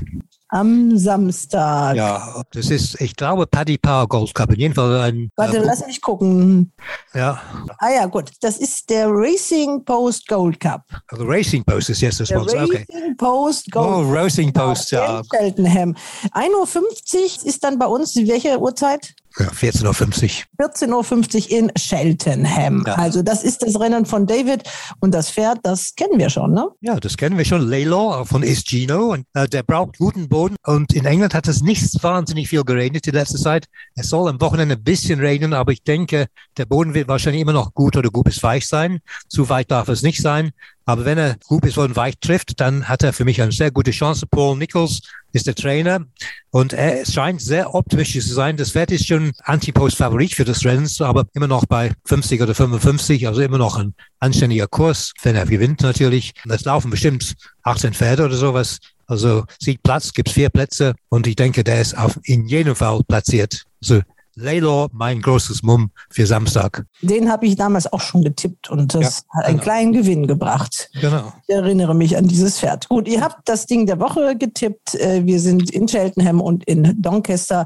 am 0.54 0.98
Samstag. 0.98 1.96
Ja, 1.96 2.44
das 2.52 2.70
ist, 2.70 3.00
ich 3.00 3.16
glaube, 3.16 3.48
Paddy 3.48 3.78
Power 3.78 4.08
Gold 4.08 4.34
Cup. 4.34 4.52
In 4.52 4.60
jedem 4.60 4.76
Fall 4.76 5.00
ein. 5.02 5.30
Warte, 5.38 5.58
äh, 5.58 5.64
lass 5.66 5.86
mich 5.86 6.02
gucken. 6.02 6.72
Ja, 7.14 7.42
Ah 7.78 7.90
ja, 7.90 8.06
gut. 8.06 8.32
Das 8.42 8.58
ist 8.58 8.90
der 8.90 9.08
Racing 9.10 9.84
Post 9.86 10.28
Gold 10.28 10.60
Cup. 10.60 10.84
the 11.12 11.18
Racing 11.24 11.64
Post 11.64 11.90
ist 11.90 12.02
jetzt 12.02 12.20
Der 12.20 12.26
Sponsor. 12.26 12.64
Okay. 12.64 12.86
Racing 12.90 13.18
Post 13.18 13.72
Gold 13.72 13.88
Oh, 13.88 14.12
Racing 14.14 14.54
Cup 14.54 14.66
Post, 14.68 14.92
ja. 14.92 15.20
in 15.20 15.26
Cheltenham. 15.30 15.96
1.50 16.34 17.42
Uhr 17.42 17.46
ist 17.48 17.64
dann 17.64 17.78
bei 17.80 17.86
uns, 17.86 18.16
welche 18.16 18.60
Uhrzeit? 18.60 19.14
Ja, 19.40 19.48
14.50 19.48 20.44
Uhr. 20.60 20.68
14.50 20.68 21.52
Uhr 21.52 21.58
in 21.58 21.72
Cheltenham. 21.76 22.84
Ja. 22.86 22.96
Also 22.96 23.22
das 23.22 23.44
ist 23.44 23.62
das 23.62 23.80
Rennen 23.80 24.06
von 24.06 24.28
David 24.28 24.64
und 25.00 25.14
das 25.14 25.32
Pferd, 25.32 25.60
das 25.64 25.96
kennen 25.96 26.20
wir 26.20 26.30
schon, 26.30 26.54
ne? 26.54 26.68
Ja, 26.82 27.00
das 27.00 27.16
kennen 27.16 27.38
wir 27.38 27.46
schon. 27.46 27.62
Laylaw 27.62 28.26
von 28.26 28.44
Isgino. 28.44 29.14
Und 29.14 29.26
äh, 29.34 29.48
der 29.48 29.64
braucht 29.64 29.98
guten 29.98 30.28
Boden. 30.28 30.56
Und 30.66 30.94
in 30.94 31.06
England 31.06 31.34
hat 31.34 31.48
es 31.48 31.62
nicht 31.62 32.04
wahnsinnig 32.04 32.50
viel 32.50 32.64
geregnet 32.64 33.06
die 33.06 33.12
letzte 33.12 33.38
Zeit. 33.38 33.68
Es 33.96 34.10
soll 34.10 34.30
am 34.30 34.42
Wochenende 34.42 34.76
ein 34.76 34.84
bisschen 34.84 35.20
regnen, 35.20 35.54
aber 35.54 35.72
ich 35.72 35.84
denke, 35.84 36.28
der 36.58 36.66
Boden 36.66 36.94
wird 36.94 37.08
wahrscheinlich 37.08 37.42
immer 37.42 37.54
noch 37.54 37.74
gut 37.74 37.96
oder 37.96 38.10
gut 38.10 38.26
bis 38.26 38.44
weich 38.44 38.68
sein. 38.68 39.00
Zu 39.30 39.50
weit 39.50 39.72
darf 39.72 39.88
es 39.88 40.02
nicht 40.02 40.22
sein. 40.22 40.52
Aber 40.86 41.06
wenn 41.06 41.18
er 41.18 41.36
gut 41.48 41.62
bis 41.62 41.78
und 41.78 41.96
weich 41.96 42.16
trifft, 42.20 42.60
dann 42.60 42.88
hat 42.88 43.04
er 43.04 43.14
für 43.14 43.26
mich 43.26 43.42
eine 43.42 43.52
sehr 43.52 43.72
gute 43.72 43.92
Chance. 43.92 44.26
Paul 44.28 44.58
Nichols 44.58 45.02
ist 45.32 45.48
der 45.48 45.56
Trainer 45.56 46.06
und 46.50 46.74
er 46.74 47.06
scheint 47.06 47.42
sehr 47.42 47.74
optimistisch 47.74 48.28
zu 48.28 48.34
sein. 48.34 48.58
Das 48.58 48.72
Pferd 48.72 48.92
ist 48.92 49.08
schon 49.08 49.32
Antipost-Favorit 49.44 50.34
für 50.34 50.44
das 50.44 50.66
Rennen, 50.66 50.90
aber 51.00 51.26
immer 51.34 51.48
noch 51.48 51.66
bei 51.66 51.94
50 52.06 52.42
oder 52.42 52.56
55, 52.56 53.28
also 53.28 53.42
immer 53.42 53.58
noch 53.58 53.78
ein 53.78 53.94
anständiger 54.20 54.68
Kurs, 54.68 55.14
wenn 55.24 55.36
er 55.36 55.46
gewinnt 55.46 55.82
natürlich. 55.82 56.34
Es 56.50 56.66
laufen 56.66 56.92
bestimmt 56.92 57.36
18 57.64 57.94
Pferde 57.94 58.26
oder 58.26 58.36
sowas. 58.36 58.80
Also 59.08 59.46
sieht 59.60 59.84
Platz, 59.84 60.14
gibt 60.14 60.30
vier 60.30 60.50
Plätze 60.50 60.96
und 61.10 61.28
ich 61.28 61.36
denke, 61.36 61.64
der 61.64 61.82
ist 61.82 61.98
auf, 61.98 62.18
in 62.24 62.48
jedem 62.48 62.76
Fall 62.76 63.02
platziert. 63.08 63.66
Also 63.82 64.02
Laylaw, 64.36 64.88
mein 64.94 65.22
großes 65.22 65.62
Mumm 65.64 65.92
für 66.10 66.26
Samstag. 66.26 66.86
Den 67.02 67.30
habe 67.32 67.46
ich 67.46 67.56
damals 67.56 67.92
auch 67.92 68.00
schon 68.02 68.24
getippt 68.24 68.70
und 68.70 68.94
das 68.96 69.02
Ja, 69.34 69.40
hat 69.40 69.46
einen 69.46 69.54
genau. 69.58 69.64
kleinen 69.64 69.94
Gewinn 69.94 70.28
gebracht. 70.28 70.90
Genau. 71.00 71.34
Ich 71.48 71.54
erinnere 71.56 71.94
mich 71.96 72.16
an 72.18 72.28
dieses 72.28 72.60
Pferd. 72.60 72.88
Gut, 72.90 73.08
ihr 73.08 73.22
habt 73.22 73.48
das 73.50 73.66
Ding 73.66 73.86
der 73.86 74.00
Woche 74.00 74.36
getippt. 74.38 74.96
Äh, 74.96 75.26
Wir 75.26 75.40
sind 75.40 75.70
in 75.72 75.88
Cheltenham 75.88 76.40
und 76.42 76.64
in 76.66 76.96
Doncaster. 77.02 77.66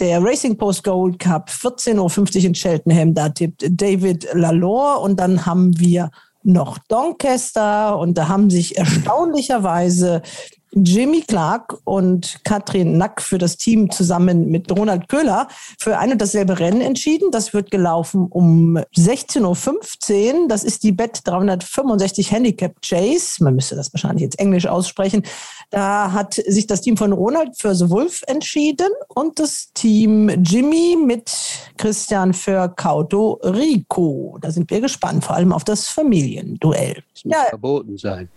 Der 0.00 0.22
Racing 0.24 0.56
Post 0.56 0.84
Gold 0.84 1.18
Cup, 1.18 1.50
14.50 1.50 2.36
Uhr 2.38 2.44
in 2.46 2.52
Cheltenham, 2.54 3.14
da 3.14 3.28
tippt 3.28 3.64
David 3.70 4.26
Lalore. 4.32 4.98
Und 5.00 5.20
dann 5.20 5.46
haben 5.46 5.78
wir 5.78 6.10
noch 6.42 6.78
Doncaster 6.88 7.96
und 7.98 8.18
da 8.18 8.26
haben 8.26 8.50
sich 8.50 8.76
erstaunlicherweise 8.76 10.22
Jimmy 10.74 11.20
Clark 11.20 11.78
und 11.84 12.40
Katrin 12.44 12.96
Nack 12.96 13.20
für 13.20 13.36
das 13.38 13.56
Team 13.58 13.90
zusammen 13.90 14.48
mit 14.50 14.70
Ronald 14.72 15.08
Köhler 15.08 15.48
für 15.78 15.98
ein 15.98 16.12
und 16.12 16.20
dasselbe 16.20 16.58
Rennen 16.58 16.80
entschieden. 16.80 17.30
Das 17.30 17.52
wird 17.52 17.70
gelaufen 17.70 18.26
um 18.30 18.78
16.15 18.96 20.32
Uhr. 20.42 20.48
Das 20.48 20.64
ist 20.64 20.82
die 20.82 20.92
Bet 20.92 21.20
365 21.24 22.32
Handicap 22.32 22.80
Chase. 22.82 23.44
Man 23.44 23.54
müsste 23.54 23.76
das 23.76 23.92
wahrscheinlich 23.92 24.22
jetzt 24.22 24.38
Englisch 24.38 24.66
aussprechen. 24.66 25.22
Da 25.70 26.12
hat 26.12 26.34
sich 26.34 26.66
das 26.66 26.80
Team 26.80 26.96
von 26.96 27.12
Ronald 27.12 27.56
für 27.58 27.74
The 27.74 27.90
Wolf 27.90 28.22
entschieden 28.26 28.88
und 29.08 29.38
das 29.38 29.72
Team 29.74 30.30
Jimmy 30.42 30.96
mit 30.96 31.30
Christian 31.76 32.32
für 32.32 32.68
Cauto 32.68 33.40
Rico. 33.42 34.38
Da 34.40 34.50
sind 34.50 34.70
wir 34.70 34.80
gespannt, 34.80 35.24
vor 35.24 35.36
allem 35.36 35.52
auf 35.52 35.64
das 35.64 35.88
Familienduell. 35.88 37.02
Das 37.14 37.24
muss 37.24 37.34
Ja. 37.34 37.44
verboten 37.50 37.98
sein. 37.98 38.28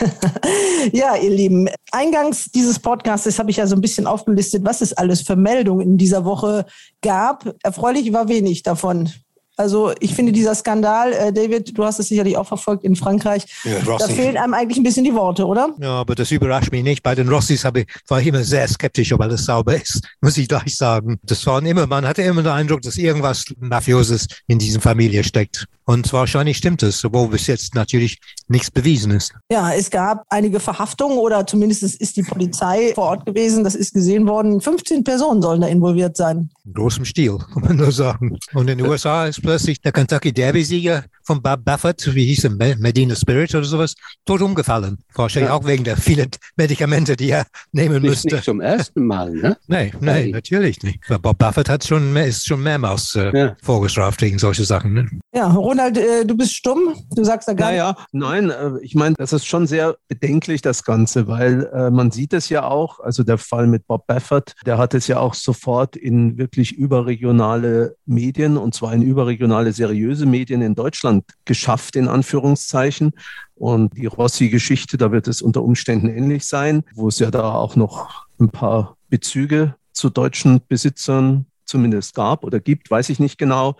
Ja, 0.92 1.16
ihr 1.16 1.30
Lieben, 1.30 1.68
eingangs 1.90 2.46
dieses 2.46 2.78
Podcasts 2.78 3.38
habe 3.38 3.50
ich 3.50 3.56
ja 3.56 3.66
so 3.66 3.74
ein 3.74 3.80
bisschen 3.80 4.06
aufgelistet, 4.06 4.64
was 4.64 4.80
es 4.80 4.92
alles 4.92 5.22
für 5.22 5.36
Meldungen 5.36 5.84
in 5.84 5.98
dieser 5.98 6.24
Woche 6.24 6.64
gab. 7.02 7.54
Erfreulich 7.62 8.12
war 8.12 8.28
wenig 8.28 8.62
davon. 8.62 9.10
Also 9.58 9.92
ich 10.00 10.14
finde 10.14 10.32
dieser 10.32 10.54
Skandal, 10.54 11.12
äh, 11.14 11.32
David, 11.32 11.76
du 11.76 11.84
hast 11.84 11.98
es 11.98 12.08
sicherlich 12.08 12.36
auch 12.36 12.46
verfolgt 12.46 12.84
in 12.84 12.94
Frankreich, 12.94 13.46
Ja, 13.64 13.96
da 13.98 14.06
fehlen 14.06 14.36
einem 14.36 14.52
eigentlich 14.52 14.76
ein 14.76 14.82
bisschen 14.82 15.04
die 15.04 15.14
Worte, 15.14 15.46
oder? 15.46 15.70
Ja, 15.80 15.92
aber 15.92 16.14
das 16.14 16.30
überrascht 16.30 16.72
mich 16.72 16.84
nicht. 16.84 17.02
Bei 17.02 17.14
den 17.14 17.28
Rossis 17.28 17.64
habe 17.64 17.80
ich, 17.80 17.86
war 18.06 18.20
ich 18.20 18.26
immer 18.26 18.44
sehr 18.44 18.68
skeptisch, 18.68 19.12
ob 19.14 19.22
alles 19.22 19.46
sauber 19.46 19.74
ist, 19.74 20.02
muss 20.20 20.36
ich 20.36 20.46
gleich 20.46 20.76
sagen. 20.76 21.18
Das 21.22 21.46
waren 21.46 21.64
immer, 21.64 21.86
man 21.86 22.06
hatte 22.06 22.20
immer 22.20 22.42
den 22.42 22.52
Eindruck, 22.52 22.82
dass 22.82 22.98
irgendwas 22.98 23.46
Mafioses 23.58 24.26
in 24.46 24.58
dieser 24.58 24.80
Familie 24.80 25.24
steckt. 25.24 25.64
Und 25.88 26.12
wahrscheinlich 26.12 26.56
stimmt 26.56 26.82
es, 26.82 27.04
obwohl 27.04 27.28
bis 27.28 27.46
jetzt 27.46 27.76
natürlich 27.76 28.18
nichts 28.48 28.72
bewiesen 28.72 29.12
ist. 29.12 29.32
Ja, 29.50 29.72
es 29.72 29.88
gab 29.88 30.24
einige 30.28 30.58
Verhaftungen 30.58 31.16
oder 31.16 31.46
zumindest 31.46 31.84
ist 31.84 32.16
die 32.16 32.24
Polizei 32.24 32.92
vor 32.94 33.04
Ort 33.04 33.24
gewesen, 33.24 33.62
das 33.62 33.76
ist 33.76 33.94
gesehen 33.94 34.26
worden. 34.26 34.60
15 34.60 35.04
Personen 35.04 35.40
sollen 35.40 35.60
da 35.60 35.68
involviert 35.68 36.16
sein. 36.16 36.50
In 36.64 36.74
großem 36.74 37.04
Stil, 37.04 37.38
kann 37.54 37.62
man 37.62 37.76
nur 37.76 37.92
sagen. 37.92 38.36
Und 38.52 38.68
in 38.68 38.78
den 38.78 38.86
USA 38.86 39.26
ist 39.26 39.40
plötzlich 39.40 39.80
der 39.80 39.92
Kentucky 39.92 40.32
Derby-Sieger 40.32 41.04
von 41.26 41.42
Bob 41.42 41.64
Buffett, 41.64 42.14
wie 42.14 42.24
hieß 42.26 42.44
er, 42.44 42.50
Me- 42.50 42.76
Medina 42.78 43.14
Spirit 43.16 43.54
oder 43.54 43.64
sowas, 43.64 43.94
tot 44.24 44.40
umgefallen. 44.40 44.98
Wahrscheinlich 45.14 45.50
Ja. 45.50 45.56
auch 45.56 45.66
wegen 45.66 45.84
der 45.84 45.96
vielen 45.96 46.30
Medikamente, 46.56 47.16
die 47.16 47.30
er 47.30 47.46
nehmen 47.72 48.00
Nicht, 48.00 48.10
müsste. 48.10 48.34
nicht 48.36 48.44
zum 48.44 48.60
ersten 48.60 49.06
Mal, 49.06 49.32
ne? 49.32 49.56
Nee, 49.66 49.92
Nein. 50.00 50.30
natürlich 50.30 50.82
nicht. 50.82 51.00
Weil 51.08 51.18
Bob 51.18 51.38
Buffett 51.38 51.68
hat 51.68 51.84
schon, 51.84 52.12
mehr- 52.12 52.26
ist 52.26 52.46
schon 52.46 52.62
mehrmals 52.62 53.14
äh, 53.16 53.36
Ja. 53.36 53.56
vorgestraft 53.62 54.22
wegen 54.22 54.38
solche 54.38 54.64
Sachen. 54.64 54.94
Ne? 54.94 55.08
Ja, 55.34 55.48
Ronald, 55.52 55.98
äh, 55.98 56.24
du 56.24 56.36
bist 56.36 56.54
stumm. 56.54 56.94
Du 57.14 57.24
sagst 57.24 57.48
da 57.48 57.52
gar 57.54 57.72
nichts. 57.72 57.82
Naja, 57.82 57.96
nein, 58.12 58.50
äh, 58.50 58.78
ich 58.82 58.94
meine, 58.94 59.16
das 59.18 59.32
ist 59.32 59.46
schon 59.46 59.66
sehr 59.66 59.96
bedenklich, 60.08 60.62
das 60.62 60.84
Ganze, 60.84 61.26
weil 61.26 61.66
äh, 61.74 61.90
man 61.90 62.10
sieht 62.12 62.32
es 62.32 62.48
ja 62.48 62.64
auch, 62.64 63.00
also 63.00 63.24
der 63.24 63.38
Fall 63.38 63.66
mit 63.66 63.86
Bob 63.86 64.06
Baffert, 64.06 64.54
der 64.64 64.78
hat 64.78 64.94
es 64.94 65.08
ja 65.08 65.18
auch 65.18 65.34
sofort 65.34 65.96
in 65.96 66.38
wirklich 66.38 66.72
überregionale 67.20 67.96
Medien, 68.06 68.56
und 68.56 68.74
zwar 68.74 68.92
in 68.94 69.02
überregionale 69.02 69.72
seriöse 69.72 70.26
Medien 70.26 70.62
in 70.62 70.74
Deutschland 70.74 71.15
geschafft, 71.44 71.96
in 71.96 72.08
Anführungszeichen. 72.08 73.12
Und 73.54 73.96
die 73.96 74.06
Rossi-Geschichte, 74.06 74.98
da 74.98 75.12
wird 75.12 75.28
es 75.28 75.42
unter 75.42 75.62
Umständen 75.62 76.08
ähnlich 76.08 76.46
sein, 76.46 76.84
wo 76.94 77.08
es 77.08 77.18
ja 77.18 77.30
da 77.30 77.52
auch 77.52 77.76
noch 77.76 78.26
ein 78.38 78.50
paar 78.50 78.96
Bezüge 79.08 79.74
zu 79.92 80.10
deutschen 80.10 80.60
Besitzern 80.68 81.46
zumindest 81.64 82.14
gab 82.14 82.44
oder 82.44 82.60
gibt, 82.60 82.90
weiß 82.90 83.08
ich 83.08 83.18
nicht 83.18 83.38
genau. 83.38 83.76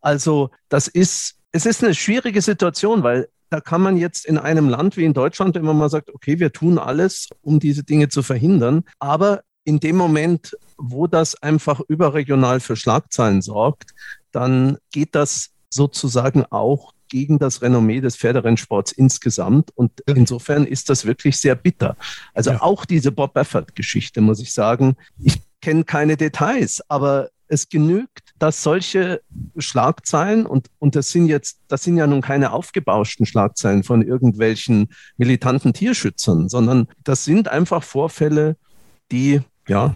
Also 0.00 0.50
das 0.68 0.88
ist, 0.88 1.36
es 1.52 1.66
ist 1.66 1.84
eine 1.84 1.94
schwierige 1.94 2.42
Situation, 2.42 3.02
weil 3.02 3.28
da 3.50 3.60
kann 3.60 3.80
man 3.80 3.96
jetzt 3.96 4.26
in 4.26 4.38
einem 4.38 4.68
Land 4.68 4.96
wie 4.96 5.04
in 5.04 5.14
Deutschland, 5.14 5.60
man 5.62 5.78
mal 5.78 5.88
sagt, 5.88 6.12
okay, 6.14 6.38
wir 6.38 6.52
tun 6.52 6.78
alles, 6.78 7.28
um 7.40 7.60
diese 7.60 7.84
Dinge 7.84 8.08
zu 8.08 8.22
verhindern, 8.22 8.84
aber 8.98 9.42
in 9.64 9.80
dem 9.80 9.96
Moment, 9.96 10.56
wo 10.76 11.06
das 11.06 11.42
einfach 11.42 11.80
überregional 11.88 12.60
für 12.60 12.76
Schlagzeilen 12.76 13.42
sorgt, 13.42 13.94
dann 14.32 14.78
geht 14.92 15.14
das 15.14 15.50
sozusagen 15.70 16.44
auch 16.50 16.92
gegen 17.08 17.38
das 17.38 17.62
Renommee 17.62 18.00
des 18.00 18.16
Pferderennsports 18.16 18.92
insgesamt. 18.92 19.70
Und 19.74 19.92
insofern 20.06 20.66
ist 20.66 20.90
das 20.90 21.06
wirklich 21.06 21.38
sehr 21.38 21.54
bitter. 21.54 21.96
Also 22.34 22.50
Ja. 22.50 22.62
auch 22.62 22.84
diese 22.84 23.12
Bob 23.12 23.34
Baffert-Geschichte, 23.34 24.20
muss 24.20 24.40
ich 24.40 24.52
sagen. 24.52 24.96
Ich 25.18 25.40
kenne 25.60 25.84
keine 25.84 26.16
Details, 26.16 26.82
aber 26.88 27.30
es 27.48 27.68
genügt, 27.70 28.34
dass 28.38 28.62
solche 28.62 29.22
Schlagzeilen 29.56 30.44
und, 30.44 30.68
und 30.78 30.94
das 30.94 31.10
sind 31.10 31.28
jetzt, 31.28 31.60
das 31.68 31.82
sind 31.82 31.96
ja 31.96 32.06
nun 32.06 32.20
keine 32.20 32.52
aufgebauschten 32.52 33.24
Schlagzeilen 33.24 33.84
von 33.84 34.02
irgendwelchen 34.02 34.90
militanten 35.16 35.72
Tierschützern, 35.72 36.50
sondern 36.50 36.88
das 37.04 37.24
sind 37.24 37.48
einfach 37.48 37.82
Vorfälle, 37.82 38.56
die, 39.10 39.40
ja, 39.66 39.94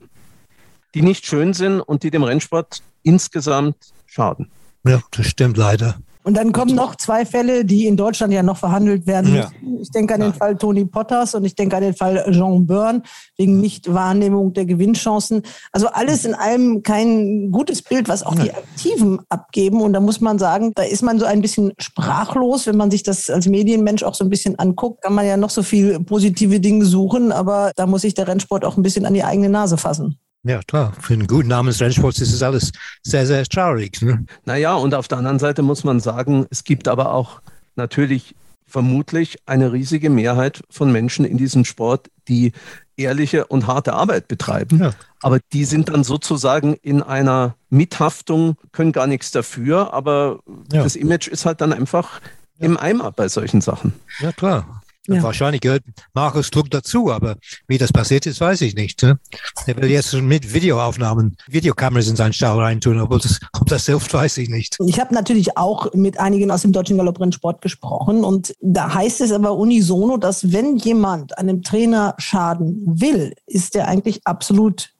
die 0.95 1.03
nicht 1.03 1.27
schön 1.27 1.53
sind 1.53 1.81
und 1.81 2.03
die 2.03 2.11
dem 2.11 2.23
Rennsport 2.23 2.83
insgesamt 3.03 3.77
schaden. 4.07 4.51
Ja, 4.85 5.01
das 5.11 5.27
stimmt 5.27 5.57
leider. 5.57 5.97
Und 6.25 6.37
dann 6.37 6.53
kommen 6.53 6.77
noch 6.77 6.95
zwei 6.95 7.27
Fälle, 7.27 7.65
die 7.65 7.87
in 7.87 7.97
Deutschland 7.97 8.33
ja 8.33 8.45
noch 8.45 8.57
verhandelt 8.57 9.09
werden 9.09 9.35
Ja. 9.35 9.51
müssen. 9.61 9.81
Ich 9.83 9.91
denke 9.91 10.15
an 10.15 10.21
den 10.21 10.33
Fall 10.33 10.57
Tony 10.57 10.85
Potters 10.85 11.35
und 11.35 11.45
ich 11.45 11.57
denke 11.57 11.77
an 11.77 11.83
den 11.83 11.95
Fall 11.95 12.25
Jean 12.31 12.65
Byrne 12.65 13.03
wegen 13.37 13.61
Nichtwahrnehmung 13.61 14.53
der 14.53 14.65
Gewinnchancen. 14.65 15.43
Also 15.73 15.89
alles 15.89 16.25
in 16.25 16.35
allem 16.35 16.85
kein 16.85 17.51
gutes 17.51 17.83
Bild, 17.83 18.09
was 18.09 18.23
auch 18.23 18.37
die 18.37 18.53
Aktiven 18.55 19.19
abgeben. 19.31 19.81
Und 19.81 19.95
da 19.95 20.01
muss 20.01 20.21
man 20.21 20.39
sagen, 20.39 20.71
da 20.77 20.85
ist 20.85 21.03
man 21.03 21.19
so 21.19 21.25
ein 21.27 21.41
bisschen 21.43 21.73
sprachlos, 21.79 22.69
wenn 22.69 22.77
man 22.77 22.93
sich 22.93 23.03
das 23.03 23.29
als 23.29 23.49
Medienmensch 23.49 24.05
auch 24.05 24.15
so 24.15 24.23
ein 24.23 24.31
bisschen 24.31 24.57
anguckt. 24.61 25.03
Kann 25.03 25.15
man 25.15 25.27
ja 25.27 25.37
noch 25.37 25.51
so 25.51 25.65
viel 25.65 25.99
positive 26.05 26.61
Dinge 26.61 26.85
suchen, 26.85 27.33
aber 27.33 27.73
da 27.75 27.87
muss 27.87 28.03
sich 28.03 28.15
der 28.15 28.29
Rennsport 28.29 28.65
auch 28.65 28.77
ein 28.77 28.83
bisschen 28.85 29.07
an 29.07 29.15
die 29.15 29.25
eigene 29.25 29.49
Nase 29.49 29.77
fassen. 29.77 30.19
Ja, 30.45 30.61
klar. 30.67 30.93
Für 31.01 31.13
einen 31.15 31.27
guten 31.29 31.49
Namen 31.49 31.69
des 31.69 31.81
Rennsports 31.81 32.21
ist 32.21 32.33
es 32.33 32.43
alles 32.43 32.73
sehr, 33.03 33.27
sehr 33.27 33.45
traurig. 33.45 34.03
Ne? 34.03 34.27
Naja, 34.45 34.75
und 34.75 34.95
auf 34.95 35.07
der 35.07 35.19
anderen 35.19 35.39
Seite 35.39 35.63
muss 35.63 35.85
man 35.85 36.01
sagen, 36.01 36.47
es 36.51 36.65
gibt 36.65 36.89
aber 36.89 37.13
auch 37.13 37.41
natürlich 37.77 38.35
vermutlich 38.67 39.39
eine 39.47 39.73
riesige 39.73 40.11
Mehrheit 40.11 40.63
von 40.71 40.91
Menschen 40.91 41.25
in 41.25 41.37
diesem 41.39 41.65
Sport, 41.65 42.11
die 42.27 42.53
ehrliche 42.97 43.47
und 43.47 43.67
harte 43.67 43.93
Arbeit 43.93 44.29
betreiben. 44.29 44.79
Ja. 44.81 44.93
Aber 45.21 45.39
die 45.53 45.65
sind 45.65 45.89
dann 45.91 46.05
sozusagen 46.05 46.75
in 46.83 47.03
einer 47.03 47.55
Mithaftung, 47.71 48.57
können 48.73 48.93
gar 48.93 49.07
nichts 49.07 49.31
dafür, 49.31 49.93
aber 49.93 50.41
Ja. 50.73 50.83
das 50.83 50.97
Image 50.97 51.29
ist 51.29 51.47
halt 51.47 51.61
dann 51.61 51.73
einfach 51.73 52.21
im 52.59 52.77
Eimer 52.77 53.13
bei 53.13 53.29
solchen 53.29 53.61
Sachen. 53.61 53.93
Ja, 54.21 54.33
klar. 54.33 54.82
Ja. 55.09 55.23
Wahrscheinlich 55.23 55.61
gehört 55.61 55.83
Markus 56.15 56.51
Druck 56.51 56.71
dazu, 56.71 57.11
aber 57.11 57.37
wie 57.67 57.77
das 57.77 57.93
passiert 57.93 58.25
ist, 58.27 58.41
weiß 58.41 58.61
ich 58.61 58.77
nicht. 58.77 59.03
Ne? 59.03 59.19
Er 59.67 59.77
will 59.77 59.91
jetzt 59.91 60.13
mit 60.15 60.55
Videoaufnahmen, 60.55 61.37
Videokameras 61.49 62.07
in 62.07 62.15
seinen 62.15 62.33
Stall 62.33 62.59
reintun, 62.61 63.01
ob 63.01 63.21
das, 63.21 63.41
ob 63.59 63.67
das 63.69 63.87
hilft, 63.87 64.15
weiß 64.15 64.39
ich 64.39 64.49
nicht. 64.49 64.77
Ich 64.87 65.01
habe 65.01 65.13
natürlich 65.13 65.57
auch 65.57 65.93
mit 65.95 66.21
einigen 66.21 66.53
aus 66.53 66.63
dem 66.63 66.73
Deutschen 66.73 66.99
Galopprennsport 66.99 67.63
gesprochen 67.63 68.23
und 68.23 68.55
da 68.61 68.95
heißt 68.95 69.23
es 69.23 69.33
aber 69.33 69.57
unisono, 69.57 70.19
dass 70.19 70.53
wenn 70.53 70.77
jemand 70.77 71.37
einem 71.37 71.63
Trainer 71.63 72.15
schaden 72.19 72.83
will, 72.87 73.35
ist 73.47 73.75
der 73.75 73.89
eigentlich 73.89 74.21
absolut 74.25 74.92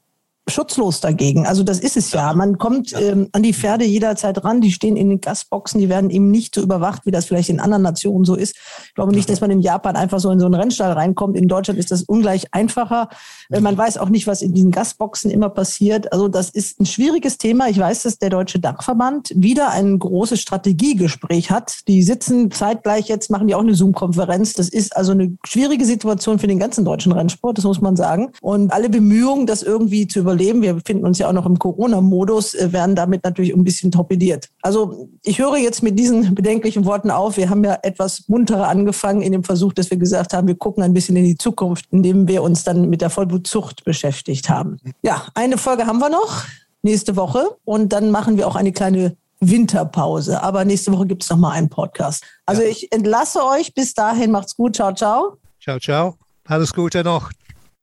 schutzlos 0.49 1.01
dagegen. 1.01 1.47
Also 1.47 1.63
das 1.63 1.79
ist 1.79 1.97
es 1.97 2.11
ja. 2.13 2.33
Man 2.35 2.59
kommt 2.59 2.93
ähm, 3.01 3.29
an 3.33 3.45
die 3.45 3.55
Pferde 3.55 3.85
jederzeit 3.85 4.43
ran. 4.45 4.61
Die 4.61 4.73
stehen 4.73 4.97
in 4.97 5.09
den 5.09 5.21
Gasboxen. 5.21 5.81
Die 5.81 5.89
werden 5.89 6.11
eben 6.11 6.31
nicht 6.31 6.57
so 6.57 6.63
überwacht, 6.63 7.07
wie 7.07 7.13
das 7.13 7.27
vielleicht 7.27 7.49
in 7.49 7.61
anderen 7.61 7.83
Nationen 7.83 8.25
so 8.25 8.35
ist. 8.35 8.57
Ich 8.87 8.95
glaube 8.95 9.13
nicht, 9.13 9.31
dass 9.31 9.41
man 9.41 9.53
in 9.53 9.61
Japan 9.61 9.95
einfach 9.95 10.19
so 10.19 10.31
in 10.31 10.41
so 10.41 10.47
einen 10.47 10.55
Rennstall 10.55 10.93
reinkommt. 10.93 11.37
In 11.37 11.47
Deutschland 11.47 11.79
ist 11.79 11.93
das 11.93 12.03
ungleich 12.03 12.47
einfacher. 12.53 13.09
Äh, 13.51 13.61
man 13.61 13.79
weiß 13.79 13.99
auch 13.99 14.09
nicht, 14.09 14.27
was 14.27 14.43
in 14.43 14.53
diesen 14.53 14.73
Gasboxen 14.73 15.31
immer 15.31 15.49
passiert. 15.49 16.13
Also 16.13 16.27
das 16.27 16.51
ist 16.51 16.81
ein 16.81 16.87
schwieriges 16.87 17.39
Thema. 17.39 17.69
Ich 17.69 17.79
weiß, 17.79 18.03
dass 18.03 18.19
der 18.19 18.31
Deutsche 18.31 18.59
Dachverband 18.59 19.33
wieder 19.37 19.71
ein 19.71 19.97
großes 19.99 20.41
Strategiegespräch 20.41 21.53
hat. 21.53 21.87
Die 21.87 22.03
sitzen 22.03 22.51
zeitgleich 22.51 23.07
jetzt, 23.07 23.31
machen 23.31 23.47
die 23.47 23.55
auch 23.55 23.61
eine 23.61 23.75
Zoom-Konferenz. 23.75 24.55
Das 24.55 24.69
ist 24.69 24.97
also 24.97 25.13
eine 25.13 25.37
schwierige 25.45 25.85
Situation 25.85 26.41
für 26.41 26.49
den 26.49 26.59
ganzen 26.59 26.85
deutschen 26.85 27.13
Rennsport, 27.13 27.59
das 27.59 27.65
muss 27.65 27.81
man 27.81 27.95
sagen. 27.95 28.33
Und 28.41 28.73
alle 28.73 28.89
Bemühungen, 28.89 29.47
das 29.47 29.63
irgendwie 29.63 30.09
zu 30.09 30.19
überleben, 30.19 30.32
überleben, 30.33 30.63
wir 30.63 30.75
befinden 30.75 31.05
uns 31.05 31.19
ja 31.19 31.29
auch 31.29 31.33
noch 31.33 31.47
im 31.47 31.59
Corona-Modus, 31.59 32.55
äh, 32.55 32.73
werden 32.73 32.97
damit 32.97 33.25
natürlich 33.25 33.55
ein 33.55 33.65
bisschen 33.65 33.91
torpediert. 33.91 34.49
Also 34.63 35.09
ich 35.23 35.39
höre 35.39 35.57
jetzt 35.57 35.83
mit 35.83 35.99
diesen 35.99 36.35
bedenklichen 36.35 36.85
Worten 36.85 37.11
auf. 37.11 37.37
Wir 37.37 37.51
haben 37.51 37.65
ja 37.65 37.79
etwas 37.83 38.29
munterer 38.29 38.69
angefangen 38.69 39.23
in 39.23 39.33
dem 39.33 39.45
Versuch, 39.45 39.73
dass 39.73 39.91
wir 39.91 39.99
gesagt 39.99 40.33
haben, 40.33 40.49
wir 40.49 40.57
gucken 40.57 40.83
ein 40.83 40.95
bisschen 40.95 41.17
in 41.17 41.25
die 41.25 41.37
Zukunft, 41.37 41.87
indem 41.91 42.27
wir 42.27 42.43
uns 42.43 42.65
dann 42.65 42.89
mit 42.89 43.01
der 43.01 43.11
Vollblutzucht 43.11 43.85
beschäftigt 43.85 44.49
haben. 44.49 44.79
Ja, 45.03 45.27
eine 45.35 45.59
Folge 45.59 45.87
haben 45.87 45.99
wir 45.99 46.11
noch 46.11 46.45
nächste 46.83 47.17
Woche 47.17 47.57
und 47.65 47.93
dann 47.93 48.11
machen 48.11 48.37
wir 48.37 48.49
auch 48.49 48.57
eine 48.57 48.73
kleine 48.73 49.17
Winterpause. 49.41 50.43
Aber 50.43 50.65
nächste 50.65 50.93
Woche 50.93 51.07
gibt 51.07 51.25
es 51.25 51.31
nochmal 51.31 51.53
einen 51.53 51.69
Podcast. 51.69 52.25
Also 52.47 52.63
ja. 52.63 52.69
ich 52.69 52.91
entlasse 52.93 53.45
euch. 53.45 53.75
Bis 53.75 53.93
dahin 53.95 54.31
macht's 54.31 54.57
gut. 54.57 54.77
Ciao, 54.77 54.95
ciao. 54.95 55.37
Ciao, 55.61 55.79
ciao. 55.79 56.17
Alles 56.47 56.73
Gute 56.73 57.05
noch. 57.05 57.31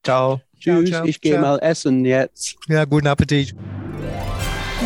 Ciao. 0.02 0.40
Tschüss, 0.60 0.90
ciao, 0.90 1.04
ich 1.06 1.20
gehe 1.20 1.38
mal 1.38 1.58
essen 1.58 2.04
jetzt. 2.04 2.56
Ja, 2.68 2.84
guten 2.84 3.06
Appetit. 3.06 3.54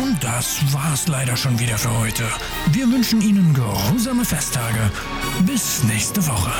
Und 0.01 0.23
das 0.23 0.61
war's 0.73 1.07
leider 1.07 1.35
schon 1.37 1.59
wieder 1.59 1.77
für 1.77 1.97
heute. 1.99 2.23
Wir 2.71 2.89
wünschen 2.89 3.21
Ihnen 3.21 3.53
geruhsame 3.53 4.25
Festtage. 4.25 4.91
Bis 5.45 5.83
nächste 5.83 6.25
Woche. 6.27 6.51